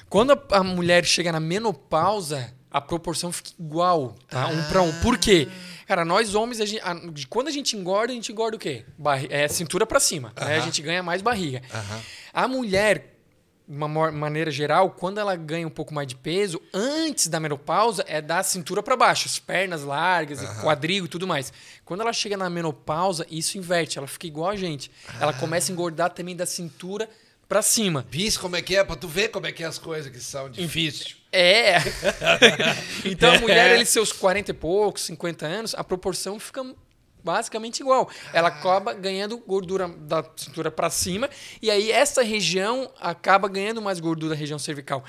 Quando 0.10 0.32
a, 0.32 0.58
a 0.58 0.64
mulher 0.64 1.04
chega 1.06 1.32
na 1.32 1.40
menopausa, 1.40 2.54
a 2.72 2.80
proporção 2.82 3.32
fica 3.32 3.50
igual, 3.60 4.16
tá? 4.30 4.48
Um 4.48 4.64
para 4.70 4.82
um. 4.82 4.92
Por 5.02 5.18
quê? 5.18 5.48
Cara, 5.88 6.04
nós 6.04 6.36
homens, 6.36 6.60
a 6.60 6.66
gente- 6.66 6.82
a- 6.84 6.96
quando 7.30 7.48
a 7.48 7.52
gente 7.52 7.78
engorda, 7.78 8.12
a 8.12 8.16
gente 8.16 8.32
engorda 8.32 8.58
o 8.58 8.60
quê? 8.60 8.84
Barri- 8.98 9.28
é 9.32 9.48
cintura 9.48 9.86
para 9.86 10.00
cima, 10.00 10.34
né? 10.38 10.58
A 10.58 10.60
gente 10.60 10.82
ganha 10.82 11.02
mais 11.02 11.22
barriga. 11.22 11.62
A 12.34 12.48
mulher, 12.48 13.14
de 13.68 13.76
uma 13.76 13.88
maneira 14.12 14.52
geral, 14.52 14.92
quando 14.92 15.18
ela 15.20 15.36
ganha 15.36 15.66
um 15.66 15.70
pouco 15.72 15.94
mais 15.94 16.08
de 16.08 16.16
peso, 16.16 16.62
antes 16.74 17.28
da 17.28 17.40
menopausa, 17.40 18.04
é 18.08 18.22
da 18.22 18.44
cintura 18.44 18.84
para 18.84 18.96
baixo, 18.98 19.28
as 19.28 19.40
pernas 19.40 19.84
largas, 19.84 20.42
quadril 20.62 21.06
e 21.06 21.08
tudo 21.08 21.26
mais. 21.26 21.54
Quando 21.86 22.02
ela 22.02 22.12
chega 22.14 22.36
na 22.36 22.50
menopausa, 22.50 23.26
isso 23.32 23.58
inverte, 23.58 23.98
ela 23.98 24.08
fica 24.08 24.28
igual 24.28 24.50
a 24.52 24.56
gente. 24.58 24.92
Ela 25.22 25.32
começa 25.34 25.72
a 25.72 25.74
engordar 25.74 26.10
também 26.12 26.36
da 26.36 26.46
cintura 26.46 27.06
para 27.08 27.16
cima. 27.62 28.06
Visse 28.10 28.38
como 28.38 28.56
é 28.56 28.62
que 28.62 28.76
é, 28.76 28.84
pra 28.84 28.96
tu 28.96 29.08
ver 29.08 29.30
como 29.30 29.48
é 29.48 29.52
que 29.52 29.64
é 29.64 29.68
as 29.68 29.78
coisas 29.78 30.12
que 30.12 30.20
são 30.20 30.50
difíceis. 30.50 31.16
É. 31.32 31.78
então 33.06 33.34
a 33.36 33.40
mulher, 33.40 33.74
ele 33.74 33.86
seus 33.86 34.12
40 34.12 34.52
e 34.52 34.54
poucos, 34.54 35.04
50 35.04 35.46
anos, 35.46 35.76
a 35.76 35.84
proporção 35.84 36.40
fica 36.40 36.64
basicamente 37.24 37.82
igual. 37.82 38.10
Ela 38.34 38.48
acaba 38.48 38.94
ganhando 38.94 39.38
gordura 39.38 39.88
da 39.88 40.24
cintura 40.36 40.72
para 40.72 40.90
cima 40.90 41.30
e 41.62 41.70
aí 41.70 41.92
essa 41.92 42.24
região 42.24 42.90
acaba 43.00 43.48
ganhando 43.48 43.82
mais 43.82 44.00
gordura 44.00 44.34
da 44.34 44.40
região 44.40 44.60
cervical. 44.60 45.04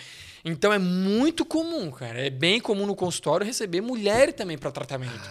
Então 0.44 0.72
é 0.72 0.79
muito 0.79 1.44
comum, 1.44 1.90
cara. 1.90 2.27
É 2.27 2.31
bem 2.31 2.61
comum 2.61 2.87
no 2.87 2.96
consultório 2.96 3.46
receber 3.46 3.81
mulher 3.81 4.33
também 4.33 4.57
para 4.57 4.70
tratamento. 4.70 5.29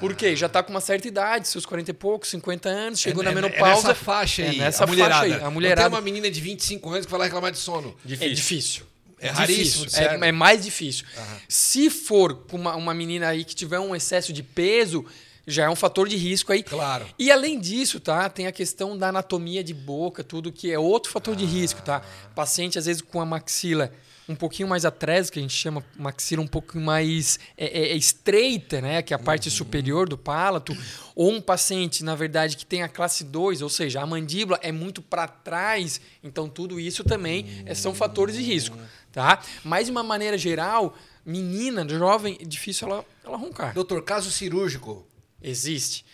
Por 0.00 0.14
quê? 0.14 0.34
Já 0.34 0.48
tá 0.48 0.62
com 0.62 0.70
uma 0.70 0.80
certa 0.80 1.06
idade, 1.06 1.46
seus 1.46 1.64
40 1.66 1.90
e 1.90 1.94
poucos, 1.94 2.28
50 2.30 2.68
anos, 2.68 2.98
chegou 3.00 3.22
na 3.22 3.30
É- 3.30 3.32
é 3.32 3.34
menopausa. 3.36 3.88
nessa 3.88 3.94
faixa 3.94 4.42
aí, 4.42 4.56
É 4.56 4.58
nessa 4.64 4.84
a 4.84 4.86
mulherada. 4.86 5.14
faixa 5.20 5.34
aí. 5.36 5.40
A 5.40 5.44
Não 5.44 5.50
mulherada 5.52 5.88
tem 5.90 5.96
uma 5.98 6.02
menina 6.02 6.30
de 6.30 6.40
25 6.40 6.90
anos 6.90 7.04
que 7.06 7.10
vai 7.12 7.18
lá 7.20 7.24
reclamar 7.26 7.52
de 7.52 7.58
sono. 7.58 7.94
é 8.04 8.28
difícil. 8.28 8.84
É 9.22 9.28
raríssimo, 9.28 9.84
Difícil. 9.84 10.02
É, 10.08 10.28
é 10.28 10.32
mais 10.32 10.64
difícil. 10.64 11.04
Se 11.46 11.90
for 11.90 12.34
com 12.48 12.56
uma, 12.56 12.74
uma 12.74 12.94
menina 12.94 13.28
aí 13.28 13.44
que 13.44 13.54
tiver 13.54 13.78
um 13.78 13.94
excesso 13.94 14.32
de 14.32 14.42
peso, 14.42 15.04
já 15.46 15.64
é 15.64 15.68
um 15.68 15.76
fator 15.76 16.08
de 16.08 16.16
risco 16.16 16.52
aí. 16.52 16.62
Claro. 16.62 17.06
E 17.18 17.30
além 17.30 17.58
disso, 17.60 18.00
tá? 18.00 18.30
Tem 18.30 18.46
a 18.46 18.52
questão 18.52 18.96
da 18.96 19.08
anatomia 19.08 19.62
de 19.62 19.74
boca, 19.74 20.24
tudo 20.24 20.50
que 20.50 20.72
é 20.72 20.78
outro 20.78 21.12
fator 21.12 21.36
de 21.36 21.44
risco, 21.44 21.82
tá? 21.82 22.00
Paciente, 22.34 22.78
às 22.78 22.86
vezes, 22.86 23.02
com 23.02 23.20
a 23.20 23.26
maxila 23.26 23.92
um 24.30 24.36
pouquinho 24.36 24.68
mais 24.68 24.84
atrésica, 24.84 25.34
que 25.34 25.38
a 25.38 25.42
gente 25.42 25.54
chama 25.54 25.84
maxila 25.96 26.40
um 26.42 26.46
pouquinho 26.46 26.84
mais 26.84 27.38
é, 27.56 27.66
é- 27.66 27.92
é 27.92 27.96
estreita, 27.96 28.80
né? 28.80 29.02
Que 29.02 29.12
é 29.12 29.16
a 29.16 29.18
parte 29.18 29.50
superior 29.50 30.08
do 30.08 30.16
palato. 30.16 30.76
Ou 31.14 31.30
um 31.32 31.40
paciente, 31.40 32.04
na 32.04 32.14
verdade, 32.14 32.56
que 32.56 32.64
tem 32.64 32.82
a 32.82 32.88
classe 32.88 33.24
2, 33.24 33.60
ou 33.62 33.68
seja, 33.68 34.00
a 34.00 34.06
mandíbula 34.06 34.58
é 34.62 34.70
muito 34.72 35.02
para 35.02 35.26
trás. 35.28 36.00
Então, 36.22 36.48
tudo 36.48 36.78
isso 36.78 37.02
também 37.04 37.62
é- 37.66 37.74
são 37.74 37.94
fatores 37.94 38.36
de 38.36 38.42
risco, 38.42 38.78
tá? 39.12 39.42
Mas, 39.64 39.86
de 39.86 39.90
uma 39.90 40.02
maneira 40.02 40.38
geral, 40.38 40.96
menina, 41.26 41.86
jovem, 41.88 42.38
é 42.40 42.44
difícil 42.44 42.88
ela, 42.88 43.04
ela 43.24 43.36
roncar. 43.36 43.74
Doutor, 43.74 44.02
caso 44.02 44.30
cirúrgico. 44.30 45.06
Existe. 45.42 46.04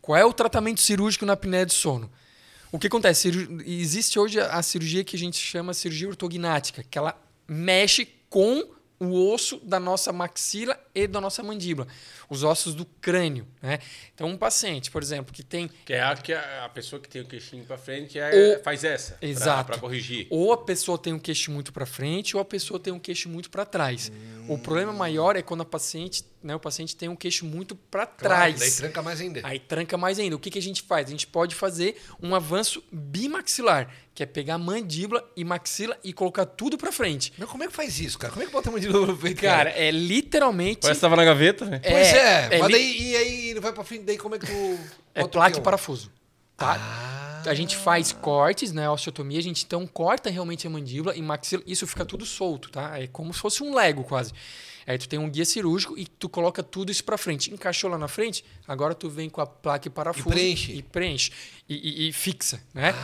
Qual 0.00 0.16
é 0.16 0.24
o 0.24 0.32
tratamento 0.32 0.80
cirúrgico 0.80 1.26
na 1.26 1.32
apneia 1.34 1.66
de 1.66 1.74
sono? 1.74 2.10
O 2.72 2.78
que 2.78 2.86
acontece? 2.88 3.28
Existe 3.64 4.18
hoje 4.18 4.38
a 4.40 4.60
cirurgia 4.62 5.02
que 5.04 5.16
a 5.16 5.18
gente 5.18 5.36
chama 5.38 5.72
cirurgia 5.72 6.08
ortognática, 6.08 6.84
que 6.88 6.98
ela 6.98 7.16
mexe 7.48 8.06
com 8.28 8.74
o 8.98 9.30
osso 9.30 9.58
da 9.62 9.78
nossa 9.78 10.10
maxila 10.10 10.78
e 10.94 11.06
da 11.06 11.20
nossa 11.20 11.42
mandíbula, 11.42 11.86
os 12.30 12.42
ossos 12.42 12.74
do 12.74 12.86
crânio. 12.86 13.46
Né? 13.60 13.78
Então, 14.14 14.26
um 14.26 14.38
paciente, 14.38 14.90
por 14.90 15.02
exemplo, 15.02 15.34
que 15.34 15.42
tem 15.42 15.68
Que 15.84 15.92
é 15.92 16.02
a, 16.02 16.16
que 16.16 16.32
a 16.32 16.66
pessoa 16.72 16.98
que 16.98 17.06
tem 17.06 17.20
o 17.20 17.26
queixinho 17.26 17.62
pra 17.66 17.76
frente 17.76 18.18
é, 18.18 18.56
O- 18.58 18.62
faz 18.62 18.84
essa. 18.84 19.18
Exato. 19.20 19.66
Pra, 19.72 19.78
corrigir. 19.78 20.26
Ou 20.30 20.50
a 20.50 20.56
pessoa 20.56 20.96
tem 20.96 21.12
um 21.12 21.18
queixo 21.18 21.50
muito 21.50 21.74
para 21.74 21.84
frente 21.84 22.34
ou 22.34 22.40
a 22.40 22.44
pessoa 22.44 22.80
tem 22.80 22.90
um 22.90 22.98
queixo 22.98 23.28
muito 23.28 23.50
para 23.50 23.66
trás. 23.66 24.10
O 24.48 24.56
problema 24.56 24.94
maior 24.94 25.36
é 25.36 25.42
quando 25.42 25.60
a 25.60 25.66
paciente, 25.66 26.24
né, 26.42 26.54
o 26.54 26.60
paciente 26.60 26.94
tem 26.94 27.08
um 27.08 27.16
queixo 27.16 27.44
muito 27.44 27.74
para 27.74 28.06
Claro, 28.06 28.16
trás. 28.34 28.58
daí 28.60 28.70
tranca 28.70 29.02
mais 29.02 29.20
ainda. 29.20 29.40
Aí 29.42 29.58
tranca 29.58 29.96
mais 29.96 30.18
ainda. 30.18 30.36
O 30.36 30.38
que, 30.38 30.50
que 30.50 30.58
a 30.58 30.62
gente 30.62 30.82
faz? 30.82 31.06
A 31.08 31.10
gente 31.10 31.26
pode 31.26 31.54
fazer 31.54 31.96
um 32.22 32.34
avanço 32.34 32.82
bimaxilar, 32.92 33.88
que 34.14 34.22
é 34.22 34.26
pegar 34.26 34.56
mandíbula 34.58 35.28
e 35.36 35.44
maxila 35.44 35.98
e 36.04 36.12
colocar 36.12 36.46
tudo 36.46 36.78
para 36.78 36.92
frente. 36.92 37.32
Mas 37.36 37.48
como 37.48 37.64
é 37.64 37.66
que 37.66 37.72
faz 37.72 37.98
isso, 37.98 38.18
cara? 38.18 38.32
Como 38.32 38.42
é 38.42 38.46
que 38.46 38.52
bota 38.52 38.68
a 38.68 38.72
mandíbula 38.72 39.06
no 39.06 39.16
peito? 39.16 39.40
Cara, 39.40 39.70
é 39.70 39.90
literalmente 39.90 40.80
Parece 40.82 40.98
que 40.98 41.02
tava 41.02 41.16
na 41.16 41.24
gaveta, 41.24 41.64
né? 41.64 41.80
Pois 41.80 42.06
é, 42.12 42.48
é 42.52 42.58
mas 42.58 42.66
li- 42.68 42.72
daí, 42.72 43.02
e 43.02 43.16
aí 43.16 43.50
ele 43.50 43.60
vai 43.60 43.72
pra 43.72 43.82
frente, 43.84 44.04
daí 44.04 44.16
como 44.18 44.34
é 44.34 44.38
que 44.38 44.46
tu. 44.46 44.78
é 45.14 45.26
placa 45.26 45.58
e 45.58 45.60
parafuso. 45.60 46.10
Tá? 46.56 46.76
Ah. 46.78 47.42
A 47.50 47.54
gente 47.54 47.76
faz 47.76 48.12
cortes, 48.12 48.72
né? 48.72 48.88
Osteotomia, 48.90 49.38
a 49.38 49.42
gente 49.42 49.64
então 49.64 49.86
corta 49.86 50.30
realmente 50.30 50.66
a 50.66 50.70
mandíbula 50.70 51.14
e 51.14 51.22
maxila. 51.22 51.62
Isso 51.66 51.86
fica 51.86 52.04
tudo 52.04 52.24
solto, 52.26 52.70
tá? 52.70 52.98
É 52.98 53.06
como 53.06 53.32
se 53.32 53.38
fosse 53.40 53.62
um 53.62 53.74
Lego 53.74 54.02
quase. 54.04 54.32
Aí 54.86 54.96
tu 54.98 55.08
tem 55.08 55.18
um 55.18 55.28
guia 55.28 55.44
cirúrgico 55.44 55.98
e 55.98 56.06
tu 56.06 56.28
coloca 56.28 56.62
tudo 56.62 56.92
isso 56.92 57.02
pra 57.02 57.18
frente. 57.18 57.52
Encaixou 57.52 57.90
lá 57.90 57.98
na 57.98 58.06
frente, 58.08 58.44
agora 58.68 58.94
tu 58.94 59.10
vem 59.10 59.28
com 59.28 59.40
a 59.40 59.46
placa 59.46 59.88
e 59.88 59.90
parafuso. 59.90 60.28
E 60.28 60.32
preenche. 60.32 60.72
E 60.72 60.82
preenche. 60.82 61.32
E, 61.68 62.04
e- 62.06 62.08
e 62.08 62.12
fixa, 62.12 62.60
né? 62.72 62.94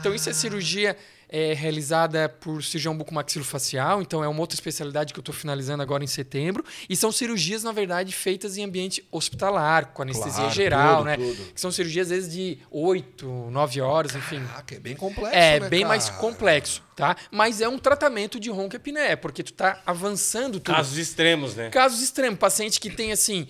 Então 0.00 0.14
isso 0.14 0.28
é 0.28 0.32
cirurgia 0.34 0.96
é, 1.32 1.54
realizada 1.54 2.28
por 2.28 2.62
cirurgião 2.64 2.96
bucomaxilofacial. 2.96 4.02
Então 4.02 4.24
é 4.24 4.28
uma 4.28 4.40
outra 4.40 4.56
especialidade 4.56 5.12
que 5.14 5.18
eu 5.18 5.22
estou 5.22 5.34
finalizando 5.34 5.80
agora 5.80 6.02
em 6.02 6.08
setembro. 6.08 6.64
E 6.88 6.96
são 6.96 7.12
cirurgias, 7.12 7.62
na 7.62 7.70
verdade, 7.70 8.12
feitas 8.12 8.58
em 8.58 8.64
ambiente 8.64 9.06
hospitalar, 9.12 9.92
com 9.92 10.02
anestesia 10.02 10.40
Claro, 10.40 10.54
geral, 10.54 10.96
tudo, 10.96 11.06
né? 11.06 11.16
tudo. 11.16 11.52
Que 11.54 11.60
são 11.60 11.70
cirurgias, 11.70 12.10
às 12.10 12.16
vezes, 12.16 12.32
de 12.32 12.58
8, 12.70 13.26
9 13.26 13.80
horas, 13.80 14.14
enfim. 14.16 14.42
Ah, 14.56 14.62
que 14.62 14.74
é 14.74 14.80
bem 14.80 14.96
complexo. 14.96 15.36
É 15.36 15.60
né, 15.60 15.68
bem 15.68 15.80
cara? 15.82 15.88
mais 15.88 16.10
complexo, 16.10 16.82
tá? 16.96 17.16
Mas 17.30 17.60
é 17.60 17.68
um 17.68 17.78
tratamento 17.78 18.40
de 18.40 18.50
ronco-epiné, 18.50 19.14
porque 19.14 19.44
tu 19.44 19.52
tá 19.52 19.80
avançando 19.86 20.58
tudo. 20.58 20.74
Casos 20.74 20.98
extremos, 20.98 21.54
né? 21.54 21.70
Casos 21.70 22.02
extremos, 22.02 22.40
paciente 22.40 22.80
que 22.80 22.90
tem 22.90 23.12
assim 23.12 23.46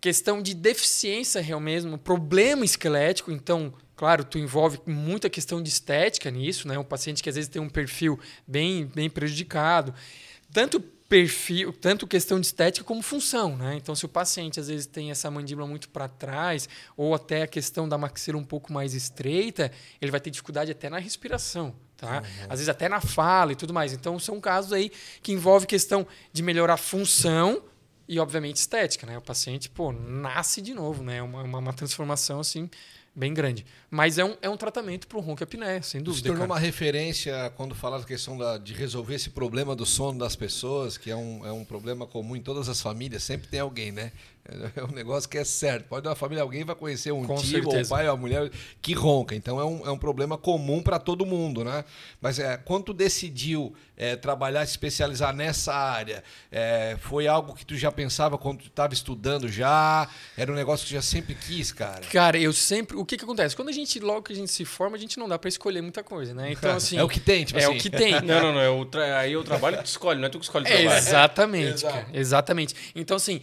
questão 0.00 0.40
de 0.40 0.54
deficiência 0.54 1.42
real 1.42 1.60
mesmo, 1.60 1.98
problema 1.98 2.64
esquelético, 2.64 3.30
então 3.30 3.74
Claro, 4.00 4.24
tu 4.24 4.38
envolve 4.38 4.80
muita 4.86 5.28
questão 5.28 5.62
de 5.62 5.68
estética 5.68 6.30
nisso, 6.30 6.66
né? 6.66 6.78
Um 6.78 6.82
paciente 6.82 7.22
que 7.22 7.28
às 7.28 7.34
vezes 7.34 7.50
tem 7.50 7.60
um 7.60 7.68
perfil 7.68 8.18
bem, 8.46 8.86
bem 8.86 9.10
prejudicado. 9.10 9.92
Tanto 10.50 10.80
perfil, 10.80 11.70
tanto 11.70 12.06
questão 12.06 12.40
de 12.40 12.46
estética 12.46 12.82
como 12.82 13.02
função, 13.02 13.58
né? 13.58 13.74
Então, 13.76 13.94
se 13.94 14.06
o 14.06 14.08
paciente 14.08 14.58
às 14.58 14.68
vezes 14.68 14.86
tem 14.86 15.10
essa 15.10 15.30
mandíbula 15.30 15.66
muito 15.66 15.90
para 15.90 16.08
trás 16.08 16.66
ou 16.96 17.14
até 17.14 17.42
a 17.42 17.46
questão 17.46 17.86
da 17.86 17.98
maxila 17.98 18.38
um 18.38 18.42
pouco 18.42 18.72
mais 18.72 18.94
estreita, 18.94 19.70
ele 20.00 20.10
vai 20.10 20.18
ter 20.18 20.30
dificuldade 20.30 20.70
até 20.70 20.88
na 20.88 20.98
respiração, 20.98 21.74
tá? 21.94 22.22
Uhum. 22.22 22.44
Às 22.44 22.58
vezes 22.58 22.70
até 22.70 22.88
na 22.88 23.02
fala 23.02 23.52
e 23.52 23.54
tudo 23.54 23.74
mais. 23.74 23.92
Então, 23.92 24.18
são 24.18 24.40
casos 24.40 24.72
aí 24.72 24.90
que 25.22 25.30
envolve 25.30 25.66
questão 25.66 26.06
de 26.32 26.42
melhorar 26.42 26.72
a 26.72 26.78
função 26.78 27.62
e 28.08 28.18
obviamente 28.18 28.56
estética, 28.56 29.06
né? 29.06 29.18
O 29.18 29.22
paciente, 29.22 29.68
pô, 29.68 29.92
nasce 29.92 30.62
de 30.62 30.72
novo, 30.72 31.02
né? 31.02 31.20
Uma, 31.20 31.42
uma, 31.42 31.58
uma 31.58 31.72
transformação 31.74 32.40
assim 32.40 32.70
bem 33.14 33.34
grande. 33.34 33.66
Mas 33.90 34.18
é 34.18 34.24
um, 34.24 34.36
é 34.40 34.48
um 34.48 34.56
tratamento 34.56 35.08
para 35.08 35.18
o 35.18 35.20
ronco 35.20 35.42
apneia, 35.42 35.82
sem 35.82 36.00
dúvida. 36.00 36.22
Se 36.22 36.28
tornou 36.28 36.46
cara. 36.46 36.52
uma 36.52 36.58
referência 36.60 37.52
quando 37.56 37.74
fala 37.74 37.98
da 37.98 38.04
questão 38.04 38.38
da, 38.38 38.56
de 38.56 38.72
resolver 38.72 39.16
esse 39.16 39.30
problema 39.30 39.74
do 39.74 39.84
sono 39.84 40.18
das 40.18 40.36
pessoas, 40.36 40.96
que 40.96 41.10
é 41.10 41.16
um, 41.16 41.44
é 41.44 41.50
um 41.50 41.64
problema 41.64 42.06
comum 42.06 42.36
em 42.36 42.40
todas 42.40 42.68
as 42.68 42.80
famílias, 42.80 43.24
sempre 43.24 43.48
tem 43.48 43.58
alguém, 43.58 43.90
né? 43.90 44.12
É 44.76 44.84
um 44.84 44.92
negócio 44.92 45.28
que 45.28 45.38
é 45.38 45.44
certo. 45.44 45.86
Pode 45.86 46.04
dar 46.04 46.10
uma 46.10 46.16
família, 46.16 46.42
alguém 46.42 46.64
vai 46.64 46.74
conhecer 46.74 47.12
um 47.12 47.24
Com 47.24 47.36
tio, 47.36 47.62
certeza. 47.62 47.76
ou 47.76 47.84
um 47.84 47.88
pai, 47.88 48.08
ou 48.08 48.14
uma 48.14 48.20
mulher 48.20 48.50
que 48.80 48.92
ronca. 48.92 49.34
Então 49.34 49.60
é 49.60 49.64
um, 49.64 49.86
é 49.86 49.90
um 49.90 49.98
problema 49.98 50.36
comum 50.36 50.82
para 50.82 50.98
todo 50.98 51.24
mundo, 51.26 51.64
né? 51.64 51.84
Mas 52.20 52.38
é, 52.38 52.56
quando 52.56 52.84
tu 52.84 52.94
decidiu 52.94 53.74
é, 53.96 54.16
trabalhar, 54.16 54.64
se 54.66 54.72
especializar 54.72 55.34
nessa 55.34 55.74
área, 55.74 56.24
é, 56.50 56.96
foi 57.00 57.26
algo 57.26 57.54
que 57.54 57.64
tu 57.64 57.76
já 57.76 57.92
pensava 57.92 58.38
quando 58.38 58.60
tu 58.60 58.68
estava 58.68 58.94
estudando 58.94 59.48
já? 59.48 60.08
Era 60.36 60.50
um 60.50 60.54
negócio 60.54 60.84
que 60.84 60.92
tu 60.92 60.94
já 60.94 61.02
sempre 61.02 61.34
quis, 61.34 61.72
cara? 61.72 62.00
Cara, 62.06 62.38
eu 62.38 62.52
sempre. 62.52 62.96
O 62.96 63.04
que, 63.04 63.16
que 63.16 63.24
acontece? 63.24 63.54
Quando 63.54 63.68
a 63.68 63.72
gente, 63.72 63.79
logo 64.00 64.22
que 64.22 64.32
a 64.32 64.36
gente 64.36 64.50
se 64.50 64.64
forma, 64.64 64.96
a 64.96 65.00
gente 65.00 65.18
não 65.18 65.28
dá 65.28 65.38
para 65.38 65.48
escolher 65.48 65.80
muita 65.80 66.02
coisa, 66.02 66.34
né? 66.34 66.52
Então, 66.52 66.70
assim. 66.76 66.96
é 66.96 67.02
o 67.02 67.08
que 67.08 67.20
tem, 67.20 67.44
tipo 67.44 67.58
é 67.58 67.64
assim. 67.64 67.76
o 67.76 67.80
que 67.80 67.90
tem. 67.90 68.20
Não, 68.22 68.42
não, 68.42 68.52
não. 68.52 68.60
É 68.60 68.68
o 68.68 68.84
tra... 68.84 69.18
Aí 69.18 69.36
o 69.36 69.42
trabalho 69.42 69.78
que 69.78 69.84
tu 69.84 69.86
escolhe, 69.86 70.18
não 70.18 70.26
é 70.26 70.28
tu 70.28 70.38
que 70.38 70.44
escolhe 70.44 70.64
o 70.64 70.68
trabalho. 70.68 70.98
exatamente, 70.98 71.82
cara. 71.82 72.06
Exatamente. 72.12 72.74
Então, 72.94 73.16
assim. 73.16 73.40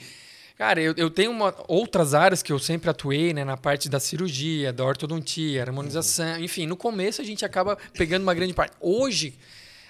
Cara, 0.57 0.81
eu, 0.81 0.95
eu 0.97 1.11
tenho 1.11 1.29
uma, 1.29 1.53
outras 1.67 2.15
áreas 2.15 2.41
que 2.41 2.51
eu 2.51 2.57
sempre 2.57 2.89
atuei, 2.89 3.31
né? 3.31 3.43
Na 3.43 3.55
parte 3.55 3.87
da 3.87 3.99
cirurgia, 3.99 4.73
da 4.73 4.83
ortodontia, 4.83 5.61
harmonização, 5.61 6.33
uhum. 6.37 6.43
enfim. 6.43 6.65
No 6.65 6.75
começo 6.75 7.21
a 7.21 7.23
gente 7.23 7.45
acaba 7.45 7.77
pegando 7.93 8.23
uma 8.23 8.33
grande 8.33 8.53
parte. 8.53 8.75
Hoje, 8.81 9.35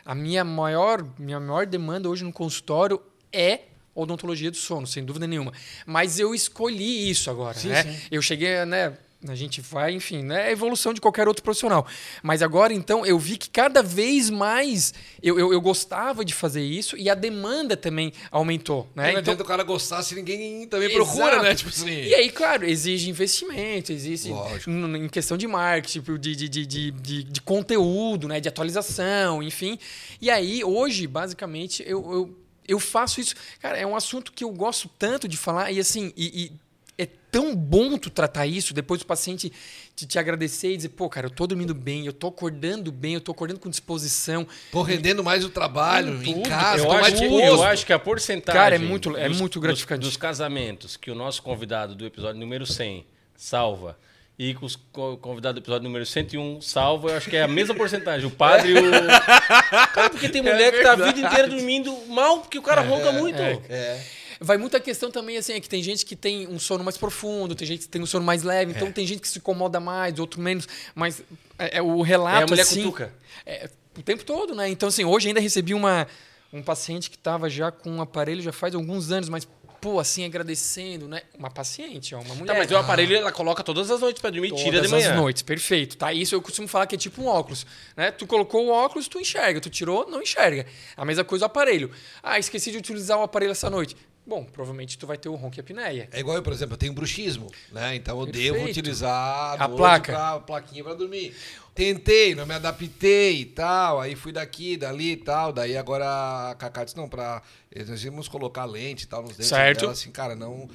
a 0.04 0.14
minha 0.14 0.44
maior, 0.44 1.06
minha 1.18 1.40
maior 1.40 1.66
demanda 1.66 2.10
hoje 2.10 2.26
no 2.26 2.34
consultório 2.34 3.02
é 3.32 3.62
odontologia 3.96 4.52
do 4.52 4.58
sono, 4.58 4.86
sem 4.86 5.04
dúvida 5.04 5.26
nenhuma. 5.26 5.52
Mas 5.86 6.20
eu 6.20 6.36
escolhi 6.36 7.10
isso 7.10 7.30
agora, 7.32 7.58
sim, 7.58 7.70
né? 7.70 7.84
Sim. 7.84 8.00
Eu 8.12 8.22
cheguei, 8.22 8.64
né? 8.66 8.98
A 9.26 9.34
gente 9.34 9.62
vai, 9.62 9.94
enfim, 9.94 10.22
né? 10.22 10.44
É 10.44 10.48
a 10.50 10.52
evolução 10.52 10.94
de 10.94 11.02
qualquer 11.02 11.28
outro 11.28 11.42
profissional. 11.42 11.88
Mas 12.22 12.44
agora, 12.44 12.72
então, 12.72 13.04
eu 13.04 13.18
vi 13.18 13.36
que 13.36 13.50
cada 13.50 13.82
vez 13.82 14.30
mais 14.30 14.94
eu, 15.24 15.40
eu, 15.40 15.52
eu 15.52 15.60
gostava 15.60 16.24
de 16.24 16.36
fazer 16.36 16.62
isso 16.62 16.96
e 16.96 17.10
a 17.10 17.16
demanda 17.16 17.76
também 17.76 18.14
aumentou. 18.30 18.88
Né? 18.94 19.14
Não 19.14 19.20
então, 19.20 19.34
o 19.34 19.44
cara 19.44 19.64
gostar 19.64 20.04
se 20.04 20.14
ninguém 20.14 20.68
também 20.68 20.90
Exato. 20.90 21.04
procura, 21.04 21.42
né? 21.42 21.56
Tipo 21.56 21.72
assim. 21.72 21.88
E 21.88 22.14
aí, 22.14 22.30
claro, 22.30 22.64
exige 22.64 23.10
investimento, 23.10 23.92
existe 23.92 24.30
em 24.68 25.10
questão 25.10 25.36
de 25.36 25.48
marketing, 25.48 26.00
tipo, 26.00 26.20
de, 26.20 26.36
de, 26.36 26.48
de, 26.48 26.92
de, 26.92 27.24
de, 27.24 27.42
conteúdo, 27.42 28.28
né? 28.28 28.40
De 28.40 28.48
atualização, 28.48 29.42
enfim. 29.42 29.80
E 30.22 30.30
aí, 30.30 30.64
hoje, 30.64 31.08
basicamente, 31.08 31.84
eu, 31.88 32.14
eu, 32.14 32.38
eu 32.68 32.80
faço 32.80 33.20
isso. 33.20 33.34
Cara, 33.60 33.80
é 33.80 33.86
um 33.86 33.96
assunto 33.96 34.32
que 34.32 34.44
eu 34.44 34.52
gosto 34.52 34.88
tanto 35.00 35.28
de 35.28 35.38
falar 35.38 35.72
e 35.72 35.80
assim. 35.80 36.14
e, 36.16 36.44
e 36.44 36.67
é 36.98 37.06
tão 37.32 37.56
bom 37.56 37.98
tu 37.98 38.10
tratar 38.10 38.48
isso, 38.48 38.74
depois 38.74 39.02
o 39.02 39.06
paciente 39.06 39.52
te, 39.96 40.06
te, 40.06 40.18
agradecer 40.18 40.74
e 40.74 40.78
dizer, 40.78 40.90
pô, 40.90 41.08
cara, 41.08 41.28
eu 41.28 41.30
tô 41.30 41.46
dormindo 41.46 41.74
bem, 41.74 42.06
eu 42.06 42.14
tô 42.14 42.28
acordando 42.28 42.92
bem, 42.92 43.14
eu 43.14 43.22
tô 43.22 43.32
acordando 43.32 43.60
com 43.60 43.70
disposição. 43.70 44.48
Tô 44.72 44.82
rendendo 44.82 45.24
mais 45.24 45.46
o 45.46 45.50
trabalho 45.50 46.24
em, 46.24 46.40
em 46.40 46.42
casa, 46.42 46.84
eu 46.84 46.92
acho, 46.92 47.24
eu 47.24 47.64
acho 47.64 47.86
que 47.86 47.94
a 47.94 48.00
porcentagem 48.00 48.62
cara, 48.62 48.76
é 48.76 48.80
muito, 48.80 49.16
é 49.16 49.30
dos, 49.30 49.40
muito 49.40 49.60
gratificante. 49.60 50.02
Dos, 50.02 50.10
dos 50.10 50.18
casamentos 50.18 50.98
que 50.98 51.12
o 51.12 51.16
nosso 51.16 51.44
convidado 51.44 51.94
do 51.94 52.06
episódio 52.06 52.40
número 52.40 52.66
100 52.66 53.06
salva 53.36 53.98
e 54.40 54.54
com 54.54 54.68
os 54.68 54.76
convidados 55.20 55.60
do 55.60 55.64
episódio 55.64 55.84
número 55.84 56.06
101 56.06 56.62
salva, 56.62 57.10
eu 57.10 57.18
acho 57.18 57.28
que 57.28 57.36
é 57.36 57.42
a 57.42 57.48
mesma 57.48 57.74
porcentagem. 57.74 58.28
O 58.28 58.30
padre 58.30 58.72
e 58.72 58.78
o. 58.78 58.92
Cara, 59.94 60.10
porque 60.12 60.30
tem 60.30 60.48
é 60.48 60.52
mulher 60.52 60.74
é 60.74 60.78
que 60.78 60.84
tá 60.84 60.94
a 60.94 60.96
vida 60.96 61.20
inteira 61.20 61.48
dormindo 61.48 61.92
mal 62.08 62.40
porque 62.40 62.60
o 62.60 62.62
cara 62.62 62.84
é, 62.84 62.86
ronca 62.86 63.12
muito. 63.12 63.42
É, 63.42 63.60
é. 63.68 64.02
Vai 64.40 64.58
muita 64.58 64.80
questão 64.80 65.10
também, 65.10 65.38
assim, 65.38 65.54
é 65.54 65.60
que 65.60 65.70
tem 65.70 65.82
gente 65.82 66.06
que 66.06 66.16
tem 66.16 66.48
um 66.48 66.60
sono 66.60 66.84
mais 66.84 66.98
profundo, 66.98 67.56
tem 67.56 67.68
gente 67.68 67.82
que 67.82 67.90
tem 67.90 68.02
um 68.02 68.06
sono 68.06 68.26
mais 68.26 68.44
leve, 68.44 68.72
então 68.72 68.88
é. 68.88 68.92
tem 68.92 69.06
gente 69.06 69.22
que 69.22 69.28
se 69.28 69.40
incomoda 69.40 69.80
mais, 69.80 70.18
outro 70.20 70.42
menos. 70.42 70.68
Mas 70.94 71.22
é, 71.58 71.78
é 71.78 71.82
o 71.82 72.02
relato. 72.02 72.42
É 72.42 72.44
a 72.44 72.48
mulher 72.48 72.62
assim, 72.62 72.84
cutuca. 72.84 73.14
É, 73.46 73.70
o 73.98 74.02
tempo 74.02 74.24
todo, 74.24 74.54
né? 74.56 74.70
Então, 74.70 74.90
assim, 74.90 75.04
hoje 75.04 75.28
ainda 75.28 75.40
recebi 75.40 75.74
uma, 75.74 76.08
um 76.54 76.62
paciente 76.62 77.10
que 77.10 77.16
estava 77.16 77.50
já 77.50 77.72
com 77.72 77.90
um 77.90 78.02
aparelho 78.02 78.42
já 78.42 78.52
faz 78.52 78.76
alguns 78.76 79.12
anos, 79.12 79.30
mas 79.30 79.48
pô, 79.80 80.00
assim, 80.00 80.26
agradecendo, 80.26 81.08
né? 81.08 81.22
Uma 81.38 81.50
paciente, 81.50 82.14
ó, 82.16 82.20
uma 82.20 82.36
mulher. 82.36 82.54
Tá, 82.54 82.60
mas 82.60 82.72
o 82.72 82.78
aparelho 82.78 83.16
ela 83.16 83.32
coloca 83.32 83.64
todas 83.64 83.90
as 83.90 84.02
noites 84.02 84.22
para 84.22 84.32
dormir, 84.32 84.50
todas 84.50 84.64
tira 84.64 84.82
de 84.82 84.88
manhã. 84.88 85.04
Todas 85.04 85.16
as 85.16 85.22
noites, 85.22 85.42
perfeito, 85.42 85.98
tá? 85.98 86.12
Isso 86.12 86.36
eu 86.36 86.42
costumo 86.42 86.68
falar 86.68 86.88
que 86.88 86.96
é 86.96 86.98
tipo 86.98 87.22
um 87.22 87.28
óculos, 87.28 87.66
né? 87.96 88.12
Tu 88.12 88.26
colocou 88.26 88.66
o 88.66 88.70
óculos, 88.70 89.08
tu 89.08 89.20
enxerga, 89.20 89.62
tu 89.62 89.70
tirou, 89.70 90.10
não 90.10 90.22
enxerga. 90.22 90.66
A 90.96 91.06
mesma 91.06 91.24
coisa 91.24 91.46
o 91.46 91.48
aparelho. 91.48 91.92
Ah, 92.22 92.40
esqueci 92.40 92.72
de 92.72 92.78
utilizar 92.78 93.20
o 93.20 93.24
aparelho 93.24 93.52
essa 93.52 93.70
noite. 93.70 93.96
Bom, 94.28 94.44
provavelmente 94.44 94.98
tu 94.98 95.08
vai 95.08 95.18
ter 95.18 95.30
o 95.30 95.36
ronco 95.36 95.58
e 95.58 95.62
apneia. 95.62 96.10
É 96.12 96.20
igual 96.20 96.36
eu, 96.36 96.44
por 96.44 96.52
exemplo, 96.52 96.74
eu 96.74 96.78
tenho 96.78 96.92
bruxismo, 96.92 97.48
né? 97.72 97.96
Então 97.96 98.20
eu 98.20 98.26
Perfeito. 98.26 98.54
devo 98.54 98.66
utilizar 98.66 99.62
a 99.62 99.70
placa, 99.70 100.12
pra, 100.12 100.40
plaquinha 100.42 100.84
para 100.84 100.96
dormir. 100.96 101.34
Tentei, 101.74 102.36
não 102.36 102.46
me 102.46 102.54
adaptei 102.54 103.40
e 103.40 103.46
tal, 103.46 104.02
aí 104.02 104.16
fui 104.16 104.34
daqui, 104.34 104.76
dali 104.76 105.12
e 105.12 105.18
tal, 105.18 105.54
daí 105.54 105.78
agora 105.78 106.50
a 106.50 106.56
Cacá 106.56 106.84
disse, 106.84 106.98
não, 106.98 107.08
para 107.08 107.42
nós 107.88 108.04
íamos 108.04 108.28
colocar 108.28 108.66
lente 108.66 109.06
e 109.06 109.08
tal 109.08 109.22
nos 109.22 109.32
dentes 109.32 109.48
certo. 109.48 109.82
dela, 109.82 109.94
assim, 109.94 110.12
cara, 110.12 110.36
não 110.36 110.68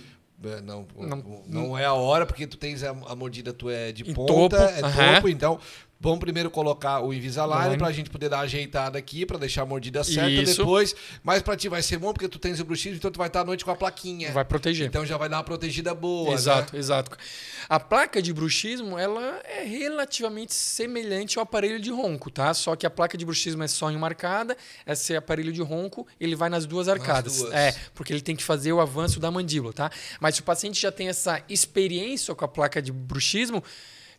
é, 0.45 0.61
não, 0.61 0.87
não, 0.97 1.43
não, 1.47 1.79
é 1.79 1.85
a 1.85 1.93
hora, 1.93 2.27
porque 2.27 2.47
tu 2.47 2.57
tens 2.57 2.83
a, 2.83 2.91
a 2.91 3.15
mordida, 3.15 3.53
tu 3.53 3.71
é 3.71 3.93
de 3.93 4.03
ponta, 4.13 4.57
topo, 4.57 4.57
é 4.57 4.83
uhum. 4.83 5.15
topo, 5.15 5.29
então 5.29 5.61
Vamos 6.03 6.19
primeiro 6.19 6.51
colocar 6.51 6.99
o 6.99 7.15
Invisalign 7.15 7.79
para 7.79 7.87
a 7.87 7.93
gente 7.93 8.11
poder 8.11 8.29
dar 8.29 8.39
uma 8.39 8.43
ajeitada 8.43 8.99
aqui, 8.99 9.25
para 9.25 9.39
deixar 9.39 9.63
a 9.63 9.67
mordida 9.67 10.03
certa 10.03 10.29
Isso. 10.29 10.59
depois. 10.59 10.97
Mas 11.23 11.43
para 11.43 11.57
ti 11.57 11.69
vai 11.69 11.81
ser 11.81 11.97
bom 11.97 12.13
porque 12.13 12.27
tu 12.27 12.41
tens 12.41 12.59
o 12.59 12.65
bruxismo, 12.65 12.97
então 12.97 13.09
tu 13.09 13.19
vai 13.19 13.29
estar 13.29 13.43
à 13.43 13.45
noite 13.45 13.65
com 13.65 13.71
a 13.71 13.77
plaquinha. 13.77 14.33
Vai 14.33 14.45
proteger. 14.45 14.89
Então 14.89 15.07
já 15.07 15.17
vai 15.17 15.29
dar 15.29 15.37
uma 15.37 15.45
protegida 15.45 15.95
boa. 15.95 16.35
Exato, 16.35 16.73
né? 16.73 16.81
exato. 16.81 17.17
A 17.69 17.79
placa 17.79 18.21
de 18.21 18.33
bruxismo, 18.33 18.99
ela 18.99 19.41
é 19.45 19.63
relativamente 19.63 20.53
semelhante 20.53 21.39
ao 21.39 21.45
aparelho 21.45 21.79
de 21.79 21.93
ronco, 21.93 22.33
tá? 22.33 22.53
Só 22.53 22.75
que 22.75 22.85
a 22.85 22.91
placa 22.91 23.17
de 23.17 23.25
bruxismo 23.25 23.63
é 23.63 23.69
sonho 23.69 23.97
marcada, 23.97 24.57
esse 24.85 25.15
aparelho 25.15 25.53
de 25.53 25.63
ronco, 25.63 26.05
ele 26.19 26.35
vai 26.35 26.49
nas 26.49 26.67
duas 26.67 26.89
arcadas. 26.89 27.35
Nas 27.35 27.43
duas. 27.43 27.55
É, 27.55 27.77
porque 27.95 28.13
ele 28.13 28.23
tem 28.23 28.35
que 28.35 28.43
fazer 28.43 28.73
o 28.73 28.81
avanço 28.81 29.21
da 29.21 29.31
mandíbula, 29.31 29.73
tá? 29.73 29.89
Mas 30.19 30.35
se 30.35 30.41
o 30.41 30.45
paciente 30.45 30.83
já 30.83 30.91
tem 30.91 31.07
essa 31.07 31.41
experiência 31.49 32.35
com 32.35 32.45
a 32.45 32.49
placa 32.49 32.83
de 32.83 32.91
bruxismo, 32.91 33.63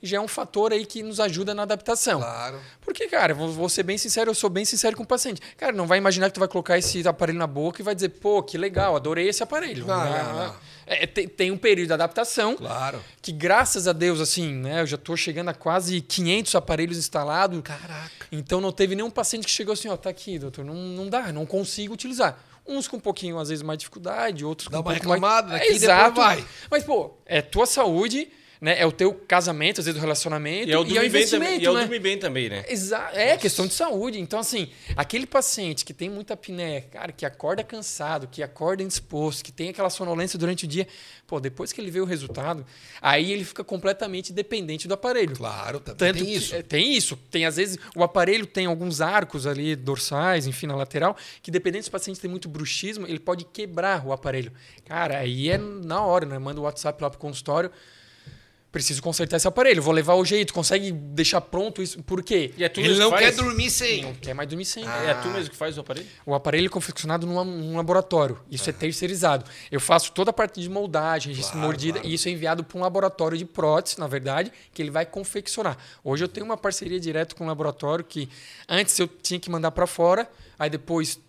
já 0.04 0.18
é 0.18 0.20
um 0.20 0.28
fator 0.28 0.74
aí 0.74 0.86
que 0.86 1.02
nos 1.02 1.22
ajuda 1.22 1.56
na 1.56 1.64
adaptação. 1.64 2.20
Claro. 2.20 2.60
Porque, 2.82 3.08
cara, 3.08 3.34
vou, 3.34 3.50
vou 3.50 3.70
ser 3.70 3.84
bem 3.84 3.98
sincero, 3.98 4.30
eu 4.30 4.36
sou 4.36 4.50
bem 4.50 4.66
sincero 4.66 4.98
com 4.98 5.04
o 5.04 5.08
paciente. 5.08 5.42
Cara, 5.56 5.72
não 5.72 5.88
vai 5.88 5.98
imaginar 5.98 6.28
que 6.28 6.34
tu 6.34 6.42
vai 6.42 6.50
colocar 6.50 6.78
esse 6.78 7.08
aparelho 7.08 7.40
na 7.40 7.48
boca 7.48 7.82
e 7.82 7.84
vai 7.84 7.96
dizer, 7.96 8.10
pô, 8.10 8.44
que 8.44 8.58
legal, 8.58 8.98
adorei 8.98 9.30
esse 9.30 9.42
aparelho. 9.42 9.88
Não, 9.88 10.04
não, 10.04 10.48
não. 10.48 10.56
É, 10.86 11.08
tem, 11.08 11.26
tem, 11.26 11.52
um 11.52 11.58
período 11.58 11.88
de 11.88 11.94
adaptação. 11.94 12.58
Claro. 12.58 13.02
Que 13.22 13.32
graças 13.32 13.88
a 13.88 13.94
Deus, 13.94 14.20
assim, 14.20 14.54
né? 14.54 14.82
Eu 14.82 14.86
já 14.86 14.96
estou 14.96 15.16
chegando 15.16 15.48
a 15.48 15.54
quase 15.54 16.02
500 16.02 16.54
aparelhos 16.56 16.98
instalados. 16.98 17.62
Caraca. 17.62 18.28
Então 18.30 18.60
não 18.60 18.74
teve 18.74 18.96
nenhum 18.96 19.10
paciente 19.10 19.46
que 19.46 19.52
chegou 19.52 19.74
assim, 19.74 19.88
ó, 19.88 19.96
tá 19.96 20.10
aqui, 20.10 20.38
doutor, 20.38 20.66
não, 20.66 20.76
não 20.76 21.08
dá, 21.08 21.32
não 21.32 21.46
consigo 21.46 21.94
utilizar. 21.94 22.38
Uns 22.68 22.90
com 22.90 22.98
um 22.98 23.00
pouquinho, 23.00 23.40
às 23.40 23.48
vezes, 23.48 23.62
mais 23.62 23.80
dificuldade, 23.80 24.44
outros 24.44 24.68
Dá 24.70 24.78
com 24.78 24.84
uma 24.84 24.92
um 24.92 24.94
reclamada 24.94 25.48
mais... 25.48 25.62
daqui, 25.62 25.74
Exato. 25.76 26.16
vai. 26.16 26.46
Mas, 26.70 26.84
pô, 26.84 27.14
é 27.26 27.42
tua 27.42 27.66
saúde 27.66 28.30
né? 28.64 28.80
É 28.80 28.86
o 28.86 28.94
teu 28.94 29.14
casamento, 29.14 29.82
às 29.82 29.86
vezes 29.86 30.00
o 30.00 30.02
relacionamento 30.02 30.70
e 30.70 30.72
é 30.72 30.80
o, 30.80 30.86
e 30.86 30.98
é 30.98 31.02
o 31.02 31.06
investimento, 31.06 31.44
também, 31.44 31.62
e 31.62 31.66
é 31.66 31.70
o 31.70 31.74
né? 31.74 31.82
dormir 31.82 32.00
bem 32.00 32.18
também, 32.18 32.48
né? 32.48 32.64
Exato. 32.70 33.14
É 33.14 33.36
questão 33.36 33.68
de 33.68 33.74
saúde. 33.74 34.22
Então, 34.22 34.40
assim, 34.40 34.70
aquele 34.96 35.28
paciente 35.28 35.84
que 35.84 35.94
tem 35.94 36.10
muita 36.10 36.34
apneia, 36.34 36.80
cara, 36.80 37.12
que 37.12 37.26
acorda 37.26 37.62
cansado, 37.62 38.26
que 38.26 38.42
acorda 38.42 38.82
indisposto, 38.82 39.44
que 39.44 39.52
tem 39.52 39.68
aquela 39.68 39.90
sonolência 39.90 40.40
durante 40.40 40.64
o 40.64 40.68
dia, 40.68 40.88
pô, 41.28 41.42
depois 41.42 41.74
que 41.74 41.82
ele 41.82 41.92
vê 41.92 42.00
o 42.00 42.06
resultado, 42.06 42.66
aí 43.02 43.34
ele 43.34 43.44
fica 43.44 43.66
completamente 43.66 44.32
dependente 44.32 44.88
do 44.88 44.94
aparelho. 44.94 45.36
Claro, 45.36 45.82
também 45.82 45.98
Tanto 45.98 46.24
tem 46.24 46.34
isso. 46.34 46.56
É, 46.56 46.62
tem 46.62 46.94
isso. 46.94 47.18
Tem, 47.30 47.46
às 47.46 47.58
vezes, 47.58 47.78
o 47.94 48.02
aparelho 48.02 48.46
tem 48.46 48.66
alguns 48.66 49.02
arcos 49.02 49.46
ali, 49.46 49.76
dorsais, 49.76 50.48
enfim, 50.48 50.68
na 50.68 50.76
lateral, 50.78 51.18
que 51.42 51.52
dependendo 51.52 51.84
se 51.84 51.90
o 51.90 51.92
paciente 51.92 52.18
tem 52.18 52.32
muito 52.32 52.48
bruxismo, 52.48 53.06
ele 53.06 53.20
pode 53.20 53.44
quebrar 53.44 54.06
o 54.06 54.14
aparelho. 54.14 54.54
Cara, 54.86 55.18
aí 55.18 55.50
é 55.50 55.58
na 55.58 56.02
hora, 56.02 56.26
né? 56.26 56.40
Manda 56.40 56.62
o 56.62 56.64
WhatsApp 56.64 57.04
lá 57.04 57.10
pro 57.10 57.20
consultório, 57.20 57.70
preciso 58.74 59.04
consertar 59.04 59.38
esse 59.38 59.48
aparelho, 59.48 59.84
vou 59.84 59.94
levar 59.94 60.16
o 60.16 60.26
jeito, 60.26 60.52
consegue 60.52 60.92
deixar 60.92 61.40
pronto 61.40 61.80
isso? 61.82 62.02
Por 62.02 62.24
quê? 62.24 62.52
E 62.58 62.64
é 62.64 62.68
tu 62.68 62.80
Ele 62.82 62.98
não 62.98 63.12
que 63.12 63.20
quer 63.20 63.32
dormir 63.32 63.70
sem. 63.70 64.02
Não 64.02 64.16
quer 64.16 64.34
mais 64.34 64.50
dormir 64.50 64.66
sem. 64.66 64.84
É 64.84 65.14
tu 65.22 65.28
mesmo 65.30 65.52
que 65.52 65.56
faz 65.56 65.78
o 65.78 65.82
aparelho? 65.82 66.08
O 66.26 66.34
aparelho 66.34 66.66
é 66.66 66.70
confeccionado 66.70 67.28
num, 67.28 67.44
num 67.46 67.78
laboratório. 67.78 68.40
Isso 68.50 68.68
é 68.68 68.74
terceirizado. 68.74 69.46
Eu 69.72 69.80
faço 69.80 70.12
toda 70.12 70.32
a 70.32 70.34
parte 70.34 70.60
de 70.60 70.68
moldagem, 70.70 71.36
Claro, 71.36 71.60
mordida, 71.60 72.00
claro. 72.00 72.10
e 72.10 72.16
isso 72.16 72.28
é 72.28 72.32
enviado 72.32 72.64
para 72.64 72.78
um 72.78 72.82
laboratório 72.82 73.38
de 73.38 73.46
prótese, 73.46 74.00
na 74.00 74.08
verdade, 74.08 74.52
que 74.74 74.82
ele 74.82 74.90
vai 74.90 75.06
confeccionar. 75.06 75.78
Hoje 76.04 76.24
eu 76.24 76.28
tenho 76.28 76.44
uma 76.44 76.58
parceria 76.58 77.00
direto 77.00 77.36
com 77.36 77.44
um 77.44 77.48
laboratório 77.48 78.04
que 78.04 78.28
antes 78.68 78.98
eu 78.98 79.08
tinha 79.08 79.40
que 79.40 79.52
mandar 79.52 79.70
para 79.70 79.86
fora, 79.86 80.28
aí 80.58 80.70
depois 80.72 81.20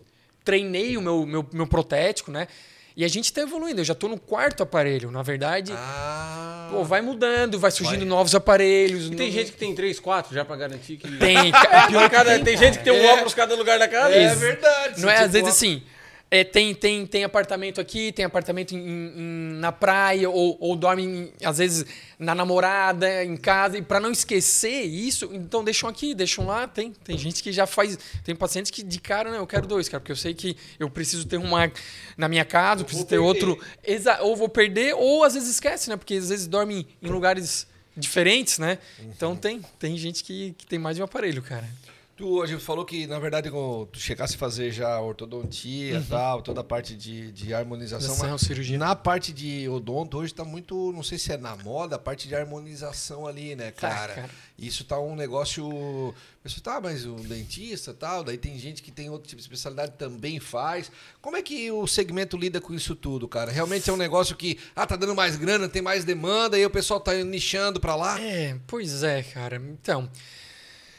treinei 0.43 0.97
o 0.97 1.01
meu, 1.01 1.25
meu, 1.27 1.45
meu 1.53 1.67
protético, 1.67 2.31
né? 2.31 2.47
E 2.97 3.03
a 3.03 3.07
gente 3.09 3.25
está 3.25 3.41
evoluindo. 3.41 3.81
Eu 3.81 3.85
já 3.85 3.91
estou 3.93 4.09
no 4.09 4.17
quarto 4.17 4.63
aparelho. 4.63 5.11
Na 5.11 5.21
verdade, 5.21 5.73
Ah. 5.75 6.69
pô, 6.71 6.83
vai 6.83 7.01
mudando, 7.01 7.59
vai 7.59 7.69
surgindo 7.71 7.99
Vai. 7.99 8.07
novos 8.07 8.33
aparelhos. 8.33 9.07
E 9.07 9.15
tem 9.15 9.27
no- 9.27 9.33
gente 9.33 9.51
que 9.51 9.57
tem 9.57 9.75
três, 9.75 9.99
quatro 9.99 10.33
já 10.33 10.45
pra 10.45 10.55
garantir 10.55 10.95
que. 10.97 11.11
Tem. 11.17 11.51
Pior 11.89 12.09
Cada, 12.09 12.35
tem, 12.35 12.43
tem 12.45 12.57
gente 12.57 12.77
que 12.77 12.83
tem 12.85 12.93
um 12.93 13.03
É. 13.03 13.13
óculos 13.13 13.33
cada 13.33 13.53
lugar 13.55 13.77
da 13.79 13.87
casa. 13.87 14.15
É 14.15 14.33
verdade. 14.33 15.01
Não 15.01 15.09
é, 15.09 15.13
Tipo, 15.13 15.25
às 15.25 15.31
vezes 15.33 15.49
assim, 15.49 15.83
é, 16.31 16.43
tem, 16.43 16.73
tem, 16.73 17.05
tem 17.05 17.23
apartamento 17.23 17.79
aqui, 17.79 18.11
tem 18.11 18.25
apartamento 18.25 18.73
em- 18.75 18.77
em- 18.79 19.53
na 19.59 19.71
praia, 19.71 20.29
ou, 20.29 20.57
ou 20.59 20.75
dorme, 20.75 21.03
em- 21.03 21.31
às 21.45 21.59
vezes, 21.59 21.85
na 22.19 22.33
namorada, 22.35 23.23
em 23.23 23.37
casa, 23.37 23.77
e 23.77 23.81
para 23.81 23.99
não 23.99 24.11
esquecer 24.11 24.81
isso, 24.81 25.29
então 25.33 25.63
deixam 25.63 25.87
aqui, 25.87 26.13
deixam 26.15 26.45
lá. 26.47 26.67
Tem, 26.67 26.91
tem 26.91 27.17
gente 27.17 27.41
que 27.43 27.51
já 27.51 27.65
faz. 27.67 27.97
Tem 28.23 28.35
pacientes 28.35 28.71
que 28.71 28.83
de 28.83 28.99
cara, 28.99 29.29
não, 29.31 29.37
eu 29.37 29.47
quero 29.47 29.67
dois, 29.67 29.87
cara, 29.87 29.99
porque 30.01 30.11
eu 30.11 30.15
sei 30.15 30.33
que 30.33 30.57
eu 30.79 30.89
preciso 30.89 31.25
ter 31.25 31.37
uma 31.37 31.71
na 32.17 32.27
minha 32.27 32.43
casa, 32.43 32.81
eu 32.81 32.85
preciso 32.85 33.05
ter 33.05 33.17
perder. 33.17 33.25
outro. 33.27 33.59
Exa 33.83 34.19
ou 34.21 34.35
vou 34.35 34.49
perder, 34.49 34.93
ou 34.95 35.23
às 35.23 35.35
vezes 35.35 35.49
esquece, 35.49 35.89
né? 35.89 35.95
Porque 35.95 36.15
às 36.15 36.29
vezes 36.29 36.47
dorme 36.47 36.87
em 37.01 37.07
lugares 37.07 37.67
diferentes, 37.95 38.57
né? 38.59 38.77
Então 38.99 39.35
tem, 39.37 39.61
tem 39.79 39.95
gente 39.97 40.21
que, 40.23 40.53
que 40.57 40.65
tem 40.65 40.77
mais 40.79 40.95
de 40.97 41.01
um 41.01 41.05
aparelho, 41.05 41.41
cara. 41.41 41.65
Tu 42.15 42.25
hoje 42.25 42.57
falou 42.59 42.85
que, 42.85 43.05
na 43.07 43.19
verdade, 43.19 43.49
tu 43.49 43.99
chegasse 43.99 44.35
a 44.35 44.37
fazer 44.37 44.71
já 44.71 44.97
ortodontia 45.01 45.99
e 45.99 46.03
tal, 46.03 46.41
toda 46.41 46.61
a 46.61 46.63
parte 46.63 46.95
de, 46.95 47.29
de 47.33 47.53
harmonização. 47.53 48.15
Mas 48.17 48.41
cirurgia. 48.41 48.77
Na 48.77 48.95
parte 48.95 49.33
de 49.33 49.67
odonto, 49.67 50.17
hoje 50.19 50.33
tá 50.33 50.45
muito, 50.45 50.93
não 50.93 51.03
sei 51.03 51.17
se 51.17 51.33
é 51.33 51.37
na 51.37 51.57
moda, 51.57 51.97
a 51.97 51.99
parte 51.99 52.29
de 52.29 52.33
harmonização 52.33 53.27
ali, 53.27 53.53
né, 53.53 53.71
Tá, 53.71 53.89
cara? 53.89 54.13
cara. 54.13 54.29
Isso 54.57 54.85
tá 54.85 54.97
um 54.97 55.13
negócio. 55.13 56.13
A 56.39 56.43
pessoa, 56.43 56.63
tá, 56.63 56.79
mas 56.79 57.05
o 57.05 57.15
dentista 57.15 57.93
tal, 57.93 58.23
daí 58.23 58.37
tem 58.37 58.57
gente 58.57 58.81
que 58.81 58.91
tem 58.91 59.09
outro 59.09 59.27
tipo 59.27 59.41
de 59.41 59.43
especialidade 59.43 59.93
também 59.97 60.39
faz. 60.39 60.89
Como 61.21 61.35
é 61.35 61.41
que 61.41 61.69
o 61.69 61.85
segmento 61.85 62.37
lida 62.37 62.61
com 62.61 62.73
isso 62.73 62.95
tudo, 62.95 63.27
cara? 63.27 63.51
Realmente 63.51 63.89
é 63.89 63.93
um 63.93 63.97
negócio 63.97 64.37
que, 64.37 64.57
ah, 64.73 64.87
tá 64.87 64.95
dando 64.95 65.13
mais 65.15 65.35
grana, 65.35 65.67
tem 65.67 65.81
mais 65.81 66.05
demanda, 66.05 66.57
e 66.57 66.65
o 66.65 66.69
pessoal 66.69 67.01
tá 67.01 67.13
nichando 67.13 67.77
pra 67.77 67.93
lá? 67.95 68.21
É, 68.21 68.57
pois 68.67 69.03
é, 69.03 69.21
cara. 69.21 69.57
Então, 69.57 70.09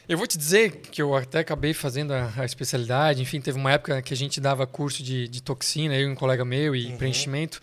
eu 0.07 0.17
vou 0.17 0.25
te 0.25 0.37
dizer 0.37 0.71
que 0.77 1.01
eu 1.01 1.15
até 1.15 1.39
acabei 1.39 1.73
fazendo 1.73 2.13
a, 2.13 2.31
a 2.37 2.45
especialidade. 2.45 3.21
Enfim, 3.21 3.41
teve 3.41 3.57
uma 3.57 3.71
época 3.71 4.01
que 4.01 4.13
a 4.13 4.17
gente 4.17 4.39
dava 4.39 4.65
curso 4.65 5.03
de, 5.03 5.27
de 5.27 5.41
toxina, 5.41 5.95
eu 5.95 6.07
e 6.07 6.11
um 6.11 6.15
colega 6.15 6.45
meu, 6.45 6.75
e 6.75 6.95
preenchimento. 6.97 7.61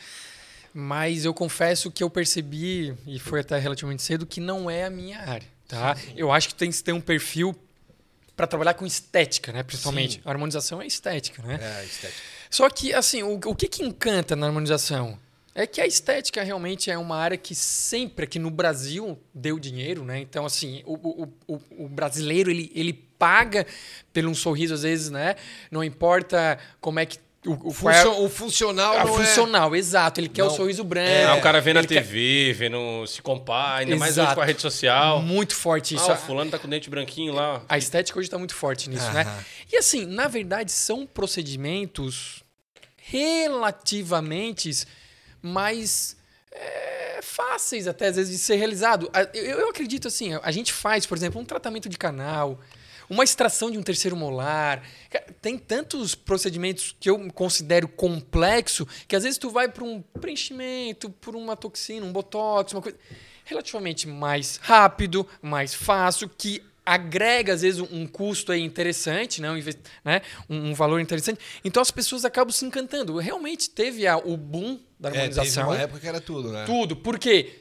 Mas 0.72 1.24
eu 1.24 1.32
confesso 1.32 1.90
que 1.90 2.02
eu 2.02 2.10
percebi, 2.10 2.94
e 3.06 3.18
foi 3.18 3.40
até 3.40 3.58
relativamente 3.58 4.02
cedo, 4.02 4.26
que 4.26 4.40
não 4.40 4.68
é 4.68 4.84
a 4.84 4.90
minha 4.90 5.18
área. 5.20 5.46
Tá? 5.68 5.96
Eu 6.16 6.30
acho 6.30 6.48
que 6.48 6.54
tem 6.54 6.70
que 6.70 6.82
ter 6.82 6.92
um 6.92 7.00
perfil 7.00 7.54
para 8.36 8.46
trabalhar 8.46 8.74
com 8.74 8.84
estética, 8.84 9.52
né? 9.52 9.62
Principalmente. 9.62 10.14
Sim. 10.14 10.20
A 10.24 10.30
harmonização 10.30 10.82
é 10.82 10.86
estética, 10.86 11.42
né? 11.42 11.58
É, 11.62 11.84
estética. 11.84 12.20
Só 12.50 12.68
que, 12.68 12.92
assim, 12.92 13.22
o, 13.22 13.34
o 13.34 13.54
que, 13.54 13.68
que 13.68 13.82
encanta 13.82 14.36
na 14.36 14.46
harmonização? 14.46 15.18
É 15.54 15.66
que 15.68 15.80
a 15.80 15.86
estética 15.86 16.42
realmente 16.42 16.90
é 16.90 16.98
uma 16.98 17.16
área 17.16 17.36
que 17.36 17.54
sempre 17.54 18.24
aqui 18.24 18.38
no 18.40 18.50
Brasil 18.50 19.16
deu 19.32 19.56
dinheiro, 19.58 20.04
né? 20.04 20.18
Então, 20.18 20.44
assim, 20.44 20.82
o, 20.84 20.94
o, 20.94 21.32
o, 21.46 21.84
o 21.84 21.88
brasileiro, 21.88 22.50
ele, 22.50 22.72
ele 22.74 22.92
paga 22.92 23.64
pelo 24.12 24.30
um 24.30 24.34
sorriso, 24.34 24.74
às 24.74 24.82
vezes, 24.82 25.10
né? 25.10 25.36
Não 25.70 25.84
importa 25.84 26.58
como 26.80 26.98
é 26.98 27.06
que... 27.06 27.18
O, 27.46 27.50
o, 27.68 27.70
é 27.70 27.72
Funcio- 28.02 28.24
o 28.24 28.28
funcional 28.30 28.94
a 28.94 29.02
é- 29.02 29.06
funcional, 29.06 29.76
exato. 29.76 30.18
Ele 30.18 30.30
quer 30.30 30.42
Não. 30.42 30.48
o 30.48 30.56
sorriso 30.56 30.82
branco. 30.82 31.08
É, 31.10 31.32
o 31.34 31.42
cara 31.42 31.60
vê 31.60 31.74
na 31.74 31.80
ele 31.80 31.86
quer- 31.86 32.02
TV, 32.02 32.52
vê 32.54 32.68
no 32.70 33.06
Se 33.06 33.20
Compar, 33.20 33.80
ainda 33.80 33.94
mais 33.96 34.12
hoje 34.12 34.20
Exato. 34.22 34.34
com 34.34 34.40
a 34.40 34.44
rede 34.46 34.62
social. 34.62 35.20
Muito 35.22 35.54
forte 35.54 35.94
isso. 35.94 36.10
Ah, 36.10 36.14
o 36.14 36.16
fulano 36.16 36.50
tá 36.50 36.58
com 36.58 36.66
o 36.66 36.70
dente 36.70 36.88
branquinho 36.88 37.34
lá. 37.34 37.62
A 37.68 37.76
estética 37.76 38.18
hoje 38.18 38.28
está 38.28 38.38
muito 38.38 38.54
forte 38.54 38.88
nisso, 38.88 39.08
né? 39.12 39.24
E 39.70 39.76
assim, 39.76 40.06
na 40.06 40.26
verdade, 40.26 40.72
são 40.72 41.06
procedimentos 41.06 42.42
relativamente 42.96 44.70
mais 45.44 46.16
é, 46.50 47.20
fáceis 47.22 47.86
até 47.86 48.06
às 48.08 48.16
vezes 48.16 48.32
de 48.32 48.38
ser 48.38 48.56
realizado. 48.56 49.10
Eu, 49.34 49.60
eu 49.60 49.68
acredito 49.68 50.08
assim, 50.08 50.30
a 50.42 50.50
gente 50.50 50.72
faz, 50.72 51.04
por 51.04 51.16
exemplo, 51.16 51.40
um 51.40 51.44
tratamento 51.44 51.88
de 51.88 51.98
canal, 51.98 52.58
uma 53.10 53.22
extração 53.22 53.70
de 53.70 53.76
um 53.76 53.82
terceiro 53.82 54.16
molar. 54.16 54.82
Tem 55.42 55.58
tantos 55.58 56.14
procedimentos 56.14 56.96
que 56.98 57.10
eu 57.10 57.30
considero 57.32 57.86
complexo 57.86 58.86
que 59.06 59.14
às 59.14 59.22
vezes 59.22 59.36
tu 59.38 59.50
vai 59.50 59.68
para 59.68 59.84
um 59.84 60.00
preenchimento, 60.00 61.10
por 61.10 61.36
uma 61.36 61.54
toxina, 61.56 62.06
um 62.06 62.12
botox, 62.12 62.72
uma 62.72 62.80
coisa 62.80 62.96
relativamente 63.44 64.08
mais 64.08 64.56
rápido, 64.62 65.28
mais 65.42 65.74
fácil, 65.74 66.30
que 66.30 66.62
agrega 66.86 67.52
às 67.54 67.62
vezes 67.62 67.80
um 67.80 68.06
custo 68.06 68.52
aí 68.52 68.60
interessante, 68.62 69.40
né? 69.40 69.50
Um, 69.50 69.60
né? 70.04 70.22
um 70.48 70.74
valor 70.74 71.00
interessante. 71.00 71.40
Então 71.64 71.80
as 71.82 71.90
pessoas 71.90 72.24
acabam 72.24 72.52
se 72.52 72.64
encantando. 72.64 73.16
Realmente 73.18 73.70
teve 73.70 74.06
a- 74.06 74.18
o 74.18 74.36
boom 74.36 74.78
da 75.10 75.10
É, 75.10 75.12
teve 75.12 75.38
harmonização 75.38 75.68
uma 75.68 75.78
época 75.78 76.00
que 76.00 76.06
era 76.06 76.20
tudo, 76.20 76.52
né? 76.52 76.64
tudo, 76.64 76.96
porque 76.96 77.60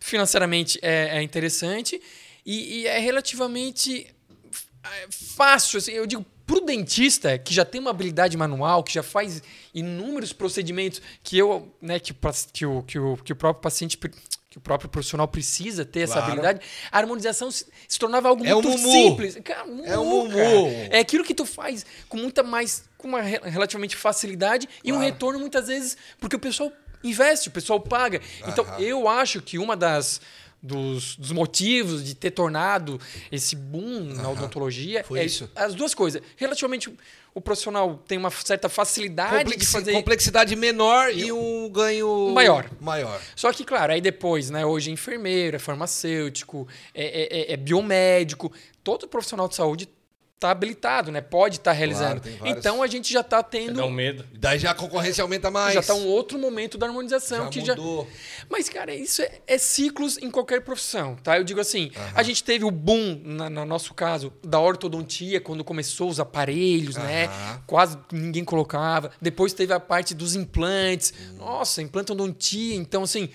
financeiramente 0.00 0.78
é, 0.82 1.18
é 1.18 1.22
interessante 1.22 2.00
e, 2.44 2.80
e 2.80 2.86
é 2.86 2.98
relativamente 2.98 4.06
é, 4.82 5.08
fácil. 5.10 5.78
assim, 5.78 5.92
eu 5.92 6.06
digo, 6.06 6.24
pro 6.46 6.64
dentista 6.64 7.38
que 7.38 7.54
já 7.54 7.64
tem 7.64 7.80
uma 7.80 7.90
habilidade 7.90 8.36
manual, 8.36 8.82
que 8.82 8.92
já 8.92 9.02
faz 9.02 9.42
inúmeros 9.72 10.32
procedimentos 10.32 11.00
que 11.22 11.38
eu, 11.38 11.72
né, 11.80 11.98
que, 12.00 12.12
o 12.12 12.16
que, 12.52 12.66
o, 12.66 12.82
que, 12.82 12.98
o, 12.98 13.16
que 13.16 13.32
o 13.32 13.36
próprio 13.36 13.62
paciente 13.62 13.98
que 14.52 14.58
o 14.58 14.60
próprio 14.60 14.90
profissional 14.90 15.26
precisa 15.26 15.82
ter 15.82 16.00
essa 16.00 16.12
Claro. 16.12 16.26
habilidade, 16.26 16.60
a 16.90 16.98
harmonização 16.98 17.50
se, 17.50 17.64
se 17.88 17.98
tornava 17.98 18.28
algo 18.28 18.44
É 18.44 18.52
muito 18.52 18.68
mumu. 18.68 18.90
simples. 18.90 19.38
Cara, 19.42 19.66
É 19.84 19.96
o 19.98 20.04
mumu, 20.04 20.28
mumu. 20.28 20.68
É 20.90 20.98
aquilo 20.98 21.24
que 21.24 21.32
tu 21.34 21.46
faz 21.46 21.86
com 22.06 22.18
muita 22.18 22.42
mais, 22.42 22.84
com 22.98 23.08
uma 23.08 23.22
re- 23.22 23.40
relativamente 23.44 23.96
facilidade 23.96 24.68
e 24.84 24.92
um 24.92 24.96
Claro. 24.96 25.10
retorno 25.10 25.38
muitas 25.40 25.68
vezes 25.68 25.96
porque 26.20 26.36
o 26.36 26.38
pessoal 26.38 26.70
investe, 27.02 27.48
o 27.48 27.50
pessoal 27.50 27.80
paga. 27.80 28.20
Então, 28.46 28.62
Aham. 28.66 28.78
eu 28.80 29.08
acho 29.08 29.40
que 29.40 29.56
uma 29.58 29.74
das 29.74 30.20
dos, 30.62 31.16
dos 31.16 31.32
motivos 31.32 32.04
de 32.04 32.14
ter 32.14 32.30
tornado 32.30 33.00
esse 33.32 33.56
boom 33.56 34.04
na 34.14 34.28
odontologia 34.30 35.02
Foi 35.02 35.18
é 35.20 35.24
isso. 35.24 35.50
as 35.56 35.74
duas 35.74 35.92
coisas. 35.94 36.22
Relativamente, 36.36 36.88
o 37.34 37.40
profissional 37.40 38.00
tem 38.06 38.16
uma 38.18 38.30
certa 38.30 38.68
facilidade 38.68 39.38
de 39.38 39.44
Complexi- 39.44 39.72
fazer. 39.72 39.92
Complexidade 39.92 40.54
menor 40.54 41.10
e 41.12 41.32
um 41.32 41.68
ganho 41.68 42.30
Maior. 42.32 42.70
Maior. 42.80 43.20
Só 43.34 43.52
que, 43.52 43.64
claro, 43.64 43.92
aí 43.92 44.00
depois, 44.00 44.50
né? 44.50 44.64
Hoje 44.64 44.90
é 44.90 44.92
enfermeiro, 44.92 45.56
é 45.56 45.58
farmacêutico, 45.58 46.68
é, 46.94 47.04
é- 47.04 47.40
é- 47.40 47.52
é 47.54 47.56
biomédico. 47.56 48.52
Todo 48.84 49.08
profissional 49.08 49.48
de 49.48 49.56
saúde 49.56 49.88
está 50.42 50.50
habilitado, 50.50 51.12
né? 51.12 51.20
Pode 51.20 51.56
estar 51.58 51.72
realizando. 51.72 52.20
tem 52.20 52.36
vários. 52.36 52.58
então 52.58 52.82
a 52.82 52.86
gente 52.88 53.12
já 53.12 53.20
está 53.20 53.36
Dá 53.38 53.42
tendo. 53.44 53.84
um 53.84 53.90
medo. 53.90 54.24
Daí 54.34 54.58
já 54.58 54.72
a 54.72 54.74
concorrência 54.74 55.22
aumenta 55.22 55.50
mais. 55.50 55.74
Já 55.74 55.80
está 55.80 55.94
um 55.94 56.06
outro 56.06 56.38
momento 56.38 56.76
da 56.76 56.86
harmonização 56.86 57.44
Já 57.44 57.50
que 57.50 57.64
já. 57.64 57.76
mudou. 57.76 58.08
Mas, 58.50 58.68
cara, 58.68 58.94
isso 58.94 59.22
é, 59.22 59.40
é 59.46 59.56
ciclos 59.58 60.18
em 60.18 60.30
qualquer 60.30 60.62
profissão, 60.62 61.14
tá? 61.16 61.38
Eu 61.38 61.44
digo 61.44 61.60
assim, 61.60 61.90
a 62.14 62.22
gente 62.22 62.42
teve 62.42 62.64
o 62.64 62.70
boom, 62.70 63.20
na, 63.24 63.48
no 63.48 63.64
nosso 63.64 63.94
caso, 63.94 64.32
da 64.42 64.58
ortodontia, 64.58 65.40
quando 65.40 65.62
começou 65.64 66.08
os 66.08 66.18
aparelhos, 66.18 66.96
né? 66.96 67.28
Quase 67.66 67.96
ninguém 68.12 68.44
colocava. 68.44 69.12
Depois 69.20 69.52
teve 69.52 69.72
a 69.72 69.80
parte 69.80 70.14
dos 70.14 70.34
implantes. 70.34 71.14
Nossa, 71.38 71.80
implantodontia. 71.80 72.74
Então, 72.74 73.04
assim, 73.04 73.28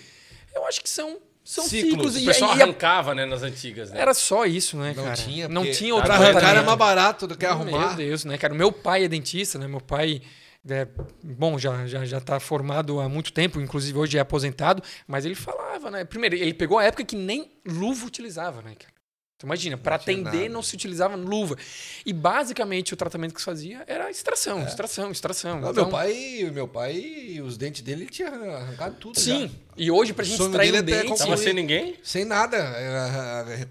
eu 0.54 0.66
acho 0.66 0.82
que 0.82 0.90
são, 0.90 1.18
são 1.50 1.64
Ciclos. 1.64 1.92
ciclos. 1.94 2.16
O 2.16 2.20
E, 2.20 2.26
pessoal 2.26 2.58
e 2.58 2.62
arrancava, 2.62 3.16
né, 3.16 3.26
nas 3.26 3.42
antigas, 3.42 3.90
né? 3.90 4.02
era 4.02 4.14
só 4.14 4.46
isso, 4.46 4.76
né, 4.78 4.94
Não 4.96 5.04
cara? 5.06 5.16
tinha. 5.16 5.48
Não 5.48 5.62
porque 5.62 5.78
tinha 5.78 5.94
outro 5.96 6.08
Pra 6.08 6.16
arrancar 6.16 6.38
é 6.38 6.42
tratamento. 6.42 6.66
mais 6.66 6.78
barato 6.78 7.26
do 7.28 7.38
que 7.38 7.46
arrumar. 7.46 7.88
Meu 7.88 7.96
Deus, 7.96 8.26
né, 8.26 8.38
cara? 8.38 8.54
Meu 8.54 8.72
pai 8.72 9.06
é 9.06 9.08
dentista, 9.08 9.58
né? 9.58 9.66
Meu 9.68 9.80
pai, 9.80 10.22
é, 10.70 10.86
bom, 11.24 11.58
já, 11.58 11.88
já, 11.88 12.04
já 12.04 12.20
tá 12.20 12.40
formado 12.40 13.00
há 13.00 13.08
muito 13.08 13.32
tempo, 13.32 13.62
inclusive 13.62 13.98
hoje 13.98 14.18
é 14.18 14.20
aposentado, 14.22 14.84
mas 15.08 15.24
ele 15.26 15.36
falava, 15.36 15.90
né? 15.90 16.04
Primeiro, 16.04 16.36
ele 16.36 16.54
pegou 16.54 16.78
a 16.80 16.84
época 16.84 17.06
que 17.06 17.16
nem 17.16 17.50
luva 17.66 18.06
utilizava, 18.06 18.62
né, 18.62 18.74
cara? 18.78 18.94
Tu 19.40 19.46
imagina, 19.46 19.78
para 19.78 19.98
atender 19.98 20.24
nada. 20.24 20.50
não 20.50 20.64
se 20.64 20.74
utilizava 20.74 21.16
luva. 21.16 21.56
E 22.04 22.12
basicamente 22.12 22.92
o 22.92 22.98
tratamento 22.98 23.36
que 23.36 23.40
se 23.40 23.46
fazia 23.46 23.84
era 23.86 24.10
extração, 24.10 24.64
extração, 24.66 25.12
extração. 25.12 25.60
Não, 25.62 25.70
Então, 25.70 25.84
meu 25.84 25.92
pai, 25.92 26.50
meu 26.52 26.68
pai, 26.68 27.40
os 27.46 27.56
dentes 27.56 27.84
dele 27.84 28.04
ele 28.06 28.10
tinha 28.10 28.30
arrancado 28.30 28.96
tudo. 29.00 29.20
Sim. 29.20 29.46
já. 29.48 29.54
E 29.78 29.92
hoje, 29.92 30.12
pra 30.12 30.24
O 30.24 30.26
gente 30.26 30.42
extrair 30.42 30.74
um 30.74 30.78
é 30.78 30.82
dente. 30.82 31.16
Tava 31.20 31.38
sem 31.38 31.54
ninguém? 31.54 31.96
Sem 32.02 32.26
nada. 32.26 32.58
é, 32.58 33.62
é, 33.62 33.68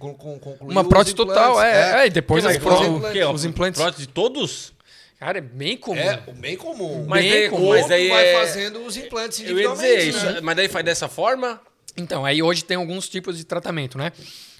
Uma 0.60 0.84
prótese 0.88 1.16
total, 1.16 1.60
é, 1.60 2.02
é, 2.02 2.06
e 2.06 2.10
depois 2.10 2.44
Mas 2.44 2.52
as 2.56 2.62
os 2.62 2.64
pró- 2.64 3.30
O 3.30 3.32
os 3.34 3.44
implantes. 3.44 3.80
Prótese 3.80 4.06
de 4.06 4.12
todos? 4.12 4.72
Cara, 5.18 5.38
é 5.38 5.40
bem 5.40 5.76
comum. 5.76 5.98
É, 5.98 6.22
bem 6.34 6.56
comum. 6.56 7.06
Mas 7.08 7.22
Bem 7.22 7.30
daí, 7.32 7.48
comum. 7.50 7.70
mas 7.70 7.82
tu 7.86 7.88
vai 7.88 8.00
é- 8.28 8.38
fazendo 8.38 8.84
os 8.84 8.96
implantes 8.96 9.40
Eu 9.40 9.58
ia 9.58 9.68
dizer 9.70 9.86
individualmente, 9.88 10.08
isso, 10.10 10.26
né? 10.26 10.40
mas 10.42 10.56
daí 10.56 10.68
faz 10.68 10.84
dessa 10.84 11.08
forma? 11.08 11.60
Então, 11.96 12.24
aí 12.24 12.40
hoje 12.42 12.62
tem 12.62 12.76
alguns 12.76 13.08
tipos 13.08 13.36
de 13.38 13.42
tratamento, 13.44 13.96
né? 13.98 14.12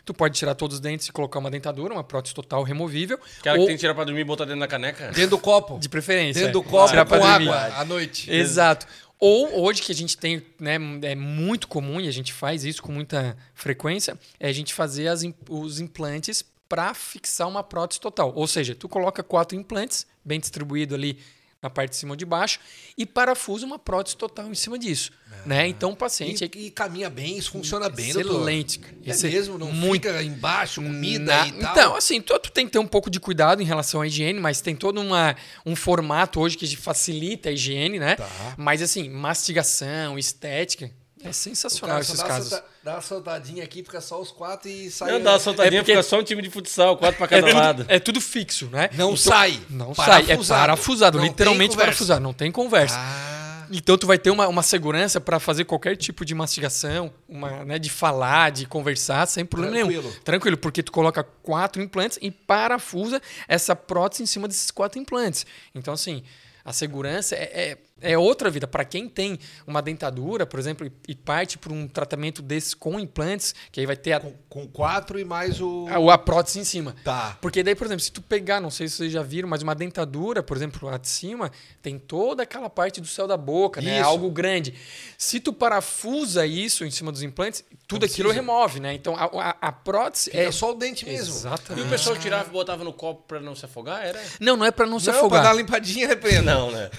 Tu 0.07 0.15
pode 0.15 0.39
tirar 0.39 0.55
todos 0.55 0.77
os 0.77 0.81
dentes 0.81 1.09
e 1.09 1.13
colocar 1.13 1.41
uma 1.41 1.51
dentadura, 1.51 1.93
uma 1.93 2.05
prótese 2.05 2.33
total 2.33 2.63
removível. 2.63 3.19
Aquela 3.41 3.57
ou, 3.57 3.63
que 3.63 3.67
tem 3.67 3.77
que 3.77 3.81
tirar 3.81 3.93
pra 3.93 4.05
dormir 4.05 4.21
e 4.21 4.25
botar 4.25 4.45
dentro 4.45 4.61
da 4.61 4.69
caneca. 4.69 5.11
Dentro 5.11 5.31
do 5.31 5.39
copo. 5.39 5.81
De 5.81 5.89
preferência. 5.89 6.43
Dentro 6.43 6.63
do 6.63 6.69
é. 6.69 6.71
copo 6.71 6.89
Tirar 6.89 7.05
com 7.05 7.17
água 7.17 7.57
à 7.77 7.85
noite. 7.85 8.33
Exato. 8.33 8.87
Ou 9.19 9.65
hoje 9.65 9.83
que 9.83 9.91
a 9.91 9.95
gente 9.95 10.17
tem, 10.17 10.47
né, 10.61 10.77
é 11.03 11.15
muito 11.17 11.67
comum 11.67 12.01
e 12.01 12.07
a 12.07 12.11
gente 12.13 12.33
faz 12.33 12.65
isso 12.65 12.83
com 12.83 12.93
muita 12.93 13.37
frequência, 13.53 14.17
é 14.39 14.49
a 14.49 14.53
gente 14.53 14.73
fazer 14.73 15.09
as 15.09 15.23
os 15.49 15.81
implantes 15.81 16.45
para 16.69 16.95
fixar 16.95 17.49
uma 17.49 17.65
prótese 17.65 18.01
total. 18.01 18.33
Ou 18.37 18.47
seja, 18.47 18.77
tu 18.77 18.89
coloca 18.89 19.25
quatro 19.25 19.59
implantes, 19.59 20.07
bem 20.25 20.39
distribuído 20.39 20.95
ali 20.95 21.19
na 21.67 21.71
parte 21.71 21.91
de 21.91 21.97
cima 21.97 22.13
ou 22.13 22.17
de 22.17 22.25
baixo, 22.25 22.59
e 22.97 23.05
parafusa 23.05 23.67
uma 23.67 23.79
prótese 23.79 24.17
total 24.17 24.47
em 24.51 24.55
cima 24.55 24.79
disso. 24.79 25.11
né? 25.45 25.67
Então 25.69 25.91
o 25.93 25.97
paciente 25.97 26.43
é 26.45 26.51
E, 26.57 26.67
e 26.67 26.71
caminha 26.71 27.09
bem, 27.11 27.37
isso 27.39 27.51
funciona 27.53 27.89
bem, 27.89 28.11
excelente. 28.11 28.81
É 29.05 29.11
Esse- 29.11 29.29
mesmo? 29.29 29.57
Não 29.59 29.71
muito 29.71 30.09
fica 30.09 30.23
embaixo, 30.23 30.81
comida 30.83 31.37
na- 31.37 31.47
e 31.47 31.53
tal? 31.53 31.71
Então, 31.73 31.97
assim, 31.97 32.21
tu, 32.21 32.37
tu 32.39 32.51
tem 32.51 32.67
que 32.67 32.73
ter 32.73 32.79
um 32.81 32.87
pouco 32.87 33.09
de 33.11 33.21
cuidado 33.21 33.61
em 33.63 33.65
relação 33.65 34.01
à 34.01 34.07
higiene, 34.07 34.41
mas 34.41 34.61
tem 34.61 34.75
todo 34.75 35.01
uma, 35.01 35.37
um 35.65 35.77
formato 35.77 36.41
hoje 36.41 36.57
que 36.57 36.77
facilita 36.77 37.49
a 37.49 37.53
higiene, 37.53 37.99
né? 37.99 38.17
Tá. 38.17 38.55
Mas, 38.57 38.83
assim, 38.83 39.09
mastigação, 39.09 40.19
estética, 40.19 40.91
é 41.25 41.33
sensacional 41.33 41.99
esses 42.01 42.17
dá, 42.19 42.25
uma 42.25 42.29
casos. 42.29 42.49
solta- 42.51 42.65
dá 42.85 42.93
uma 42.95 43.01
soltadinha 43.01 43.65
aqui, 43.65 43.83
fica 43.83 44.01
só 44.01 44.21
os 44.21 44.31
quatro 44.31 44.69
e 44.69 44.91
sai. 44.91 45.13
Não, 45.13 45.21
dá 45.23 45.33
uma 45.33 45.39
soltadinha, 45.39 45.81
É 45.81 45.83
porque- 45.83 45.93
fica 45.93 46.03
só 46.03 46.19
um 46.21 46.23
time 46.23 46.43
de 46.43 46.51
futsal, 46.51 46.97
quatro 46.97 47.17
pra 47.17 47.27
É 47.27 47.29
cada 47.29 47.47
tudo, 47.47 47.57
lado. 47.59 47.87
é 47.89 47.99
tudo 47.99 48.21
fixo, 48.21 48.67
né? 48.67 48.91
Não 48.95 49.17
sai. 49.17 49.61
Não 49.71 49.95
sai, 49.95 50.31
é 50.31 50.37
parafusado, 50.37 51.19
Não 51.19 51.25
literalmente 51.25 51.77
parafusado, 51.77 52.21
não 52.23 52.33
tem 52.33 52.53
conversa. 52.53 52.97
Ah, 52.99 53.67
Então 53.73 53.99
tu 53.99 54.07
vai 54.07 54.17
ter 54.17 54.31
uma, 54.31 54.47
uma 54.47 54.63
segurança 54.63 55.21
para 55.21 55.41
fazer 55.41 55.65
qualquer 55.65 55.97
tipo 55.97 56.25
de 56.25 56.33
mastigação, 56.37 57.13
uma, 57.29 57.65
né, 57.65 57.81
de 57.81 57.91
falar, 57.91 58.53
de 58.53 58.65
conversar, 58.65 59.27
sem 59.27 59.45
problema 59.45 59.75
nenhum. 59.75 59.89
Tranquilo. 59.89 60.17
Tranquilo, 60.23 60.57
porque 60.57 60.83
tu 60.85 60.93
coloca 60.93 61.25
quatro 61.43 61.83
implantes 61.83 62.17
e 62.23 62.31
parafusa 62.31 63.21
essa 63.49 63.75
prótese 63.75 64.23
em 64.23 64.27
cima 64.27 64.47
desses 64.47 64.71
quatro 64.71 65.01
implantes. 65.01 65.45
Então, 65.75 65.93
assim, 65.95 66.23
a 66.65 66.73
segurança 66.73 67.35
é, 67.35 67.43
é, 67.73 67.79
é 68.01 68.17
outra 68.17 68.51
vida. 68.51 68.67
Para 68.67 68.85
quem 68.85 69.09
tem 69.09 69.39
uma 69.67 69.81
dentadura, 69.81 70.45
por 70.47 70.61
exemplo, 70.61 70.87
e, 70.87 70.93
e 71.09 71.15
parte 71.15 71.57
por 71.57 71.73
um 71.73 71.89
tratamento 71.89 72.43
desses 72.43 72.75
com 72.75 73.01
implantes, 73.01 73.55
que 73.73 73.81
aí 73.81 73.87
vai 73.87 73.97
ter 73.97 74.13
a, 74.13 74.21
com, 74.21 74.35
com 74.49 74.67
quatro 74.69 75.19
e 75.19 75.25
mais 75.25 75.61
o. 75.61 75.87
a, 75.89 76.15
a 76.15 76.19
prótese 76.19 76.59
em 76.61 76.65
cima. 76.65 76.95
Tá. 77.03 77.39
Porque 77.41 77.63
daí, 77.63 77.75
por 77.75 77.87
exemplo, 77.87 78.03
se 78.03 78.13
tu 78.13 78.21
pegar, 78.21 78.61
não 78.61 78.71
sei 78.71 78.89
se 78.89 78.97
vocês 78.97 79.13
já 79.13 79.23
viram, 79.23 79.49
mas 79.49 79.63
uma 79.63 79.75
dentadura, 79.75 80.43
por 80.43 80.57
exemplo, 80.57 80.89
lá 80.89 80.99
de 80.99 81.09
cima, 81.09 81.51
tem 81.81 81.99
toda 81.99 82.43
aquela 82.43 82.69
parte 82.69 83.01
do 83.01 83.07
céu 83.07 83.27
da 83.27 83.37
boca, 83.37 83.81
né? 83.81 84.01
Isso. 84.01 84.09
Algo 84.09 84.31
grande. 84.31 84.75
Se 85.17 85.41
tu 85.41 85.53
parafusa 85.53 86.47
isso 86.47 86.85
em 86.85 86.91
cima 86.91 87.11
dos 87.11 87.23
implantes, 87.23 87.65
tudo 87.89 88.03
Não 88.07 88.13
aquilo 88.13 88.29
precisa. 88.29 88.53
remove, 88.53 88.81
né? 88.81 88.93
Então 88.95 89.17
a, 89.17 89.25
a, 89.25 89.57
a 89.69 89.73
prótese 89.73 90.31
Fica 90.31 90.43
é 90.43 90.53
só 90.53 90.73
o 90.73 90.75
dente 90.75 91.07
mesmo. 91.07 91.35
E 91.35 91.39
Exatamente. 91.39 91.87
o 91.87 91.91
pessoal 91.91 92.17
tirava 92.17 92.49
e 92.49 92.53
botava 92.53 92.85
no 92.85 92.93
copo 92.93 93.23
pra 93.27 93.41
não 93.41 93.55
se 93.55 93.65
afogar? 93.65 94.05
Era? 94.05 94.23
Não, 94.41 94.57
não 94.57 94.67
é 94.67 94.71
para 94.71 94.87
não 94.87 94.99
se 95.01 95.07
Não, 95.07 95.13
pra 95.15 95.21
afogar. 95.21 95.43
dar 95.45 95.49
uma 95.51 95.57
limpadinha, 95.63 96.09
né, 96.09 96.17
Pedro? 96.17 96.43
Não, 96.45 96.71
né? 96.71 96.91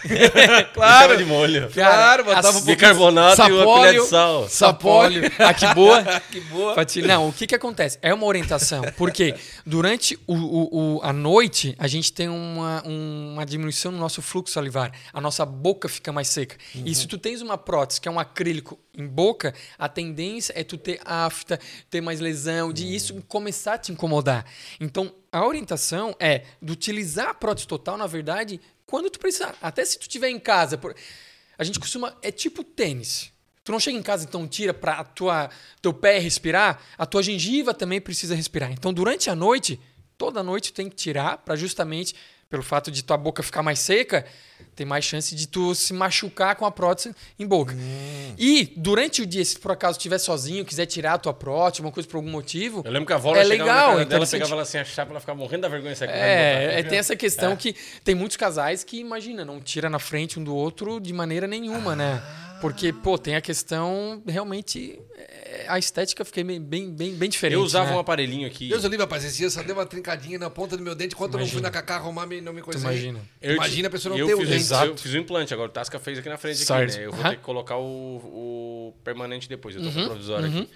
Claro. 0.74 0.87
Tava 0.88 1.18
de 1.18 1.26
molho. 1.26 1.70
Claro, 1.72 2.24
botava 2.24 2.50
as- 2.50 2.56
um 2.56 2.66
Bicarbonato 2.66 3.42
e 3.42 3.52
uma 3.52 3.64
colher 3.64 3.94
de 4.02 4.08
sal. 4.08 4.48
Sapólio. 4.50 5.24
Ah, 5.40 5.54
que 5.54 5.74
boa. 5.74 6.04
Que 6.32 6.40
boa. 6.42 6.76
Pati- 6.76 7.02
Não, 7.02 7.30
o 7.30 7.34
que, 7.34 7.48
que 7.48 7.56
acontece? 7.56 7.98
É 8.02 8.14
uma 8.14 8.26
orientação. 8.26 8.82
Porque 8.98 9.36
durante 9.66 10.18
o, 10.28 10.34
o- 10.36 10.96
o- 10.98 11.00
a 11.04 11.12
noite, 11.14 11.76
a 11.78 11.88
gente 11.88 12.12
tem 12.12 12.28
uma, 12.30 12.84
um- 12.86 13.34
uma 13.34 13.46
diminuição 13.46 13.92
no 13.92 13.98
nosso 13.98 14.22
fluxo 14.22 14.54
salivar. 14.54 14.92
A 15.14 15.22
nossa 15.22 15.46
boca 15.46 15.88
fica 15.90 16.12
mais 16.12 16.28
seca. 16.28 16.56
E 16.76 16.94
se 16.94 17.08
tu 17.08 17.18
tens 17.18 17.42
uma 17.42 17.58
prótese, 17.58 18.00
que 18.02 18.08
é 18.08 18.12
um 18.12 18.20
acrílico 18.20 18.78
em 18.98 19.06
boca, 19.08 19.54
a 19.78 19.88
tendência 19.88 20.54
é 20.56 20.64
tu 20.64 20.78
ter 20.78 21.00
afta, 21.06 21.60
ter 21.90 22.02
mais 22.02 22.20
lesão, 22.20 22.74
de 22.74 22.94
isso 22.96 23.22
começar 23.28 23.76
a 23.76 23.78
te 23.78 23.92
incomodar. 23.92 24.44
Então, 24.80 25.14
a 25.32 25.46
orientação 25.46 26.16
é 26.20 26.44
de 26.62 26.72
utilizar 26.72 27.28
a 27.30 27.34
prótese 27.34 27.68
total, 27.68 27.96
na 27.98 28.08
verdade, 28.08 28.60
quando 28.88 29.10
tu 29.12 29.20
precisar. 29.20 29.56
Até 29.62 29.86
se 29.86 30.00
tu 30.00 30.02
estiver 30.04 30.30
em 30.30 30.40
casa. 30.40 30.78
por- 30.80 30.96
A 31.58 31.64
gente 31.64 31.80
costuma. 31.80 32.18
É 32.24 32.32
tipo 32.32 32.64
tênis. 32.64 33.32
Tu 33.64 33.72
não 33.72 33.80
chega 33.80 33.98
em 33.98 34.02
casa, 34.02 34.24
então 34.24 34.48
tira 34.48 34.74
para 34.74 35.04
tua 35.04 35.50
teu 35.82 35.94
pé 35.94 36.18
respirar, 36.20 36.82
a 36.98 37.06
tua 37.06 37.22
gengiva 37.22 37.74
também 37.74 38.00
precisa 38.00 38.34
respirar. 38.34 38.72
Então, 38.72 38.94
durante 38.94 39.30
a 39.30 39.36
noite, 39.36 39.78
toda 40.18 40.42
noite 40.42 40.72
tem 40.72 40.90
que 40.90 40.96
tirar 40.96 41.40
para 41.40 41.56
justamente 41.58 42.16
pelo 42.50 42.64
fato 42.64 42.90
de 42.90 43.04
tua 43.04 43.18
boca 43.18 43.44
ficar 43.44 43.62
mais 43.62 43.80
seca, 43.80 44.26
tem 44.76 44.86
mais 44.86 45.04
chance 45.04 45.36
de 45.36 45.48
tu 45.48 45.74
se 45.74 45.94
machucar 45.94 46.56
com 46.56 46.66
a 46.66 46.72
prótese 46.72 47.14
em 47.38 47.46
boca. 47.46 47.76
E 48.38 48.74
durante 48.78 49.22
o 49.22 49.26
dia, 49.26 49.44
se 49.44 49.58
por 49.58 49.72
acaso 49.72 49.98
estiver 49.98 50.18
sozinho, 50.18 50.64
quiser 50.64 50.86
tirar 50.86 51.14
a 51.14 51.18
tua 51.18 51.34
prótese, 51.34 51.82
alguma 51.82 51.92
coisa 51.92 52.08
por 52.08 52.18
algum 52.18 52.30
motivo, 52.30 52.84
Eu 52.86 52.92
lembro 52.92 53.08
que 53.08 53.14
a 53.14 53.16
avó 53.16 53.36
É 53.36 53.44
legal, 53.44 53.98
na 53.98 54.04
dela, 54.04 54.26
pegava 54.26 54.54
ela 54.54 54.62
assim, 54.62 54.78
a 54.78 54.86
chapa, 54.86 55.12
ela 55.12 55.20
ficava 55.20 55.38
morrendo 55.38 55.64
da 55.64 55.68
vergonha. 55.68 55.96
É, 56.02 56.80
é, 56.80 56.84
tem 56.84 56.98
essa 56.98 57.16
questão 57.16 57.56
que 57.56 57.76
tem 58.04 58.16
muitos 58.16 58.38
casais 58.38 58.84
que, 58.84 59.00
imagina, 59.00 59.44
não 59.44 59.60
tira 59.60 59.90
na 59.90 60.00
frente 60.00 60.40
um 60.40 60.44
do 60.44 60.56
outro 60.56 61.00
de 61.00 61.12
maneira 61.12 61.48
nenhuma, 61.48 61.96
né? 61.96 62.22
Porque, 62.62 62.92
pô, 62.92 63.18
tem 63.18 63.36
a 63.36 63.42
questão, 63.42 64.22
realmente, 64.28 65.00
é, 65.16 65.47
a 65.68 65.80
estética 65.80 66.24
fica 66.26 66.44
bem, 66.44 66.62
bem, 66.62 66.92
bem, 66.92 67.14
bem 67.14 67.30
diferente. 67.30 67.56
Eu 67.56 67.62
usava 67.64 67.90
né? 67.92 67.96
um 67.96 68.00
aparelhinho 68.00 68.46
aqui. 68.48 68.68
Deus 68.70 68.84
o 68.84 68.88
livre, 68.88 69.04
rapaz. 69.04 69.24
Esse 69.24 69.38
dia 69.38 69.50
só 69.50 69.64
deu 69.64 69.76
uma 69.76 69.86
trincadinha 69.86 70.38
na 70.38 70.50
ponta 70.50 70.76
do 70.78 70.84
meu 70.84 70.94
dente 70.96 71.14
enquanto 71.16 71.34
eu 71.36 71.40
não 71.40 71.48
fui 71.48 71.62
na 71.62 71.72
Cacá 71.72 71.96
arrumar 71.96 72.32
e 72.32 72.42
não 72.42 72.54
me 72.54 72.62
coisei. 72.62 72.82
imagina. 72.82 73.20
Eu 73.42 73.56
Imagina 73.56 73.88
a 73.88 73.92
pessoa 73.92 74.12
não 74.14 74.20
eu 74.20 74.28
ter 74.28 74.34
o 74.36 74.40
fiz, 74.40 74.50
dente. 74.50 74.62
Exato. 74.62 74.86
Eu 74.88 74.98
fiz 74.98 75.14
o 75.14 75.18
implante 75.18 75.54
agora. 75.54 75.70
O 75.70 75.72
Tasca 75.72 76.00
fez 76.00 76.20
aqui 76.20 76.30
na 76.30 76.38
frente, 76.38 76.62
aqui, 76.72 76.98
né? 76.98 77.06
Eu 77.06 77.12
vou 77.12 77.24
ter 77.24 77.38
que 77.38 77.44
colocar 77.44 77.78
o, 77.78 78.18
o 78.18 78.94
permanente 79.04 79.48
depois. 79.50 79.76
Eu 79.76 79.84
tô 79.84 79.90
com 79.92 79.98
Uhum, 79.98 80.04
o 80.04 80.08
provisório 80.10 80.48
uhum. 80.50 80.60
aqui. 80.62 80.70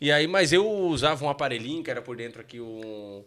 E 0.00 0.10
aí, 0.10 0.26
mas 0.26 0.52
eu 0.52 0.66
usava 0.68 1.24
um 1.24 1.28
aparelhinho 1.28 1.82
que 1.84 1.90
era 1.90 2.00
por 2.00 2.16
dentro 2.16 2.40
aqui 2.40 2.58
um, 2.60 3.22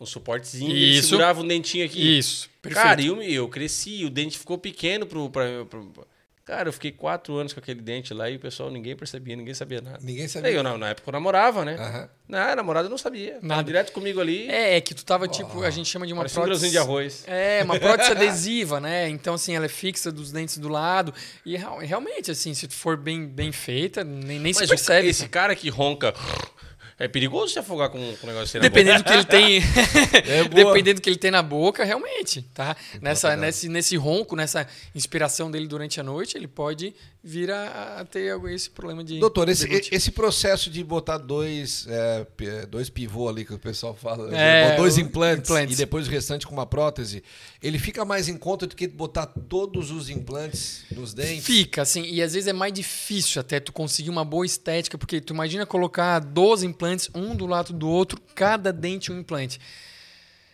um 0.00 0.04
suportezinho. 0.06 0.70
E 0.74 0.82
ele 0.82 0.98
Isso. 0.98 1.08
segurava 1.10 1.40
um 1.40 1.46
dentinho 1.46 1.84
aqui. 1.84 2.18
Isso, 2.18 2.50
perfeito. 2.60 2.84
Cara, 2.84 3.00
eu, 3.02 3.22
eu 3.22 3.48
cresci, 3.48 4.04
o 4.04 4.10
dente 4.10 4.36
ficou 4.36 4.58
pequeno 4.58 5.06
pro, 5.06 5.30
pra, 5.30 5.64
pro- 5.66 6.06
Cara, 6.48 6.66
eu 6.70 6.72
fiquei 6.72 6.90
quatro 6.90 7.36
anos 7.36 7.52
com 7.52 7.60
aquele 7.60 7.82
dente 7.82 8.14
lá 8.14 8.30
e 8.30 8.36
o 8.36 8.40
pessoal, 8.40 8.70
ninguém 8.70 8.96
percebia, 8.96 9.36
ninguém 9.36 9.52
sabia 9.52 9.82
nada. 9.82 9.98
Ninguém 10.00 10.26
sabia. 10.26 10.50
eu, 10.50 10.62
na, 10.62 10.78
na 10.78 10.88
época 10.88 11.06
eu 11.10 11.12
namorava, 11.12 11.62
né? 11.62 11.74
Aham. 11.78 12.08
Não, 12.26 12.38
a 12.38 12.56
namorada 12.56 12.88
não 12.88 12.96
sabia. 12.96 13.34
Tava 13.34 13.46
Nada. 13.46 13.62
direto 13.64 13.92
comigo 13.92 14.18
ali. 14.18 14.48
É, 14.50 14.76
é 14.78 14.80
que 14.80 14.94
tu 14.94 15.04
tava, 15.04 15.28
tipo, 15.28 15.62
a 15.62 15.68
gente 15.68 15.90
chama 15.90 16.06
de 16.06 16.14
uma 16.14 16.22
Parecia 16.22 16.40
um 16.40 16.44
prótese... 16.46 16.60
grãozinho 16.62 16.72
de 16.72 16.78
arroz. 16.78 17.24
É, 17.26 17.62
uma 17.64 17.78
prótese 17.78 18.12
adesiva, 18.16 18.80
né? 18.80 19.10
Então, 19.10 19.34
assim, 19.34 19.54
ela 19.54 19.66
é 19.66 19.68
fixa 19.68 20.10
dos 20.10 20.32
dentes 20.32 20.56
do 20.56 20.68
lado. 20.70 21.12
E 21.44 21.54
real- 21.56 21.78
realmente, 21.80 22.30
assim, 22.30 22.54
se 22.54 22.66
for 22.68 22.96
bem, 22.96 23.26
bem 23.26 23.52
feita, 23.52 24.02
nem, 24.02 24.38
nem 24.38 24.52
se 24.54 24.60
Mas 24.60 24.68
o- 24.70 24.72
percebe. 24.72 25.06
esse 25.08 25.28
cara 25.28 25.54
que 25.54 25.68
ronca. 25.68 26.14
É 26.98 27.06
perigoso 27.06 27.52
se 27.52 27.58
afogar 27.60 27.90
com, 27.90 27.98
com 27.98 28.26
um 28.26 28.30
negócio 28.30 28.58
assim 28.58 28.58
Dependendo 28.58 28.98
do 28.98 29.04
que 29.04 29.12
ele 29.12 29.24
tem. 29.24 29.60
É 30.28 30.44
dependendo 30.44 31.00
do 31.00 31.02
que 31.02 31.08
ele 31.08 31.16
tem 31.16 31.30
na 31.30 31.42
boca, 31.42 31.84
realmente, 31.84 32.42
tá? 32.52 32.76
Nessa, 33.00 33.36
nesse, 33.36 33.68
nesse 33.68 33.96
ronco, 33.96 34.34
nessa 34.34 34.66
inspiração 34.94 35.50
dele 35.50 35.66
durante 35.66 36.00
a 36.00 36.02
noite, 36.02 36.36
ele 36.36 36.48
pode 36.48 36.94
vir 37.22 37.50
a, 37.50 38.06
ter 38.10 38.38
esse 38.50 38.70
problema 38.70 39.02
de. 39.02 39.18
Doutor, 39.18 39.48
esse, 39.48 39.66
esse 39.90 40.10
processo 40.10 40.70
de 40.70 40.82
botar 40.84 41.18
dois, 41.18 41.86
é, 41.88 42.66
dois 42.66 42.88
pivô 42.88 43.28
ali 43.28 43.44
que 43.44 43.52
o 43.52 43.58
pessoal 43.58 43.94
fala, 43.94 44.34
É, 44.34 44.70
ou 44.70 44.76
dois 44.76 44.98
implantes, 44.98 45.50
implantes. 45.50 45.74
e 45.74 45.78
depois 45.78 46.06
o 46.06 46.10
restante 46.10 46.46
com 46.46 46.52
uma 46.52 46.66
prótese, 46.66 47.22
ele 47.62 47.78
fica 47.78 48.04
mais 48.04 48.28
em 48.28 48.36
conta 48.36 48.66
do 48.66 48.76
que 48.76 48.86
botar 48.86 49.26
todos 49.26 49.90
os 49.90 50.08
implantes 50.08 50.84
nos 50.92 51.12
dentes? 51.12 51.44
Fica, 51.44 51.82
assim, 51.82 52.02
e 52.04 52.22
às 52.22 52.34
vezes 52.34 52.46
é 52.46 52.52
mais 52.52 52.72
difícil 52.72 53.40
até 53.40 53.58
tu 53.58 53.72
conseguir 53.72 54.10
uma 54.10 54.24
boa 54.24 54.46
estética, 54.46 54.96
porque 54.96 55.20
tu 55.20 55.34
imagina 55.34 55.66
colocar 55.66 56.20
12 56.20 56.66
implantes, 56.66 57.10
um 57.14 57.34
do 57.34 57.46
lado 57.46 57.72
do 57.72 57.88
outro, 57.88 58.20
cada 58.34 58.72
dente 58.72 59.10
um 59.10 59.18
implante. 59.18 59.60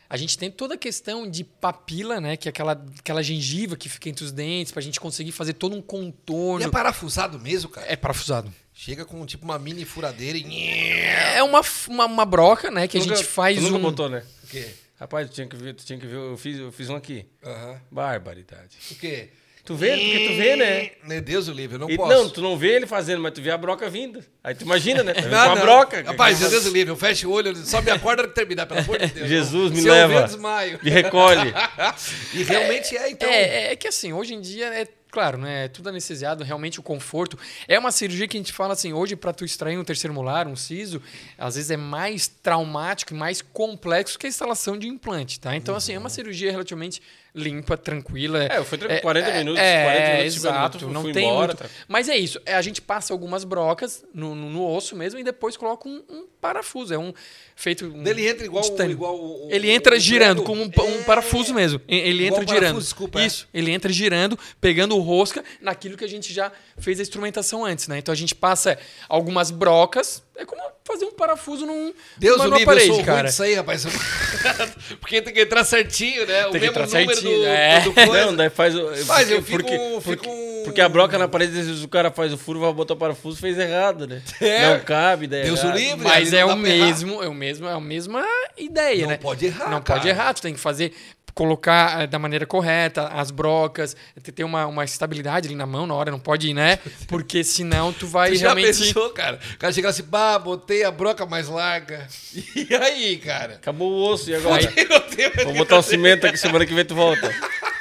A 0.08 0.16
gente 0.16 0.36
tem 0.38 0.50
toda 0.50 0.74
a 0.74 0.78
questão 0.78 1.28
de 1.28 1.42
papila, 1.44 2.20
né? 2.20 2.36
Que 2.36 2.48
é 2.48 2.50
aquela, 2.50 2.72
aquela 2.98 3.22
gengiva 3.22 3.76
que 3.76 3.88
fica 3.88 4.08
entre 4.08 4.24
os 4.24 4.30
dentes, 4.32 4.72
pra 4.72 4.82
gente 4.82 5.00
conseguir 5.00 5.32
fazer 5.32 5.54
todo 5.54 5.74
um 5.74 5.78
E 5.78 5.82
contorno. 5.82 6.66
é 6.66 6.70
parafusado 6.70 7.38
mesmo, 7.40 7.70
cara? 7.70 7.86
É 7.90 7.96
parafusado. 7.96 8.52
Chega 8.72 9.04
com 9.04 9.24
tipo 9.24 9.44
uma 9.44 9.58
mini 9.58 9.84
furadeira 9.84 10.36
e... 10.36 11.00
É 11.36 11.42
uma, 11.42 11.62
uma, 11.88 12.04
uma 12.06 12.24
broca, 12.24 12.70
né? 12.70 12.86
Que 12.86 12.98
a 12.98 13.00
Nunca- 13.00 13.16
gente 13.16 13.26
faz 13.26 13.56
tu 13.58 13.62
nunca 13.62 13.76
um. 13.78 13.82
botou, 13.82 14.08
né? 14.08 14.22
O 14.42 14.46
quê? 14.48 14.68
Rapaz, 14.98 15.28
tu 15.28 15.34
tinha 15.34 15.46
que 15.48 15.56
ver, 15.56 15.74
tu 15.74 15.84
tinha 15.84 15.98
que 15.98 16.06
ver, 16.06 16.16
eu 16.16 16.36
fiz, 16.36 16.58
eu 16.58 16.70
fiz 16.70 16.88
um 16.88 16.94
aqui. 16.96 17.26
Aham. 17.44 17.80
Barbaridade. 17.90 18.76
O 18.90 18.94
quê? 18.96 19.30
Tu 19.64 19.74
vê, 19.74 19.92
porque 19.96 20.28
tu 20.28 20.34
vê, 20.36 20.56
né? 20.56 20.90
Meu 21.04 21.22
Deus 21.22 21.48
o 21.48 21.52
livre, 21.52 21.76
eu 21.76 21.78
não 21.78 21.88
E- 21.88 21.96
posso. 21.96 22.12
não, 22.12 22.28
tu 22.28 22.42
não 22.42 22.54
vê 22.58 22.72
ele 22.76 22.86
fazendo, 22.86 23.22
mas 23.22 23.32
tu 23.32 23.40
vê 23.40 23.50
a 23.50 23.56
broca 23.56 23.88
vindo. 23.88 24.22
Aí 24.42 24.54
tu 24.54 24.62
imagina, 24.62 25.02
né? 25.02 25.14
Tu 25.14 25.22
vê 25.22 25.28
Não, 25.30 25.46
uma 25.46 25.54
não. 25.54 25.62
broca. 25.62 26.02
Rapaz, 26.02 26.38
meu 26.38 26.50
Deus 26.50 26.66
o 26.66 26.70
livre, 26.70 26.90
eu 26.92 26.96
fecho 26.96 27.28
o 27.30 27.32
olho, 27.32 27.48
eu 27.48 27.56
só 27.56 27.80
me 27.80 27.90
hora 27.90 28.28
que 28.28 28.34
terminar, 28.34 28.66
pelo 28.66 28.80
amor 28.80 28.98
de 28.98 29.06
Deus. 29.06 29.26
Jesus, 29.26 29.72
me 29.72 29.80
Se 29.80 29.88
eu 29.88 29.94
leva. 29.94 30.12
eu 30.12 30.24
desmaio. 30.24 30.78
Me 30.82 30.90
recolhe. 30.90 31.50
E 32.34 32.42
realmente 32.42 32.94
é, 32.96 33.10
então. 33.10 33.28
É, 33.28 33.72
é 33.72 33.76
que 33.76 33.88
assim, 33.88 34.12
hoje 34.12 34.34
em 34.34 34.40
dia 34.42 34.66
é 34.66 34.86
claro, 35.10 35.38
né? 35.38 35.64
É 35.66 35.68
tudo 35.68 35.88
anestesiado, 35.88 36.42
realmente 36.44 36.78
o 36.80 36.82
conforto. 36.82 37.38
É 37.68 37.78
uma 37.78 37.92
cirurgia 37.92 38.26
que 38.28 38.36
a 38.36 38.40
gente 38.40 38.52
fala 38.52 38.72
assim, 38.74 38.92
hoje 38.92 39.14
para 39.16 39.32
tu 39.32 39.44
extrair 39.44 39.78
um 39.78 39.84
terceiro 39.84 40.12
molar, 40.12 40.46
um 40.48 40.56
siso, 40.56 41.00
às 41.38 41.54
vezes 41.54 41.70
é 41.70 41.76
mais 41.76 42.26
traumático 42.26 43.14
e 43.14 43.16
mais 43.16 43.40
complexo 43.40 44.18
que 44.18 44.26
a 44.26 44.28
instalação 44.28 44.76
de 44.76 44.88
um 44.88 44.92
implante, 44.94 45.38
tá? 45.40 45.54
Então 45.56 45.74
assim, 45.76 45.94
é 45.94 45.98
uma 45.98 46.10
cirurgia 46.10 46.50
relativamente 46.50 47.00
limpa, 47.34 47.76
tranquila. 47.76 48.44
É, 48.44 48.58
eu 48.58 48.64
fui 48.64 48.78
tranquilo, 48.78 49.02
40 49.02 49.32
minutos, 49.32 49.60
é, 49.60 49.82
40 49.84 50.00
minutos, 50.12 50.34
50 50.34 50.48
exato, 50.56 50.76
minutos, 50.78 50.94
não 50.94 51.02
fui 51.02 51.12
tem 51.12 51.28
embora, 51.28 51.46
muito. 51.48 51.58
tá. 51.58 51.68
Mas 51.88 52.08
é 52.08 52.16
isso, 52.16 52.40
é, 52.46 52.54
a 52.54 52.62
gente 52.62 52.80
passa 52.80 53.12
algumas 53.12 53.42
brocas 53.44 54.04
no, 54.14 54.34
no, 54.34 54.48
no 54.50 54.68
osso 54.70 54.94
mesmo 54.94 55.18
e 55.18 55.24
depois 55.24 55.56
coloca 55.56 55.88
um, 55.88 56.02
um 56.08 56.26
parafuso, 56.40 56.94
é 56.94 56.98
um 56.98 57.12
feito 57.56 57.86
um, 57.86 58.06
Ele 58.06 58.28
entra 58.28 58.44
igual, 58.46 58.64
um 58.64 58.90
igual 58.90 59.16
o- 59.18 59.48
Ele 59.50 59.70
entra 59.70 59.96
o 59.96 59.98
girando 59.98 60.42
prego. 60.44 60.70
com 60.72 60.82
um, 60.82 60.86
um 60.90 61.00
É. 61.00 61.02
parafuso 61.04 61.52
mesmo. 61.52 61.80
Ele 61.88 62.24
entra 62.24 62.36
parafuso, 62.44 62.54
girando. 62.60 62.80
desculpa, 62.80 63.20
é. 63.20 63.26
Isso. 63.26 63.48
Ele 63.52 63.70
entra 63.72 63.92
girando, 63.92 64.38
pegando 64.60 64.96
o 64.96 65.00
rosca 65.00 65.42
naquilo 65.60 65.96
que 65.96 66.04
a 66.04 66.08
gente 66.08 66.32
já 66.32 66.52
fez 66.78 66.98
a 66.98 67.02
instrumentação 67.02 67.64
antes, 67.64 67.88
né? 67.88 67.98
Então 67.98 68.12
a 68.12 68.16
gente 68.16 68.34
passa 68.34 68.78
algumas 69.08 69.50
brocas. 69.50 70.22
É 70.36 70.44
como 70.44 70.60
fazer 70.84 71.04
um 71.06 71.12
parafuso 71.12 71.64
num, 71.64 71.94
Deus 72.16 72.36
numa, 72.36 72.56
o 72.56 72.58
livre, 72.58 72.62
eu 72.62 72.66
parede, 72.66 72.86
sou 72.86 72.96
ruim 72.96 73.04
cara. 73.04 73.28
disso 73.28 73.42
aí, 73.42 73.54
rapaz. 73.54 73.86
Porque 75.00 75.22
tem 75.22 75.32
que 75.32 75.40
entrar 75.40 75.64
certinho, 75.64 76.26
né? 76.26 76.46
o 76.46 76.50
Tem 76.50 76.60
que 76.60 76.66
mesmo 76.66 76.82
entrar 76.82 76.86
número 76.86 77.14
certinho, 77.20 77.38
do, 77.38 77.46
é. 77.46 77.80
do 77.80 77.92
coisa. 77.94 78.26
Não, 78.26 78.36
daí 78.36 78.50
faz 78.50 78.74
o. 78.74 78.90
Mas 79.06 79.30
eu 79.30 79.42
porque, 79.42 79.70
fico- 79.72 80.00
porque, 80.02 80.22
fico 80.22 80.28
um- 80.34 80.53
porque 80.64 80.80
a 80.80 80.88
broca 80.88 81.16
na 81.18 81.28
parede, 81.28 81.58
às 81.58 81.66
vezes 81.66 81.84
o 81.84 81.88
cara 81.88 82.10
faz 82.10 82.32
o 82.32 82.38
furo, 82.38 82.60
vai 82.60 82.72
botar 82.72 82.94
o 82.94 82.96
parafuso, 82.96 83.38
fez 83.38 83.58
errado, 83.58 84.06
né? 84.06 84.22
É. 84.40 84.74
Não 84.74 84.80
cabe, 84.80 85.26
daí. 85.26 85.42
é 85.42 85.44
Deus 85.44 85.62
o 85.62 85.70
livre. 85.70 86.02
Mas 86.02 86.32
é 86.32 86.40
não 86.44 86.54
o 86.54 86.56
mesmo, 86.56 87.22
é 87.22 87.28
o 87.28 87.34
mesmo, 87.34 87.66
é 87.66 87.72
a 87.72 87.80
mesma 87.80 88.24
ideia, 88.56 89.02
Não 89.02 89.08
né? 89.10 89.16
pode 89.16 89.46
errar, 89.46 89.70
Não 89.70 89.80
cara. 89.80 90.00
pode 90.00 90.08
errar, 90.08 90.34
tu 90.34 90.42
tem 90.42 90.54
que 90.54 90.60
fazer 90.60 90.92
colocar 91.34 92.02
eh, 92.02 92.06
da 92.06 92.18
maneira 92.18 92.46
correta 92.46 93.08
as 93.08 93.30
brocas, 93.30 93.96
ter 94.22 94.30
ter 94.32 94.44
uma, 94.44 94.66
uma 94.66 94.84
estabilidade 94.84 95.48
ali 95.48 95.56
na 95.56 95.66
mão 95.66 95.86
na 95.86 95.94
hora, 95.94 96.10
não 96.10 96.18
pode, 96.18 96.54
né? 96.54 96.78
Porque 97.08 97.42
senão 97.42 97.92
tu 97.92 98.06
vai 98.06 98.30
Tu 98.30 98.36
já 98.36 98.54
realmente 98.54 98.78
pensou, 98.78 99.10
cara? 99.10 99.38
O 99.54 99.58
cara 99.58 99.72
chega 99.72 99.88
assim, 99.88 100.04
pá, 100.04 100.38
botei 100.38 100.84
a 100.84 100.90
broca 100.90 101.26
mais 101.26 101.48
larga. 101.48 102.06
E 102.54 102.74
aí, 102.74 103.16
cara? 103.18 103.54
Acabou 103.54 103.90
o 103.90 104.12
osso, 104.12 104.30
e 104.30 104.34
agora? 104.34 104.62
Não 104.62 105.44
Vou 105.44 105.54
botar 105.54 105.76
o 105.78 105.82
cimento 105.82 106.26
aqui, 106.26 106.36
semana 106.36 106.64
que 106.64 106.72
vem 106.74 106.84
tu 106.84 106.94
volta. 106.94 107.30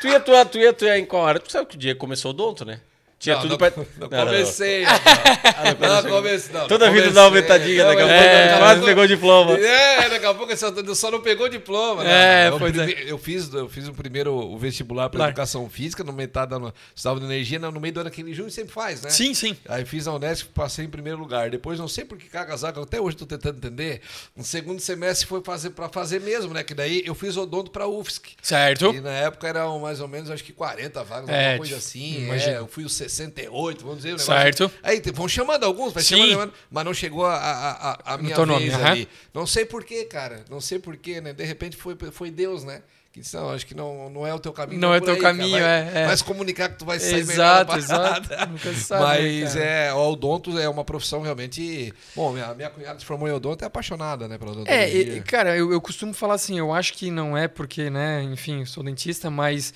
Tu 0.04 0.10
ia 0.10 0.20
tu 0.20 0.58
ia 0.58 0.72
atuar 0.72 0.99
em 0.99 1.06
qual 1.06 1.26
área? 1.26 1.39
Tu 1.39 1.49
sabe 1.49 1.66
que 1.66 1.78
o 1.78 1.80
dia 1.80 1.95
começou 1.95 2.34
donto, 2.34 2.66
né? 2.66 2.82
Tinha 3.24 3.36
Não, 3.36 3.41
tudo 3.43 3.51
não, 3.51 3.57
pra... 3.57 3.71
não 3.78 3.86
Não, 4.09 4.09
não, 4.09 4.26
comecei. 4.26 4.84
Não, 4.84 6.03
comecei. 6.09 6.53
não, 6.53 6.67
Toda 6.67 6.91
vida 6.91 7.09
dá 7.11 7.21
uma 7.28 7.32
Não, 7.78 7.88
daqui 7.89 8.01
a 8.01 8.05
é, 8.07 8.47
pouco 8.49 8.55
a 8.55 8.57
quase 8.59 8.74
pouco- 8.76 8.86
pegou 8.86 9.03
o 9.03 9.07
diploma. 9.07 9.53
É, 9.57 10.09
daqui 10.09 10.26
a 10.26 10.34
pouco 10.34 10.51
você 10.51 10.57
só- 10.57 10.93
só 10.95 11.09
não 11.09 11.21
pegou 11.21 11.47
diploma. 11.47 12.03
É, 12.03 12.05
né? 12.05 12.49
Eu, 12.49 12.82
é. 12.82 13.11
eu 13.11 13.17
fiz, 13.17 13.53
eu 13.53 13.69
fiz 13.69 13.88
o 13.88 13.93
primeiro 13.93 14.34
o 14.34 14.57
vestibular 14.57 15.07
para 15.09 15.19
Claro. 15.19 15.32
educação 15.32 15.69
física, 15.69 16.03
no 16.03 16.11
metade 16.11 16.51
da 16.51 16.74
estava 16.93 17.17
de 17.17 17.26
energia, 17.26 17.57
no 17.59 17.80
meio 17.80 17.93
do 17.93 18.01
ano 18.01 18.09
aquele 18.09 18.34
junho 18.34 18.51
sempre 18.51 18.74
faz, 18.74 19.01
né? 19.01 19.09
Sim, 19.09 19.34
sim. 19.34 19.55
Aí 19.69 19.86
fiz 19.86 20.05
a 20.05 20.13
Unesp, 20.13 20.49
passei 20.53 20.84
em 20.84 20.89
primeiro 20.89 21.17
lugar. 21.17 21.49
Depois 21.49 21.80
não 21.80 21.88
sei 21.88 22.03
por 22.03 22.17
que 22.17 22.28
cagazaga, 22.28 22.82
até 22.82 22.99
hoje 22.99 23.15
estou 23.15 23.28
tentando 23.28 23.57
entender. 23.57 24.01
No 24.36 24.43
segundo 24.43 24.82
semestre 24.82 25.26
foi 25.28 25.41
fazer 25.41 25.69
para 25.69 25.88
fazer 25.88 26.19
mesmo, 26.19 26.53
né? 26.53 26.61
Que 26.61 26.74
daí 26.74 27.01
eu 27.05 27.15
fiz 27.15 27.38
odonto 27.38 27.71
para 27.71 27.88
UFSC. 27.88 28.32
Certo. 28.41 28.93
E 28.93 28.99
na 28.99 29.11
época 29.11 29.47
eram 29.47 29.80
mais 29.80 30.01
ou 30.01 30.07
menos, 30.09 30.30
acho 30.30 30.43
que 30.43 30.51
40 30.51 31.03
vagas, 31.05 31.30
É, 31.30 31.53
alguma 31.53 31.57
coisa 31.59 31.78
assim. 31.78 32.26
imagina. 32.26 32.53
É, 32.53 32.57
eu 32.57 32.67
fui 32.67 32.84
os 32.84 32.93
68, 33.14 33.82
vamos 33.86 33.97
dizer. 34.03 34.14
o 34.16 34.20
Certo. 34.20 34.72
Aí 34.82 35.01
vão 35.14 35.28
chamando 35.28 35.64
alguns, 35.64 35.93
vai 35.93 36.03
chamando, 36.03 36.32
chamando, 36.32 36.53
mas 36.70 36.86
não 36.86 36.93
chegou 36.93 37.26
a, 37.26 37.36
a, 37.36 38.14
a, 38.14 38.18
minha 38.18 38.38
nome, 38.45 38.59
vez 38.59 38.74
aham. 38.74 38.91
ali. 38.91 39.09
Não 39.34 39.45
sei 39.47 39.66
porquê, 39.66 40.05
cara. 40.05 40.43
Não 40.49 40.59
sei 40.61 40.80
porquê, 40.80 41.22
né? 41.22 41.34
De 41.34 41.43
repente 41.43 41.76
foi, 41.78 41.95
foi 42.11 42.32
Deus, 42.32 42.64
né? 42.64 42.82
Que 43.11 43.20
disse, 43.20 43.36
não, 43.36 43.51
acho 43.51 43.68
que 43.68 43.76
não, 43.76 44.09
não 44.09 44.26
é 44.26 44.34
o 44.34 44.39
teu 44.39 44.51
caminho. 44.51 44.82
Não 44.82 44.89
vai 44.89 44.97
é 44.97 44.99
por 44.99 45.05
teu 45.05 45.14
aí, 45.14 45.22
cara. 45.22 45.38
caminho, 45.38 45.51
vai, 45.51 45.61
é, 45.61 45.91
é. 45.93 46.07
Vai 46.07 46.18
se 46.18 46.24
comunicar 46.24 46.70
que 46.70 46.80
tu 46.80 46.84
vai 46.86 46.99
sair 46.99 47.20
Exato, 47.20 47.72
melhor 47.72 47.78
exato. 47.78 48.30
Nunca 48.49 48.74
sabe, 48.74 49.01
né, 49.03 49.07
Mas 49.41 49.53
cara? 49.53 49.66
é, 49.66 49.93
o 49.93 50.09
odonto 50.09 50.57
é 50.57 50.68
uma 50.68 50.84
profissão 50.84 51.22
realmente... 51.22 51.93
Bom, 52.16 52.32
minha, 52.34 52.51
minha 52.55 52.72
cunhada 52.72 52.97
se 52.97 53.05
formou 53.05 53.30
em 53.30 53.32
odonto 53.32 53.64
é 53.64 53.68
apaixonada, 53.68 54.28
né, 54.28 54.39
pela 54.39 54.49
É, 54.49 54.53
odontologia. 54.55 55.18
e- 55.18 55.22
cara, 55.22 55.55
eu, 55.55 55.72
eu 55.72 55.80
costumo 55.80 56.11
falar 56.11 56.34
assim, 56.34 56.57
eu 56.57 56.74
acho 56.74 56.93
que 56.95 57.11
não 57.11 57.38
é 57.38 57.47
porque, 57.47 57.88
né, 57.91 58.24
enfim, 58.24 58.66
sou 58.66 58.84
dentista, 58.84 59.30
mas 59.30 59.76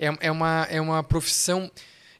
é, 0.00 0.10
é, 0.20 0.30
uma, 0.30 0.66
é 0.70 0.80
uma 0.80 1.02
profissão. 1.02 1.70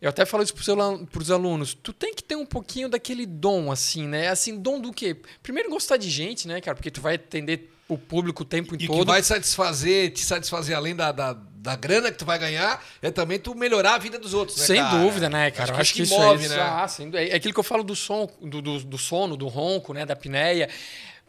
Eu 0.00 0.10
até 0.10 0.24
falo 0.24 0.42
isso 0.44 0.54
para 0.54 1.20
os 1.22 1.30
alunos. 1.30 1.74
Tu 1.74 1.92
tem 1.92 2.14
que 2.14 2.22
ter 2.22 2.36
um 2.36 2.46
pouquinho 2.46 2.88
daquele 2.88 3.26
dom, 3.26 3.72
assim, 3.72 4.06
né? 4.06 4.28
Assim, 4.28 4.56
dom 4.56 4.80
do 4.80 4.92
quê? 4.92 5.16
Primeiro, 5.42 5.68
gostar 5.70 5.96
de 5.96 6.08
gente, 6.08 6.46
né, 6.46 6.60
cara? 6.60 6.76
Porque 6.76 6.90
tu 6.90 7.00
vai 7.00 7.16
atender 7.16 7.72
o 7.88 7.96
público 7.98 8.42
o 8.42 8.44
tempo 8.46 8.74
E 8.74 8.86
todo. 8.86 9.00
que 9.00 9.04
vai 9.06 9.22
satisfazer, 9.22 10.12
te 10.12 10.20
satisfazer 10.24 10.76
além 10.76 10.94
da, 10.94 11.10
da, 11.10 11.32
da 11.32 11.74
grana 11.74 12.12
que 12.12 12.18
tu 12.18 12.24
vai 12.24 12.38
ganhar, 12.38 12.84
é 13.00 13.10
também 13.10 13.38
tu 13.38 13.54
melhorar 13.54 13.94
a 13.94 13.98
vida 13.98 14.18
dos 14.18 14.34
outros, 14.34 14.58
né, 14.58 14.66
Sem 14.66 14.76
cara? 14.76 14.98
dúvida, 14.98 15.28
né, 15.30 15.50
cara? 15.50 15.64
Acho 15.64 15.72
que 15.74 15.80
acho 15.80 15.94
que 15.94 16.02
isso 16.02 16.14
isso 16.14 16.22
move, 16.22 16.44
é, 16.44 16.48
né? 16.48 16.56
ah, 16.60 16.86
sem 16.86 17.10
dúvida. 17.10 17.30
é 17.30 17.34
aquilo 17.34 17.54
que 17.54 17.60
eu 17.60 17.64
falo 17.64 17.82
do 17.82 17.96
som, 17.96 18.28
do, 18.42 18.60
do, 18.60 18.80
do 18.84 18.98
sono, 18.98 19.36
do 19.36 19.48
ronco, 19.48 19.94
né, 19.94 20.04
da 20.04 20.12
apneia. 20.12 20.68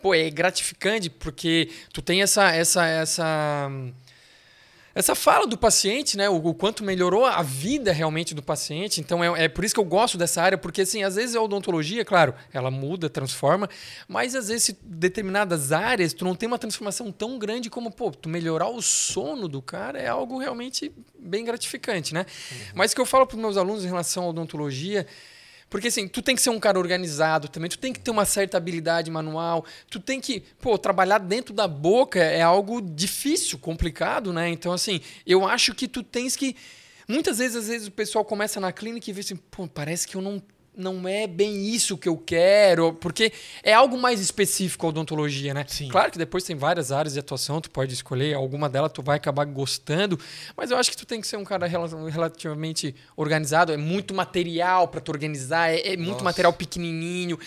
Pô, 0.02 0.14
é 0.14 0.30
gratificante 0.30 1.10
porque 1.10 1.70
tu 1.94 2.02
tem 2.02 2.22
essa 2.22 2.52
essa 2.52 2.86
essa 2.86 3.72
essa 5.00 5.16
fala 5.16 5.48
do 5.48 5.58
paciente, 5.58 6.18
né? 6.18 6.30
O, 6.30 6.36
o 6.36 6.54
quanto 6.54 6.84
melhorou 6.84 7.26
a 7.26 7.42
vida 7.42 7.94
realmente 7.94 8.36
do 8.36 8.44
paciente. 8.44 9.00
Então 9.00 9.24
é, 9.24 9.46
é 9.46 9.48
por 9.48 9.64
isso 9.64 9.74
que 9.74 9.80
eu 9.80 9.86
gosto 9.86 10.18
dessa 10.18 10.42
área, 10.42 10.58
porque 10.58 10.82
assim, 10.82 11.04
às 11.04 11.16
vezes 11.16 11.38
a 11.38 11.42
odontologia, 11.42 12.04
claro, 12.04 12.34
ela 12.52 12.70
muda, 12.70 13.10
transforma, 13.10 13.70
mas 14.10 14.36
às 14.36 14.50
vezes 14.50 14.76
determinadas 14.84 15.72
áreas 15.72 16.12
tu 16.12 16.26
não 16.26 16.36
tem 16.36 16.48
uma 16.48 16.60
transformação 16.60 17.14
tão 17.14 17.40
grande 17.40 17.70
como, 17.70 17.90
pô, 17.90 18.12
tu 18.12 18.28
melhorar 18.28 18.68
o 18.68 18.82
sono 18.82 19.48
do 19.48 19.62
cara 19.62 19.98
é 19.98 20.08
algo 20.08 20.38
realmente 20.38 20.92
bem 21.18 21.46
gratificante, 21.46 22.14
né? 22.14 22.26
Mas 22.76 22.92
o 22.92 22.96
que 22.96 23.00
eu 23.00 23.06
falo 23.06 23.26
para 23.26 23.36
os 23.36 23.42
meus 23.42 23.56
alunos 23.56 23.86
em 23.86 23.88
relação 23.88 24.26
à 24.26 24.28
odontologia 24.28 25.08
porque 25.70 25.88
assim, 25.88 26.08
tu 26.08 26.22
tem 26.22 26.36
que 26.36 26.42
ser 26.42 26.50
um 26.50 26.60
cara 26.60 26.80
organizado 26.80 27.48
também, 27.48 27.70
tu 27.70 27.78
tem 27.78 27.94
que 27.94 28.00
ter 28.00 28.12
uma 28.12 28.26
certa 28.26 28.58
habilidade 28.58 29.12
manual, 29.12 29.66
tu 29.90 30.00
tem 30.00 30.20
que, 30.20 30.42
pô, 30.60 30.78
trabalhar 30.78 31.20
dentro 31.20 31.54
da 31.54 31.68
boca 31.68 32.20
é 32.20 32.42
algo 32.42 32.82
difícil, 32.82 33.60
complicado, 33.60 34.34
né? 34.34 34.50
Então 34.50 34.72
assim, 34.72 35.02
eu 35.26 35.46
acho 35.48 35.76
que 35.76 35.88
tu 35.88 36.02
tens 36.02 36.36
que 36.36 36.56
muitas 37.08 37.38
vezes 37.38 37.56
às 37.56 37.68
vezes 37.68 37.88
o 37.88 37.92
pessoal 37.92 38.26
começa 38.26 38.60
na 38.60 38.72
clínica 38.72 39.10
e 39.10 39.14
vê 39.14 39.22
assim, 39.22 39.36
pô, 39.36 39.68
parece 39.68 40.08
que 40.08 40.16
eu 40.16 40.22
não 40.22 40.42
não 40.80 41.08
é 41.08 41.28
bem 41.28 41.68
isso 41.68 41.98
que 41.98 42.08
eu 42.08 42.18
quero, 42.18 42.94
porque 42.94 43.32
é 43.62 43.74
algo 43.74 43.98
mais 43.98 44.20
específico 44.20 44.86
a 44.86 44.90
odontologia, 44.90 45.54
né? 45.54 45.66
Sim. 45.68 45.90
Claro 45.90 46.12
que 46.12 46.18
depois 46.18 46.44
tem 46.44 46.56
várias 46.56 46.92
áreas 46.92 47.14
de 47.14 47.20
atuação, 47.20 47.60
tu 47.62 47.70
pode 47.70 47.94
escolher, 47.94 48.34
alguma 48.34 48.70
delas 48.70 48.92
tu 48.92 49.02
vai 49.04 49.18
acabar 49.18 49.46
gostando, 49.46 50.18
mas 50.56 50.72
eu 50.72 50.78
acho 50.78 50.90
que 50.90 50.98
tu 50.98 51.06
tem 51.06 51.20
que 51.20 51.28
ser 51.28 51.38
um 51.38 51.44
cara 51.44 51.68
rela- 51.68 52.10
relativamente 52.10 52.96
organizado, 53.16 53.72
é 53.74 53.78
muito 53.78 54.14
material 54.14 54.88
para 54.88 55.02
tu 55.02 55.10
organizar, 55.12 55.70
é, 55.70 55.94
é 55.94 55.98
muito 55.98 56.24
material 56.24 56.54
pequenininho. 56.54 57.38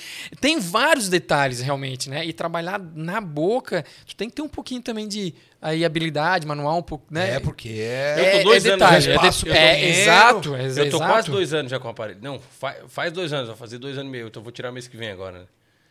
Tem 0.40 0.60
vários 0.60 1.08
detalhes 1.08 1.60
realmente, 1.60 2.10
né? 2.10 2.24
E 2.26 2.32
trabalhar 2.32 2.78
na 2.94 3.20
boca, 3.20 3.84
tu 4.06 4.14
tem 4.14 4.28
que 4.28 4.36
ter 4.36 4.42
um 4.42 4.48
pouquinho 4.48 4.82
também 4.82 5.08
de 5.08 5.34
aí 5.62 5.84
habilidade 5.84 6.46
manual, 6.46 6.78
um 6.78 6.82
pouco, 6.82 7.06
né? 7.10 7.36
É, 7.36 7.40
porque 7.40 7.68
é... 7.68 8.14
Eu 8.18 8.32
tô 8.32 8.38
é, 8.38 8.42
dois 8.42 8.66
é 8.66 8.68
anos 8.70 8.80
detalhe, 8.80 9.00
já 9.00 9.10
é, 9.10 9.14
espaço 9.14 9.48
eu 9.48 9.54
é, 9.54 9.72
domino. 9.74 9.88
exato, 9.88 10.54
é, 10.56 10.66
Eu 10.66 10.74
tô 10.74 10.82
exato. 10.82 10.98
quase 10.98 11.30
dois 11.30 11.54
anos 11.54 11.70
já 11.70 11.78
com 11.78 11.86
o 11.88 11.90
aparelho. 11.92 12.18
Não, 12.20 12.38
fa- 12.38 12.76
faz 12.88 13.12
dois 13.12 13.32
anos, 13.32 13.46
vai 13.46 13.56
fazer 13.56 13.78
dois 13.78 13.96
anos 13.96 14.08
e 14.08 14.10
meio. 14.10 14.26
Então 14.26 14.40
eu 14.40 14.44
vou 14.44 14.52
tirar 14.52 14.72
mês 14.72 14.88
que 14.88 14.96
vem 14.96 15.10
agora, 15.10 15.38
né? 15.38 15.44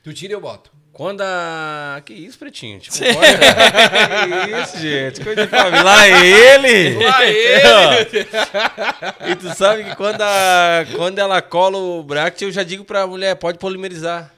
Tu 0.04 0.14
tira 0.14 0.34
e 0.34 0.36
eu 0.36 0.42
boto. 0.42 0.72
Quando 0.92 1.22
a. 1.22 2.02
Que 2.04 2.12
isso, 2.12 2.38
pretinho? 2.38 2.80
Tipo, 2.80 2.98
que 2.98 4.62
isso, 4.62 4.80
gente? 4.80 5.24
Coisa 5.24 5.44
de 5.44 5.48
família. 5.48 5.84
Lá 5.84 6.08
ele! 6.10 6.96
Lá 7.04 7.24
ele! 7.24 8.28
e 9.30 9.36
tu 9.36 9.56
sabe 9.56 9.84
que 9.84 9.96
quando, 9.96 10.22
a... 10.22 10.86
quando 10.96 11.20
ela 11.20 11.40
cola 11.42 11.78
o 11.78 12.04
bracket, 12.04 12.42
eu 12.42 12.52
já 12.52 12.64
digo 12.64 12.84
pra 12.84 13.06
mulher: 13.06 13.36
pode 13.36 13.60
polimerizar. 13.60 14.34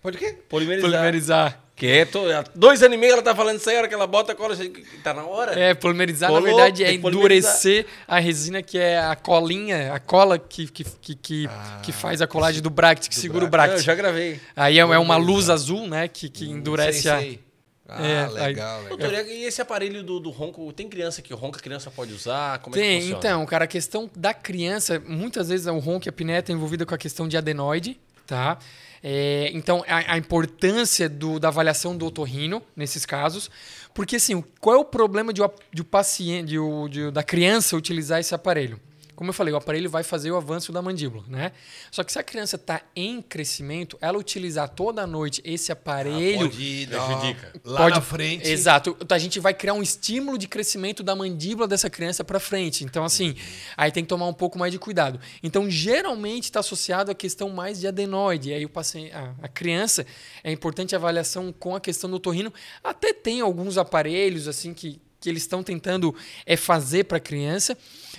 Pode 0.00 0.16
o 0.16 0.20
quê? 0.20 0.38
Polimerizar. 0.48 0.90
Polimerizar. 0.90 1.63
Que 1.76 1.88
é 1.88 2.04
to- 2.04 2.30
há 2.30 2.44
dois 2.54 2.82
anos 2.84 2.96
e 2.96 3.00
meio 3.00 3.14
ela 3.14 3.22
tá 3.22 3.34
falando 3.34 3.58
isso 3.58 3.68
aí, 3.68 3.74
a 3.74 3.80
hora 3.80 3.88
que 3.88 3.94
ela 3.94 4.06
bota 4.06 4.30
a 4.30 4.34
cola, 4.34 4.56
tá 5.02 5.12
na 5.12 5.24
hora. 5.26 5.58
É, 5.58 5.74
polimerizar, 5.74 6.30
Colou, 6.30 6.42
na 6.42 6.46
verdade, 6.48 6.84
é 6.84 6.86
tem 6.86 6.96
endurecer 6.98 7.84
a 8.06 8.20
resina, 8.20 8.62
que 8.62 8.78
é 8.78 8.98
a 9.00 9.16
colinha, 9.16 9.92
a 9.92 9.98
cola 9.98 10.38
que, 10.38 10.68
que, 10.68 10.84
que, 10.84 11.14
que, 11.16 11.48
que 11.82 11.90
faz 11.92 12.22
a 12.22 12.28
colagem 12.28 12.62
do 12.62 12.70
bracket, 12.70 13.08
que 13.08 13.14
segura 13.16 13.46
o 13.46 13.50
Não, 13.50 13.64
eu 13.64 13.78
já 13.78 13.94
gravei. 13.94 14.40
Aí 14.54 14.76
é, 14.78 14.82
é 14.82 14.98
uma 14.98 15.16
luz 15.16 15.50
azul, 15.50 15.88
né, 15.88 16.06
que, 16.06 16.28
que 16.28 16.48
endurece 16.48 17.02
Sei, 17.02 17.10
a... 17.10 17.18
sei. 17.18 17.40
Ah, 17.88 18.02
É, 18.06 18.24
aí- 18.24 18.32
legal, 18.32 18.82
legal. 18.82 18.96
Doutor, 18.96 19.12
e 19.26 19.44
esse 19.44 19.60
aparelho 19.60 20.02
do, 20.02 20.18
do 20.20 20.30
ronco, 20.30 20.72
tem 20.72 20.88
criança 20.88 21.20
que 21.20 21.34
ronca, 21.34 21.58
a 21.58 21.62
criança 21.62 21.90
pode 21.90 22.12
usar? 22.14 22.58
Como 22.60 22.74
é 22.74 22.78
que 22.78 22.84
Tem, 22.84 23.00
funciona? 23.00 23.18
então, 23.18 23.44
cara, 23.46 23.64
a 23.64 23.68
questão 23.68 24.08
da 24.16 24.32
criança, 24.32 25.02
muitas 25.06 25.48
vezes 25.48 25.66
o 25.66 25.78
ronco 25.78 26.06
e 26.06 26.08
a 26.08 26.10
apneia 26.10 26.38
está 26.38 26.52
envolvida 26.52 26.86
com 26.86 26.94
a 26.94 26.98
questão 26.98 27.26
de 27.28 27.36
adenoide, 27.36 28.00
tá? 28.26 28.58
É, 29.06 29.50
então, 29.52 29.84
a, 29.86 30.14
a 30.14 30.18
importância 30.18 31.10
do- 31.10 31.38
da 31.38 31.48
avaliação 31.48 31.94
do 31.94 32.06
otorrino 32.06 32.62
nesses 32.74 33.04
casos, 33.04 33.50
porque 33.92 34.16
assim, 34.16 34.42
qual 34.60 34.76
é 34.76 34.78
o 34.78 34.84
problema 34.84 35.30
de 35.32 35.42
de 35.72 35.84
paciente, 35.84 36.48
de 36.48 36.56
de 36.90 37.10
da 37.10 37.22
criança 37.22 37.76
utilizar 37.76 38.18
esse 38.20 38.34
aparelho? 38.34 38.80
Como 39.14 39.30
eu 39.30 39.34
falei, 39.34 39.54
o 39.54 39.56
aparelho 39.56 39.88
vai 39.88 40.02
fazer 40.02 40.30
o 40.30 40.36
avanço 40.36 40.72
da 40.72 40.82
mandíbula, 40.82 41.24
né? 41.28 41.52
Só 41.90 42.02
que 42.02 42.12
se 42.12 42.18
a 42.18 42.22
criança 42.22 42.56
está 42.56 42.82
em 42.96 43.22
crescimento, 43.22 43.96
ela 44.00 44.18
utilizar 44.18 44.68
toda 44.68 45.06
noite 45.06 45.40
esse 45.44 45.70
aparelho, 45.70 46.38
Pode 46.50 46.62
ir, 46.62 46.86
dar 46.86 47.06
prejudica. 47.06 47.52
Lá 47.64 47.80
Pode- 47.82 47.94
na 47.96 48.00
frente. 48.00 48.48
Exato. 48.48 48.96
A 49.08 49.18
gente 49.18 49.38
vai 49.38 49.54
criar 49.54 49.74
um 49.74 49.82
estímulo 49.82 50.36
de 50.36 50.48
crescimento 50.48 51.02
da 51.02 51.14
mandíbula 51.14 51.68
dessa 51.68 51.88
criança 51.88 52.24
para 52.24 52.40
frente. 52.40 52.84
Então, 52.84 53.04
assim, 53.04 53.36
aí 53.76 53.92
tem 53.92 54.02
que 54.02 54.08
tomar 54.08 54.26
um 54.26 54.34
pouco 54.34 54.58
mais 54.58 54.72
de 54.72 54.78
cuidado. 54.78 55.20
Então, 55.42 55.70
geralmente 55.70 56.44
está 56.44 56.60
associado 56.60 57.10
à 57.10 57.14
questão 57.14 57.48
mais 57.50 57.80
de 57.80 57.86
adenoide. 57.86 58.50
E 58.50 58.54
aí 58.54 58.64
o 58.64 58.68
paciente, 58.68 59.12
a, 59.12 59.34
a 59.42 59.48
criança, 59.48 60.04
é 60.42 60.50
importante 60.50 60.94
a 60.94 60.98
avaliação 60.98 61.52
com 61.52 61.74
a 61.76 61.80
questão 61.80 62.10
do 62.10 62.16
otorrino. 62.16 62.52
Até 62.82 63.12
tem 63.12 63.40
alguns 63.40 63.78
aparelhos, 63.78 64.48
assim, 64.48 64.74
que 64.74 65.00
que 65.24 65.30
eles 65.30 65.42
estão 65.42 65.62
tentando 65.62 66.14
é 66.44 66.56
fazer 66.56 67.04
para 67.04 67.16
a 67.16 67.20
criança, 67.20 67.76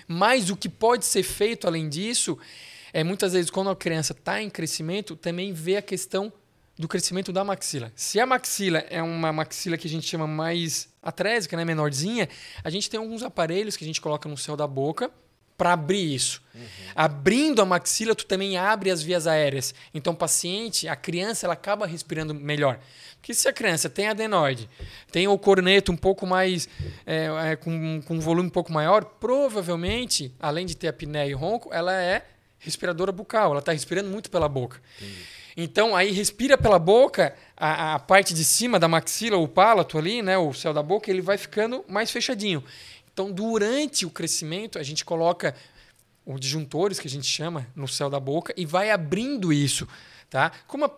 mas 0.07 0.49
o 0.49 0.57
que 0.57 0.67
pode 0.67 1.05
ser 1.05 1.23
feito 1.23 1.67
além 1.67 1.87
disso 1.87 2.37
é 2.91 3.03
muitas 3.03 3.33
vezes 3.33 3.51
quando 3.51 3.69
a 3.69 3.75
criança 3.75 4.13
está 4.13 4.41
em 4.41 4.49
crescimento, 4.49 5.15
também 5.15 5.53
ver 5.53 5.77
a 5.77 5.81
questão 5.81 6.33
do 6.77 6.87
crescimento 6.87 7.31
da 7.31 7.43
maxila. 7.43 7.93
Se 7.95 8.19
a 8.19 8.25
maxila 8.25 8.79
é 8.89 9.01
uma 9.01 9.31
maxila 9.31 9.77
que 9.77 9.87
a 9.87 9.89
gente 9.89 10.07
chama 10.07 10.27
mais 10.27 10.89
atrésica, 11.01 11.55
né, 11.55 11.63
menorzinha, 11.63 12.27
a 12.63 12.69
gente 12.69 12.89
tem 12.89 12.99
alguns 12.99 13.21
aparelhos 13.21 13.77
que 13.77 13.83
a 13.83 13.87
gente 13.87 14.01
coloca 14.01 14.27
no 14.27 14.37
céu 14.37 14.57
da 14.57 14.67
boca 14.67 15.11
para 15.57 15.73
abrir 15.73 16.13
isso. 16.13 16.41
Uhum. 16.53 16.61
Abrindo 16.95 17.61
a 17.61 17.65
maxila, 17.65 18.15
tu 18.15 18.25
também 18.25 18.57
abre 18.57 18.89
as 18.89 19.01
vias 19.01 19.27
aéreas. 19.27 19.73
Então, 19.93 20.13
o 20.13 20.15
paciente, 20.15 20.87
a 20.87 20.95
criança, 20.95 21.45
ela 21.45 21.53
acaba 21.53 21.85
respirando 21.85 22.33
melhor. 22.33 22.79
Porque 23.17 23.33
se 23.33 23.47
a 23.47 23.53
criança 23.53 23.89
tem 23.89 24.07
adenoide, 24.07 24.69
tem 25.11 25.27
o 25.27 25.37
corneto 25.37 25.91
um 25.91 25.97
pouco 25.97 26.27
mais, 26.27 26.69
é, 27.05 27.27
é, 27.51 27.55
com, 27.55 28.01
com 28.05 28.15
um 28.15 28.19
volume 28.19 28.47
um 28.47 28.51
pouco 28.51 28.71
maior, 28.71 29.03
provavelmente, 29.03 30.33
além 30.39 30.65
de 30.65 30.75
ter 30.75 30.87
apneia 30.87 31.27
e 31.27 31.33
ronco, 31.33 31.73
ela 31.73 31.93
é 31.93 32.23
respiradora 32.59 33.11
bucal. 33.11 33.51
Ela 33.51 33.59
está 33.59 33.71
respirando 33.71 34.09
muito 34.09 34.29
pela 34.29 34.47
boca. 34.47 34.79
Entendi. 34.97 35.35
Então, 35.57 35.95
aí 35.95 36.11
respira 36.11 36.57
pela 36.57 36.77
boca, 36.77 37.33
a, 37.55 37.95
a, 37.95 37.99
parte 37.99 38.33
de 38.33 38.43
cima 38.43 38.77
da 38.77 38.89
maxila, 38.89 39.37
o 39.37 39.47
palato 39.47 39.97
ali, 39.97 40.21
né, 40.21 40.37
o 40.37 40.53
céu 40.53 40.73
da 40.73 40.83
boca, 40.83 41.09
ele 41.09 41.21
vai 41.21 41.37
ficando 41.37 41.83
mais 41.87 42.11
fechadinho. 42.11 42.61
Então, 43.16 43.32
durante 43.32 44.05
o 44.05 44.09
crescimento, 44.09 44.78
a 44.78 44.84
gente 44.84 45.05
coloca 45.05 45.55
os 46.26 46.38
disjuntores, 46.38 46.99
que 46.99 47.07
a 47.07 47.09
gente 47.09 47.26
chama, 47.26 47.66
no 47.74 47.88
céu 47.88 48.09
da 48.09 48.20
boca 48.20 48.53
e 48.57 48.66
vai 48.66 48.91
abrindo 48.91 49.53
isso. 49.53 49.88
Tá? 50.30 50.51
Como 50.68 50.84
a 50.84 50.91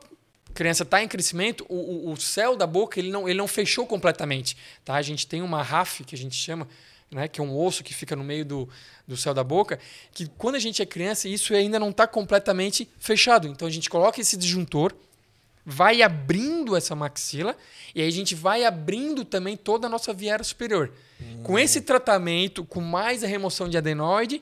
criança 0.52 0.82
está 0.82 1.04
em 1.04 1.08
crescimento, 1.08 1.64
o, 1.70 2.12
o, 2.12 2.18
céu 2.18 2.56
da 2.56 2.66
boca 2.66 3.00
ele 3.00 3.12
não, 3.12 3.30
ele 3.30 3.38
não 3.38 3.48
fechou 3.48 3.86
completamente. 3.86 4.58
Tá? 4.84 4.96
A 4.96 5.02
gente 5.04 5.28
tem 5.28 5.44
uma 5.44 5.62
RAF, 5.62 6.04
que 6.04 6.16
a 6.16 6.18
gente 6.18 6.36
chama, 6.36 6.68
né, 7.12 7.28
que 7.28 7.40
é 7.40 7.44
um 7.44 7.56
osso 7.56 7.84
que 7.84 7.94
fica 7.94 8.16
no 8.16 8.24
meio 8.24 8.44
do, 8.44 8.68
do 9.08 9.16
céu 9.16 9.36
da 9.36 9.44
boca, 9.44 9.78
que 10.12 10.28
quando 10.40 10.56
a 10.56 10.60
gente 10.60 10.82
é 10.82 10.88
criança, 10.88 11.30
isso 11.30 11.54
ainda 11.54 11.78
não 11.78 11.92
está 11.92 12.08
completamente 12.08 12.90
fechado. 12.98 13.48
Então 13.48 13.68
a 13.68 13.72
gente 13.72 13.92
coloca 13.92 14.20
esse 14.20 14.36
disjuntor, 14.36 14.92
vai 15.70 16.02
abrindo 16.02 16.78
essa 16.78 16.96
maxila 16.96 17.56
e 17.94 18.02
aí 18.02 18.08
a 18.08 18.12
gente 18.12 18.34
vai 18.34 18.64
abrindo 18.64 19.26
também 19.26 19.58
toda 19.58 19.88
a 19.88 19.90
nossa 19.90 20.14
via 20.14 20.42
superior. 20.42 20.94
Hum. 21.22 21.44
Com 21.44 21.60
esse 21.60 21.82
tratamento, 21.82 22.64
com 22.64 22.80
mais 22.80 23.24
a 23.24 23.28
remoção 23.28 23.68
de 23.68 23.78
adenoide, 23.78 24.42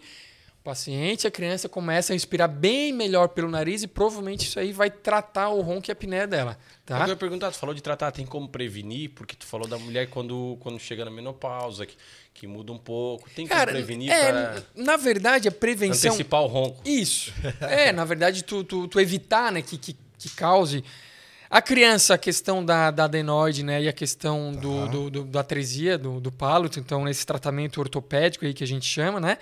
o 0.60 0.64
paciente, 0.64 1.26
a 1.26 1.32
criança 1.32 1.68
começa 1.68 2.14
a 2.14 2.16
respirar 2.16 2.48
bem 2.48 2.94
melhor 2.94 3.30
pelo 3.30 3.50
nariz 3.50 3.82
e 3.82 3.88
provavelmente 3.88 4.46
isso 4.46 4.60
aí 4.60 4.72
vai 4.72 4.92
tratar 4.92 5.50
o 5.50 5.62
ronco 5.62 5.90
e 5.90 5.92
a 5.92 5.94
apneia 5.94 6.28
dela. 6.28 6.58
Tá? 6.86 7.02
Eu 7.02 7.08
ia 7.08 7.16
perguntar, 7.16 7.52
tu 7.52 7.58
falou 7.58 7.74
de 7.74 7.82
tratar, 7.82 8.12
tem 8.12 8.26
como 8.26 8.48
prevenir? 8.48 9.10
Porque 9.16 9.36
tu 9.36 9.46
falou 9.46 9.68
da 9.68 9.80
mulher 9.80 10.10
quando, 10.10 10.58
quando 10.60 10.80
chega 10.80 11.04
na 11.06 11.12
menopausa, 11.12 11.86
que 11.86 11.98
que 12.36 12.46
muda 12.46 12.74
um 12.74 12.78
pouco. 12.78 13.30
Tem 13.30 13.48
Cara, 13.48 13.72
como 13.72 13.78
prevenir 13.78 14.12
é, 14.12 14.32
para 14.32 14.64
Na 14.76 14.98
verdade, 14.98 15.48
a 15.48 15.52
prevenção. 15.52 16.12
Antecipar 16.12 16.42
o 16.42 16.48
ronco. 16.48 16.82
Isso. 16.86 17.34
é, 17.62 17.94
na 17.94 18.04
verdade, 18.04 18.44
tu, 18.44 18.64
tu, 18.64 18.90
tu 18.90 19.00
evitar 19.00 19.54
né, 19.54 19.62
que, 19.62 19.78
que, 19.78 19.96
que, 20.18 20.30
cause. 20.32 20.84
A 21.56 21.62
criança, 21.62 22.16
a 22.16 22.18
questão 22.18 22.66
da, 22.66 22.92
da 22.92 23.06
adenoide 23.06 23.64
né, 23.64 23.84
e 23.84 23.88
a 23.88 23.94
questão 23.94 24.52
do, 24.52 24.70
uhum. 24.70 24.90
do, 24.90 25.10
do, 25.10 25.24
da 25.24 25.40
atresia, 25.40 25.98
do, 25.98 26.20
do 26.20 26.30
pálito, 26.30 26.82
então, 26.82 27.06
nesse 27.06 27.26
tratamento 27.26 27.80
ortopédico 27.80 28.44
aí 28.44 28.54
que 28.54 28.62
a 28.62 28.68
gente 28.68 28.86
chama, 28.86 29.22
né? 29.22 29.38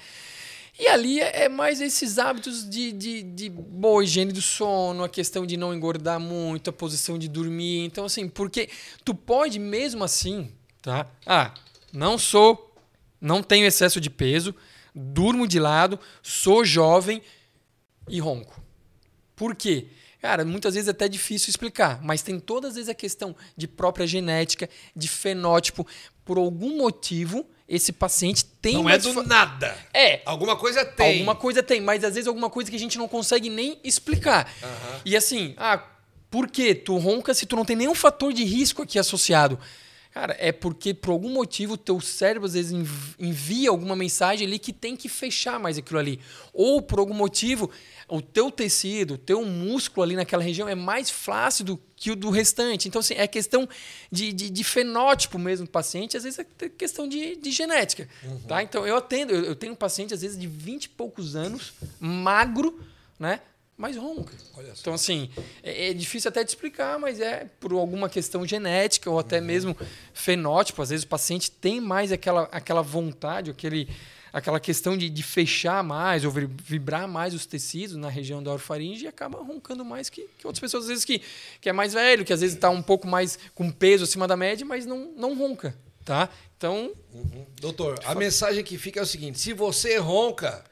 E 0.78 0.86
ali 0.86 1.20
é, 1.20 1.46
é 1.46 1.50
mais 1.50 1.82
esses 1.82 2.20
hábitos 2.20 2.70
de, 2.70 2.92
de, 2.92 3.24
de 3.24 3.50
boa 3.50 4.04
higiene 4.04 4.32
do 4.32 4.44
sono, 4.44 5.04
a 5.04 5.10
questão 5.10 5.44
de 5.44 5.58
não 5.58 5.74
engordar 5.74 6.20
muito, 6.20 6.70
a 6.70 6.74
posição 6.74 7.18
de 7.18 7.28
dormir. 7.28 7.84
Então, 7.84 8.06
assim, 8.06 8.30
porque 8.30 8.70
tu 9.04 9.16
pode 9.16 9.58
mesmo 9.58 10.04
assim, 10.04 10.52
tá? 10.84 11.08
Ah, 11.26 11.52
não 11.92 12.20
sou 12.20 12.76
não 13.20 13.42
tenho 13.42 13.66
excesso 13.66 14.00
de 14.00 14.12
peso, 14.12 14.54
durmo 14.94 15.48
de 15.48 15.60
lado, 15.60 16.00
sou 16.22 16.64
jovem 16.64 17.24
e 18.08 18.20
ronco. 18.20 18.62
Por 19.36 19.56
quê? 19.56 19.88
Cara, 20.24 20.46
muitas 20.46 20.74
vezes 20.74 20.88
é 20.88 20.92
até 20.92 21.10
difícil 21.10 21.50
explicar, 21.50 22.00
mas 22.02 22.22
tem 22.22 22.40
todas 22.40 22.70
as 22.70 22.76
vezes 22.76 22.88
a 22.88 22.94
questão 22.94 23.36
de 23.58 23.68
própria 23.68 24.08
genética, 24.08 24.70
de 24.96 25.10
fenótipo. 25.10 25.86
Por 26.24 26.38
algum 26.38 26.78
motivo, 26.78 27.46
esse 27.68 27.92
paciente 27.92 28.46
tem. 28.46 28.76
Não 28.76 28.90
é 28.90 28.98
do 28.98 29.12
fa... 29.12 29.22
nada. 29.24 29.78
É. 29.94 30.22
Alguma 30.26 30.56
coisa 30.56 30.86
tem. 30.86 31.16
Alguma 31.16 31.36
coisa 31.36 31.62
tem, 31.62 31.82
mas 31.82 32.06
às 32.06 32.16
vezes 32.16 32.26
alguma 32.30 32.50
coisa 32.50 32.70
que 32.70 32.78
a 32.78 32.80
gente 32.80 32.98
não 32.98 33.10
consegue 33.10 33.50
nem 33.50 33.78
explicar. 33.84 34.50
Uhum. 34.64 35.00
E 35.04 35.18
assim, 35.18 35.56
ah, 35.58 35.84
por 36.32 36.48
que 36.48 36.74
tu 36.74 36.98
ronca 36.98 37.34
se 37.34 37.46
tu 37.46 37.58
não 37.58 37.66
tem 37.66 37.76
nenhum 37.76 37.94
fator 37.94 38.32
de 38.32 38.46
risco 38.46 38.84
aqui 38.84 38.98
associado? 38.98 39.60
Cara, 40.14 40.36
é 40.38 40.52
porque 40.52 40.94
por 40.94 41.10
algum 41.10 41.30
motivo 41.30 41.74
o 41.74 41.78
teu 41.78 42.00
cérebro 42.00 42.46
às 42.46 42.54
vezes 42.54 42.72
envia 43.18 43.72
alguma 43.72 43.96
mensagem 43.96 44.46
ali 44.46 44.60
que 44.60 44.72
tem 44.72 44.96
que 44.96 45.10
fechar 45.10 45.60
mais 45.60 45.76
aquilo 45.76 45.98
ali. 45.98 46.20
Ou 46.54 46.84
por 46.84 47.00
algum 47.00 47.16
motivo 47.16 47.72
o 48.08 48.22
teu 48.22 48.52
tecido, 48.52 49.16
o 49.16 49.18
teu 49.18 49.44
músculo 49.44 50.04
ali 50.04 50.16
naquela 50.16 50.44
região 50.44 50.70
é 50.70 50.76
mais 50.76 51.10
flácido 51.10 51.82
que 51.96 52.12
o 52.12 52.16
do 52.16 52.30
restante. 52.30 52.88
Então, 52.88 53.00
assim, 53.00 53.16
é 53.16 53.26
questão 53.26 53.68
de, 54.12 54.32
de, 54.32 54.52
de 54.52 54.64
fenótipo 54.64 55.40
mesmo 55.40 55.66
do 55.66 55.72
paciente, 55.72 56.16
às 56.16 56.24
vezes 56.24 56.38
é 56.38 56.70
questão 56.70 57.08
de, 57.08 57.36
de 57.36 57.50
genética. 57.50 58.08
Uhum. 58.24 58.40
Tá? 58.42 58.62
Então, 58.62 58.86
eu 58.86 58.96
atendo, 58.96 59.34
eu, 59.34 59.44
eu 59.46 59.56
tenho 59.56 59.74
um 59.74 59.76
paciente, 59.76 60.14
às 60.14 60.22
vezes, 60.22 60.38
de 60.38 60.46
20 60.46 60.84
e 60.84 60.90
poucos 60.90 61.36
anos, 61.36 61.74
magro, 62.00 62.80
né? 63.18 63.40
Mais 63.78 63.98
ronca. 63.98 64.34
Então, 64.80 64.94
assim, 64.94 65.30
é, 65.62 65.90
é, 65.90 65.94
difícil 65.94 66.30
até 66.30 66.44
de 66.44 66.50
explicar, 66.52 67.00
mas 67.00 67.20
é 67.20 67.50
por 67.60 67.74
alguma 67.74 68.08
questão 68.08 68.46
genética 68.46 69.10
ou 69.10 69.20
até 69.20 69.40
uhum. 69.40 69.46
mesmo 69.46 69.78
fenótipo. 70.14 70.82
Às 70.82 70.90
vezes 70.90 71.04
o 71.04 71.08
paciente 71.08 71.50
tem 71.50 71.82
mais 71.82 72.12
aquela, 72.12 72.44
aquela 72.52 72.82
vontade, 72.82 73.50
aquele, 73.50 73.90
aquela 74.32 74.60
questão 74.60 74.96
de, 74.96 75.10
de 75.10 75.24
fechar 75.24 75.84
mais 75.84 76.24
ou 76.24 76.32
vibrar 76.32 77.08
mais 77.08 77.34
os 77.34 77.46
tecidos 77.46 77.96
na 77.96 78.10
região 78.10 78.44
da 78.44 78.52
orofaringe 78.52 79.06
e 79.06 79.08
acaba 79.08 79.40
roncando 79.42 79.84
mais 79.84 80.10
que, 80.10 80.30
que 80.38 80.46
outras 80.46 80.62
pessoas, 80.62 80.84
às 80.84 80.90
vezes, 80.90 81.06
que, 81.06 81.22
que 81.60 81.68
é 81.68 81.74
mais 81.74 81.94
velho, 81.94 82.24
que 82.24 82.34
às 82.34 82.42
vezes 82.42 82.56
está 82.56 82.70
um 82.70 82.82
pouco 82.82 83.08
mais 83.08 83.40
com 83.56 83.72
peso 83.72 84.04
acima 84.04 84.28
da 84.28 84.38
média, 84.38 84.66
mas 84.66 84.86
não, 84.86 85.12
não 85.16 85.36
ronca. 85.36 85.76
Tá? 86.06 86.30
Então. 86.58 86.94
Uhum. 87.14 87.46
Doutor, 87.62 87.98
a 88.06 88.14
mensagem 88.14 88.64
que 88.64 88.78
fica 88.78 89.00
é 89.00 89.04
o 89.04 89.06
seguinte: 89.06 89.40
se 89.40 89.54
você 89.54 89.98
ronca, 89.98 90.64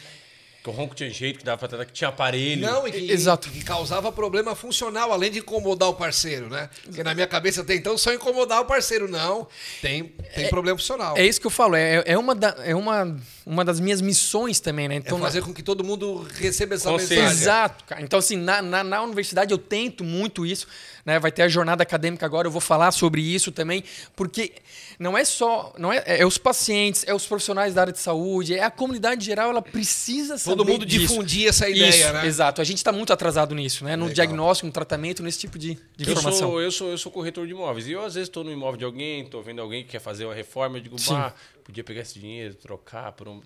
Que 0.62 0.70
o 0.70 0.72
ronco 0.72 0.94
tinha 0.94 1.10
jeito, 1.10 1.40
que 1.40 1.44
dava 1.44 1.58
pra 1.58 1.66
tratar, 1.66 1.84
que 1.84 1.92
tinha 1.92 2.08
aparelho. 2.08 2.62
Não, 2.62 2.86
e 2.86 2.92
que, 2.92 3.10
Exato. 3.10 3.50
que 3.50 3.64
causava 3.64 4.12
problema 4.12 4.54
funcional, 4.54 5.10
além 5.10 5.28
de 5.28 5.40
incomodar 5.40 5.88
o 5.88 5.94
parceiro, 5.94 6.48
né? 6.48 6.70
Porque 6.84 7.02
na 7.02 7.14
minha 7.14 7.26
cabeça 7.26 7.62
até 7.62 7.74
então 7.74 7.98
só 7.98 8.12
incomodar 8.12 8.60
o 8.60 8.64
parceiro. 8.64 9.08
Não, 9.08 9.48
tem, 9.80 10.04
tem 10.34 10.44
é, 10.44 10.48
problema 10.48 10.78
funcional. 10.78 11.16
É 11.16 11.26
isso 11.26 11.40
que 11.40 11.46
eu 11.48 11.50
falo, 11.50 11.74
é, 11.74 12.04
é, 12.06 12.16
uma, 12.16 12.32
da, 12.32 12.54
é 12.62 12.76
uma, 12.76 13.16
uma 13.44 13.64
das 13.64 13.80
minhas 13.80 14.00
missões 14.00 14.60
também, 14.60 14.86
né? 14.86 14.94
Então, 14.94 15.18
é 15.18 15.20
fazer 15.20 15.42
com 15.42 15.52
que 15.52 15.64
todo 15.64 15.82
mundo 15.82 16.24
receba 16.36 16.76
essa 16.76 16.92
mensagem. 16.92 17.24
Exato, 17.24 17.84
cara. 17.84 18.00
Então, 18.00 18.20
assim, 18.20 18.36
na, 18.36 18.62
na, 18.62 18.84
na, 18.84 19.02
universidade 19.02 19.50
eu 19.50 19.58
tento 19.58 20.04
muito 20.04 20.46
isso. 20.46 20.68
Né? 21.05 21.18
Vai 21.18 21.32
ter 21.32 21.42
a 21.42 21.48
jornada 21.48 21.82
acadêmica 21.82 22.24
agora, 22.24 22.46
eu 22.46 22.53
vou 22.53 22.61
falar 22.61 22.90
sobre 22.92 23.20
isso 23.20 23.50
também, 23.53 23.82
porque 24.14 24.53
não 24.98 25.16
é 25.16 25.24
só, 25.24 25.72
não 25.78 25.92
é, 25.92 26.03
é 26.07 26.26
os 26.26 26.38
pacientes, 26.38 27.05
é 27.07 27.14
os 27.14 27.26
profissionais 27.26 27.74
da 27.74 27.80
área 27.82 27.92
de 27.92 27.98
saúde, 27.98 28.55
é 28.55 28.62
a 28.62 28.70
comunidade 28.70 29.24
geral, 29.24 29.50
ela 29.50 29.62
precisa 29.62 30.38
saber 30.38 30.57
Todo 30.57 30.68
mundo 30.68 30.86
disso. 30.86 31.09
difundir 31.09 31.48
essa 31.48 31.68
ideia, 31.68 31.88
Isso, 31.88 32.12
né? 32.12 32.26
Exato. 32.26 32.61
A 32.61 32.64
gente 32.64 32.78
está 32.78 32.92
muito 32.92 33.12
atrasado 33.12 33.55
nisso, 33.55 33.84
né? 33.84 33.96
No 33.96 34.05
Legal. 34.05 34.14
diagnóstico, 34.14 34.66
no 34.66 34.72
tratamento, 34.72 35.22
nesse 35.22 35.38
tipo 35.40 35.59
de, 35.59 35.74
de 35.96 36.05
Eu 36.07 36.12
informação. 36.12 36.48
sou, 36.50 36.61
eu, 36.61 36.70
sou, 36.70 36.90
eu 36.90 36.98
sou 36.98 37.11
corretor 37.11 37.46
de 37.46 37.53
imóveis. 37.53 37.86
E 37.88 37.92
eu, 37.92 38.05
às 38.05 38.14
vezes, 38.14 38.28
estou 38.28 38.44
no 38.44 38.53
imóvel 38.53 38.78
de 38.78 38.84
alguém, 38.84 39.22
estou 39.24 39.42
vendo 39.42 39.61
alguém 39.61 39.82
que 39.84 39.90
quer 39.90 40.00
fazer 40.00 40.24
uma 40.24 40.34
reforma, 40.34 40.78
eu 40.78 40.82
digo, 40.82 40.96
bah, 41.09 41.34
podia 41.64 41.82
pegar 41.84 42.03
esse 42.03 42.18
dinheiro, 42.18 42.55
trocar 42.55 43.12
por 43.12 43.28
um. 43.28 43.40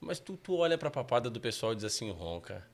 Mas 0.00 0.18
tu, 0.18 0.36
tu 0.36 0.54
olha 0.56 0.78
pra 0.78 0.90
papada 0.90 1.28
do 1.28 1.40
pessoal 1.40 1.72
e 1.72 1.76
diz 1.76 1.84
assim, 1.84 2.10
ronca. 2.10 2.64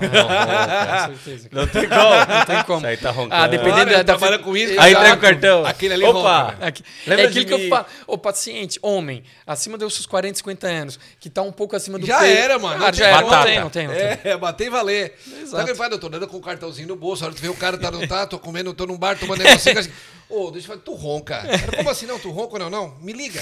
Ah, 0.00 1.08
com 1.08 1.16
certeza. 1.16 1.48
Não 1.50 1.66
tem 1.66 1.88
como. 1.88 2.00
Não 2.00 2.44
tem 2.46 2.62
como. 2.64 2.78
Isso 2.78 2.86
aí 2.86 2.96
tá 2.96 3.10
roncando. 3.10 3.34
Ah, 3.34 3.46
dependendo 3.48 3.90
Olha, 3.90 4.04
da, 4.04 4.16
da 4.16 4.38
com 4.38 4.56
isso, 4.56 4.80
Aí 4.80 4.92
entrega 4.92 5.14
o 5.14 5.18
cartão. 5.18 5.66
Aquele 5.66 5.94
ali 5.94 6.04
Opa! 6.04 6.42
ronca, 6.42 6.56
né? 6.58 6.66
Aqui- 6.66 6.84
é 7.08 7.22
aquilo 7.24 7.46
que 7.46 7.52
eu 7.52 7.68
falo. 7.68 7.86
O 8.06 8.16
paciente, 8.18 8.78
homem, 8.82 9.24
acima 9.46 9.76
dos 9.76 9.94
seus 9.94 10.06
40, 10.06 10.38
50 10.38 10.66
anos, 10.68 11.00
que 11.18 11.28
tá 11.28 11.42
um 11.42 11.52
pouco 11.52 11.74
acima 11.74 11.98
do 11.98 12.06
Já 12.06 12.20
peso. 12.20 12.32
era, 12.38 12.58
mano. 12.58 12.76
Ah, 12.84 12.86
Não 12.90 12.94
já 12.94 13.04
tem 13.04 13.14
era. 13.14 13.20
Não 13.22 13.42
tem, 13.44 13.60
não 13.60 13.70
tem, 13.70 13.86
não 13.88 13.94
tem. 13.94 14.32
É, 14.32 14.36
bater 14.36 14.66
e 14.66 14.70
valer. 14.70 15.14
Exato. 15.26 15.50
Sabe 15.50 15.62
o 15.64 15.66
que 15.66 15.74
faz, 15.74 15.90
doutor? 15.90 16.14
Anda 16.14 16.26
com 16.26 16.36
o 16.36 16.40
cartãozinho 16.40 16.88
no 16.88 16.96
bolso. 16.96 17.24
A 17.24 17.26
hora 17.26 17.34
que 17.34 17.40
tu 17.40 17.44
vê 17.44 17.48
o 17.50 17.54
cara 17.54 17.76
tá, 17.76 17.90
não 17.90 18.06
tá, 18.06 18.26
tô 18.26 18.38
comendo, 18.38 18.72
tô 18.72 18.86
num 18.86 18.96
bar, 18.96 19.18
tomando 19.18 19.42
negocinho. 19.42 19.78
assim, 19.80 19.90
Ô, 20.32 20.50
deixa 20.50 20.66
eu 20.66 20.68
falar, 20.72 20.80
tu 20.84 20.94
ronca. 20.94 21.36
Cara, 21.42 21.76
Como 21.76 21.90
assim? 21.90 22.06
Não, 22.06 22.18
tu 22.18 22.30
ronca 22.30 22.54
ou 22.54 22.58
não? 22.58 22.70
Não, 22.70 22.94
me 23.00 23.12
liga. 23.12 23.40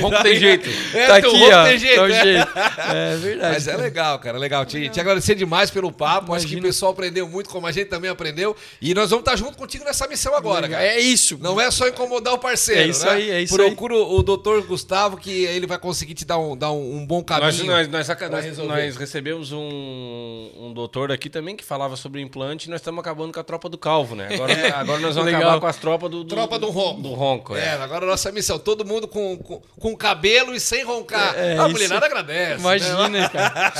Ronco 0.00 0.22
tem 0.22 0.36
jeito. 0.38 0.68
É, 0.94 1.06
tá 1.06 1.20
teu 1.20 1.30
aqui, 1.30 1.38
ronco 1.40 1.54
ó. 1.56 1.64
tem 1.64 1.78
jeito, 1.78 1.96
tá 2.00 2.08
né? 2.08 2.22
jeito. 2.24 2.48
É 2.96 3.16
verdade. 3.16 3.54
Mas 3.54 3.66
é 3.68 3.70
cara. 3.72 3.82
legal, 3.82 4.18
cara, 4.18 4.38
legal. 4.38 4.66
Te, 4.66 4.88
te 4.88 5.00
agradecer 5.00 5.34
demais 5.34 5.70
pelo 5.70 5.90
papo. 5.92 6.34
Acho 6.34 6.46
que 6.46 6.52
o 6.52 6.54
Imagina. 6.54 6.68
pessoal 6.68 6.92
aprendeu 6.92 7.28
muito, 7.28 7.48
como 7.50 7.66
a 7.66 7.72
gente 7.72 7.86
também 7.88 8.10
aprendeu. 8.10 8.56
E 8.80 8.94
nós 8.94 9.10
vamos 9.10 9.22
estar 9.22 9.36
junto 9.36 9.56
contigo 9.56 9.84
nessa 9.84 10.06
missão 10.08 10.34
agora, 10.34 10.68
cara. 10.68 10.82
É 10.84 10.98
isso. 11.00 11.38
Não 11.40 11.60
é 11.60 11.70
só 11.70 11.86
incomodar 11.88 12.34
o 12.34 12.38
parceiro. 12.38 12.80
É 12.82 12.86
isso 12.86 13.04
né? 13.06 13.12
aí, 13.12 13.30
é 13.30 13.42
isso 13.42 13.60
aí. 13.60 13.66
Procura 13.68 13.94
o 13.96 14.22
doutor 14.22 14.62
Gustavo, 14.66 15.16
que 15.16 15.44
ele 15.44 15.66
vai 15.66 15.78
conseguir 15.78 16.14
te 16.14 16.24
dar 16.24 16.38
um, 16.38 16.56
dar 16.56 16.70
um, 16.72 16.96
um 16.98 17.06
bom 17.06 17.22
caminho. 17.22 17.66
nós, 17.66 17.88
nós, 17.88 18.08
nós- 18.08 18.58
nós 18.58 18.96
recebemos 18.96 19.52
um, 19.52 20.50
um 20.56 20.72
doutor 20.72 21.10
aqui 21.12 21.28
também 21.28 21.56
que 21.56 21.64
falava 21.64 21.96
sobre 21.96 22.20
implante 22.20 22.66
e 22.66 22.70
nós 22.70 22.80
estamos 22.80 23.00
acabando 23.00 23.32
com 23.32 23.40
a 23.40 23.44
tropa 23.44 23.68
do 23.68 23.78
calvo, 23.78 24.14
né? 24.14 24.28
Agora, 24.32 24.52
agora 24.76 25.00
nós 25.00 25.14
vamos 25.14 25.26
Legal. 25.30 25.42
acabar 25.42 25.60
com 25.60 25.66
as 25.66 25.76
tropas 25.76 26.10
do, 26.10 26.15
do- 26.24 26.28
Tropa 26.34 26.58
do 26.58 26.70
ronco. 26.70 27.02
Do 27.02 27.12
ronco, 27.14 27.56
É, 27.56 27.64
é. 27.66 27.72
agora 27.72 28.04
a 28.04 28.08
nossa 28.08 28.30
missão. 28.32 28.58
Todo 28.58 28.84
mundo 28.84 29.06
com, 29.08 29.36
com, 29.38 29.60
com 29.60 29.96
cabelo 29.96 30.54
e 30.54 30.60
sem 30.60 30.84
roncar. 30.84 31.34
É, 31.36 31.52
a 31.58 31.62
isso. 31.64 31.72
mulherada 31.72 32.06
agradece. 32.06 32.54
né? 32.54 32.60
Imagina, 32.60 33.28
cara. 33.30 33.72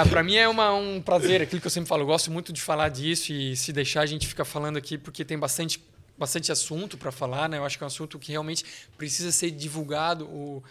Ah, 0.00 0.04
pra 0.08 0.22
mim 0.22 0.36
é 0.36 0.48
uma- 0.48 0.72
um 0.74 1.00
prazer, 1.00 1.42
aquilo 1.42 1.60
que 1.60 1.66
eu 1.66 1.70
sempre 1.70 1.88
falo. 1.88 2.02
Eu 2.02 2.06
gosto 2.06 2.30
muito 2.30 2.52
de 2.52 2.60
falar 2.60 2.88
disso 2.88 3.32
e 3.32 3.56
se 3.56 3.72
deixar 3.72 4.02
a 4.02 4.06
gente 4.06 4.26
fica 4.26 4.44
falando 4.44 4.76
aqui 4.76 4.96
porque 4.98 5.24
tem 5.24 5.38
bastante, 5.38 5.82
bastante 6.18 6.50
assunto 6.52 6.96
para 6.96 7.10
falar, 7.12 7.48
né? 7.48 7.58
Eu 7.58 7.64
acho 7.64 7.76
que 7.78 7.84
é 7.84 7.86
um 7.86 7.88
assunto 7.88 8.18
que 8.18 8.30
realmente 8.32 8.64
precisa 8.96 9.30
ser 9.32 9.50
divulgado 9.50 10.24
o, 10.26 10.62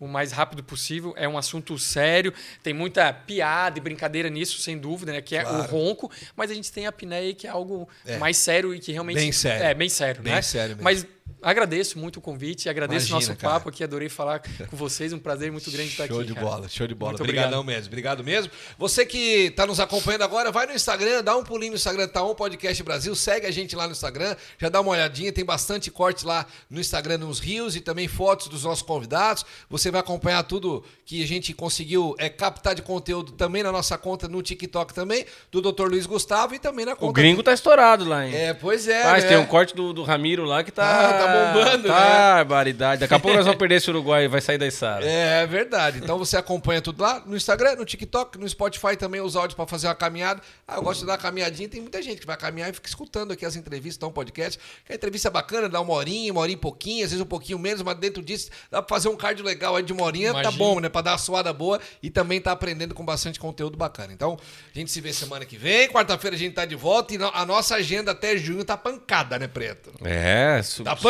o 0.00 0.08
mais 0.08 0.32
rápido 0.32 0.64
possível. 0.64 1.12
É 1.16 1.28
um 1.28 1.36
assunto 1.36 1.78
sério, 1.78 2.32
tem 2.62 2.72
muita 2.72 3.12
piada 3.12 3.78
e 3.78 3.82
brincadeira 3.82 4.30
nisso, 4.30 4.58
sem 4.60 4.78
dúvida, 4.78 5.12
né? 5.12 5.20
Que 5.20 5.36
é 5.36 5.42
o 5.42 5.46
Claro. 5.46 5.70
ronco, 5.70 6.10
mas 6.34 6.50
a 6.50 6.54
gente 6.54 6.72
tem 6.72 6.86
a 6.86 6.88
apneia 6.88 7.34
que 7.34 7.46
é 7.46 7.50
algo 7.50 7.86
É. 8.06 8.16
mais 8.16 8.38
sério 8.38 8.74
e 8.74 8.78
que 8.80 8.90
realmente 8.92 9.16
Bem 9.16 9.30
sério. 9.30 9.64
é 9.66 9.74
bem 9.74 9.88
sério, 9.90 10.22
Bem 10.22 10.32
né? 10.34 10.42
sério 10.42 10.70
mesmo. 10.70 10.82
Mas 10.84 11.06
agradeço 11.42 11.98
muito 11.98 12.18
o 12.18 12.20
convite, 12.20 12.68
agradeço 12.68 13.06
o 13.06 13.08
Imagina, 13.10 13.28
nosso 13.32 13.40
cara. 13.40 13.54
papo 13.54 13.68
aqui, 13.68 13.84
adorei 13.84 14.08
falar 14.08 14.40
com 14.68 14.76
vocês, 14.76 15.12
um 15.12 15.18
prazer 15.18 15.50
muito 15.50 15.70
grande 15.70 15.90
estar 15.90 16.06
Show 16.06 16.18
aqui. 16.18 16.28
de 16.28 16.34
cara. 16.34 16.46
bola, 16.46 16.68
show 16.68 16.86
de 16.86 16.94
bola. 16.94 17.12
Muito 17.12 17.22
Obrigadão 17.22 17.60
obrigado. 17.60 17.76
mesmo, 17.76 17.86
obrigado 17.88 18.24
mesmo. 18.24 18.52
Você 18.78 19.04
que 19.06 19.46
está 19.46 19.66
nos 19.66 19.80
acompanhando 19.80 20.22
agora, 20.22 20.50
vai 20.50 20.66
no 20.66 20.72
Instagram, 20.72 21.22
dá 21.22 21.36
um 21.36 21.44
pulinho 21.44 21.72
no 21.72 21.76
Instagram, 21.76 22.08
tá 22.08 22.24
um 22.24 22.34
podcast 22.34 22.82
Brasil, 22.82 23.14
segue 23.14 23.46
a 23.46 23.50
gente 23.50 23.74
lá 23.76 23.86
no 23.86 23.92
Instagram, 23.92 24.36
já 24.58 24.68
dá 24.68 24.80
uma 24.80 24.90
olhadinha, 24.92 25.32
tem 25.32 25.44
bastante 25.44 25.90
corte 25.90 26.24
lá 26.26 26.46
no 26.68 26.80
Instagram, 26.80 27.18
nos 27.18 27.38
rios 27.38 27.76
e 27.76 27.80
também 27.80 28.08
fotos 28.08 28.48
dos 28.48 28.64
nossos 28.64 28.82
convidados. 28.82 29.44
Você 29.68 29.90
vai 29.90 30.00
acompanhar 30.00 30.42
tudo 30.44 30.84
que 31.04 31.22
a 31.22 31.26
gente 31.26 31.52
conseguiu 31.52 32.14
é, 32.18 32.28
captar 32.28 32.74
de 32.74 32.82
conteúdo 32.82 33.32
também 33.32 33.62
na 33.62 33.72
nossa 33.72 33.96
conta 33.98 34.28
no 34.28 34.42
TikTok 34.42 34.94
também, 34.94 35.24
do 35.50 35.60
Dr. 35.60 35.88
Luiz 35.88 36.06
Gustavo 36.06 36.54
e 36.54 36.58
também 36.58 36.84
na 36.84 36.94
conta. 36.94 37.10
O 37.10 37.12
gringo 37.12 37.42
tá 37.42 37.52
estourado 37.52 38.04
lá, 38.04 38.26
hein? 38.26 38.34
É, 38.34 38.54
pois 38.54 38.86
é. 38.88 39.04
Mas 39.04 39.24
né? 39.24 39.30
tem 39.30 39.38
um 39.38 39.46
corte 39.46 39.74
do, 39.74 39.92
do 39.92 40.02
Ramiro 40.02 40.44
lá 40.44 40.62
que 40.62 40.70
tá. 40.70 41.10
Ah, 41.10 41.19
tá 41.26 41.52
bombando, 41.54 41.88
tá, 41.88 41.94
né? 42.00 42.34
Barbaridade. 42.44 43.00
Daqui 43.00 43.14
a 43.14 43.18
pouco 43.18 43.36
nós 43.36 43.44
vamos 43.46 43.58
perder 43.60 43.76
esse 43.76 43.90
Uruguai 43.90 44.24
e 44.24 44.28
vai 44.28 44.40
sair 44.40 44.58
da 44.58 44.70
Sara. 44.70 45.04
É 45.04 45.46
verdade. 45.46 45.98
Então 45.98 46.18
você 46.18 46.36
acompanha 46.36 46.80
tudo 46.80 47.02
lá 47.02 47.22
no 47.26 47.36
Instagram, 47.36 47.76
no 47.76 47.84
TikTok, 47.84 48.38
no 48.38 48.48
Spotify 48.48 48.96
também 48.96 49.20
os 49.20 49.36
áudios 49.36 49.54
para 49.54 49.66
fazer 49.66 49.86
uma 49.88 49.94
caminhada. 49.94 50.40
Ah, 50.66 50.76
eu 50.76 50.82
gosto 50.82 51.00
de 51.00 51.06
dar 51.06 51.12
uma 51.12 51.18
caminhadinha. 51.18 51.68
Tem 51.68 51.80
muita 51.80 52.02
gente 52.02 52.20
que 52.20 52.26
vai 52.26 52.36
caminhar 52.36 52.70
e 52.70 52.72
fica 52.72 52.88
escutando 52.88 53.32
aqui 53.32 53.44
as 53.44 53.56
entrevistas, 53.56 53.96
então 53.96 54.10
podcast. 54.12 54.58
Que 54.84 54.92
a 54.92 54.96
entrevista 54.96 55.28
é 55.28 55.30
bacana, 55.30 55.68
dá 55.68 55.80
uma 55.80 55.92
horinha, 55.94 56.32
uma 56.32 56.40
horinha 56.40 56.56
e 56.56 56.60
pouquinho, 56.60 57.04
às 57.04 57.10
vezes 57.10 57.22
um 57.22 57.28
pouquinho 57.28 57.58
menos, 57.58 57.82
mas 57.82 57.96
dentro 57.98 58.22
disso 58.22 58.50
dá 58.70 58.80
para 58.82 58.94
fazer 58.94 59.08
um 59.08 59.16
cardio 59.16 59.44
legal 59.44 59.76
aí 59.76 59.82
de 59.82 59.92
uma 59.92 60.04
horinha, 60.04 60.32
tá 60.32 60.40
Imagina. 60.42 60.58
bom, 60.58 60.80
né? 60.80 60.88
Para 60.88 61.02
dar 61.02 61.12
uma 61.12 61.18
suada 61.18 61.52
boa 61.52 61.80
e 62.02 62.10
também 62.10 62.40
tá 62.40 62.52
aprendendo 62.52 62.94
com 62.94 63.04
bastante 63.04 63.38
conteúdo 63.38 63.76
bacana. 63.76 64.12
Então, 64.12 64.38
a 64.74 64.78
gente 64.78 64.90
se 64.90 65.00
vê 65.00 65.12
semana 65.12 65.44
que 65.44 65.56
vem. 65.56 65.88
Quarta-feira 65.88 66.36
a 66.36 66.38
gente 66.38 66.54
tá 66.54 66.64
de 66.64 66.74
volta 66.76 67.14
e 67.14 67.18
a 67.34 67.44
nossa 67.44 67.76
agenda 67.76 68.12
até 68.12 68.36
junho 68.36 68.64
tá 68.64 68.76
pancada, 68.76 69.38
né, 69.38 69.46
Preto? 69.46 69.90
É, 70.04 70.60
su- 70.62 70.84
Tá 70.84 70.94
pancada, 70.96 71.09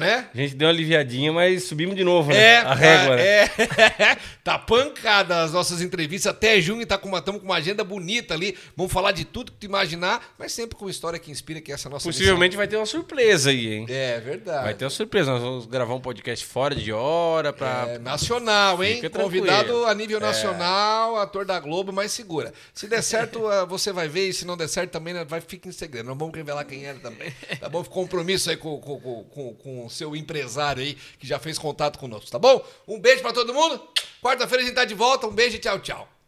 né? 0.00 0.28
a 0.34 0.36
gente 0.36 0.54
deu 0.54 0.66
uma 0.66 0.74
aliviadinha, 0.74 1.32
mas 1.32 1.64
subimos 1.64 1.94
de 1.94 2.04
novo, 2.04 2.30
né? 2.30 2.36
É, 2.36 2.58
a 2.58 2.74
régua, 2.74 3.10
tá, 3.10 3.16
né? 3.16 3.24
é. 3.24 4.16
tá 4.42 4.58
pancada 4.58 5.42
as 5.42 5.52
nossas 5.52 5.80
entrevistas. 5.80 6.30
Até 6.30 6.60
junho 6.60 6.86
tá 6.86 6.98
com 6.98 7.08
uma, 7.08 7.22
tamo 7.22 7.38
com 7.38 7.46
uma 7.46 7.56
agenda 7.56 7.84
bonita 7.84 8.34
ali. 8.34 8.56
Vamos 8.76 8.92
falar 8.92 9.12
de 9.12 9.24
tudo 9.24 9.52
que 9.52 9.58
tu 9.58 9.66
imaginar, 9.66 10.34
mas 10.38 10.52
sempre 10.52 10.76
com 10.76 10.90
história 10.90 11.18
que 11.18 11.30
inspira, 11.30 11.60
que 11.60 11.70
é 11.70 11.74
essa 11.74 11.88
nossa 11.88 12.08
Possivelmente 12.08 12.56
vai 12.56 12.66
ter 12.66 12.76
uma 12.76 12.86
surpresa 12.86 13.50
aí, 13.50 13.72
hein? 13.72 13.84
missão. 13.84 13.96
É 13.96 14.20
verdade. 14.20 14.64
Vai 14.64 14.74
ter 14.74 14.84
uma 14.84 14.90
surpresa. 14.90 15.32
Nós 15.32 15.42
vamos 15.42 15.66
gravar 15.66 15.94
um 15.94 16.00
podcast 16.00 16.44
fora 16.44 16.74
de 16.74 16.92
hora 16.92 17.52
pra. 17.52 17.86
É, 17.88 17.98
nacional, 17.98 18.82
hein? 18.82 18.96
Fica 18.96 19.10
Convidado 19.10 19.64
tranquilo. 19.64 19.86
a 19.86 19.94
nível 19.94 20.20
nacional, 20.20 21.16
ator 21.16 21.44
da 21.44 21.58
Globo, 21.60 21.92
mas 21.92 22.12
segura. 22.12 22.52
Se 22.72 22.86
der 22.86 23.02
certo, 23.02 23.50
eh, 23.50 23.64
você 23.66 23.92
vai 23.92 24.08
ver, 24.08 24.28
e 24.28 24.32
se 24.32 24.46
não 24.46 24.56
der 24.56 24.68
certo 24.68 24.90
também, 24.90 25.14
né, 25.14 25.24
vai 25.24 25.40
ficar 25.40 25.68
em 25.68 25.72
segredo. 25.72 26.06
Não 26.06 26.16
vamos 26.16 26.34
revelar 26.34 26.64
quem 26.64 26.84
era 26.84 26.98
também. 26.98 27.32
Tá 27.60 27.68
bom? 27.68 27.84
Compromisso 27.84 28.50
aí 28.50 28.56
com, 28.56 28.78
com, 28.78 29.00
com, 29.00 29.23
com- 29.30 29.54
com 29.54 29.86
o 29.86 29.90
seu 29.90 30.14
empresário 30.16 30.82
aí, 30.82 30.94
que 31.18 31.26
já 31.26 31.38
fez 31.38 31.58
contato 31.58 31.98
conosco, 31.98 32.30
tá 32.30 32.38
bom? 32.38 32.64
Um 32.86 33.00
beijo 33.00 33.22
pra 33.22 33.32
todo 33.32 33.52
mundo. 33.54 33.80
Quarta-feira 34.22 34.62
a 34.62 34.66
gente 34.66 34.74
tá 34.74 34.84
de 34.84 34.94
volta. 34.94 35.26
Um 35.26 35.32
beijo 35.34 35.56
e 35.56 35.58
tchau, 35.58 35.78
tchau. 35.80 36.13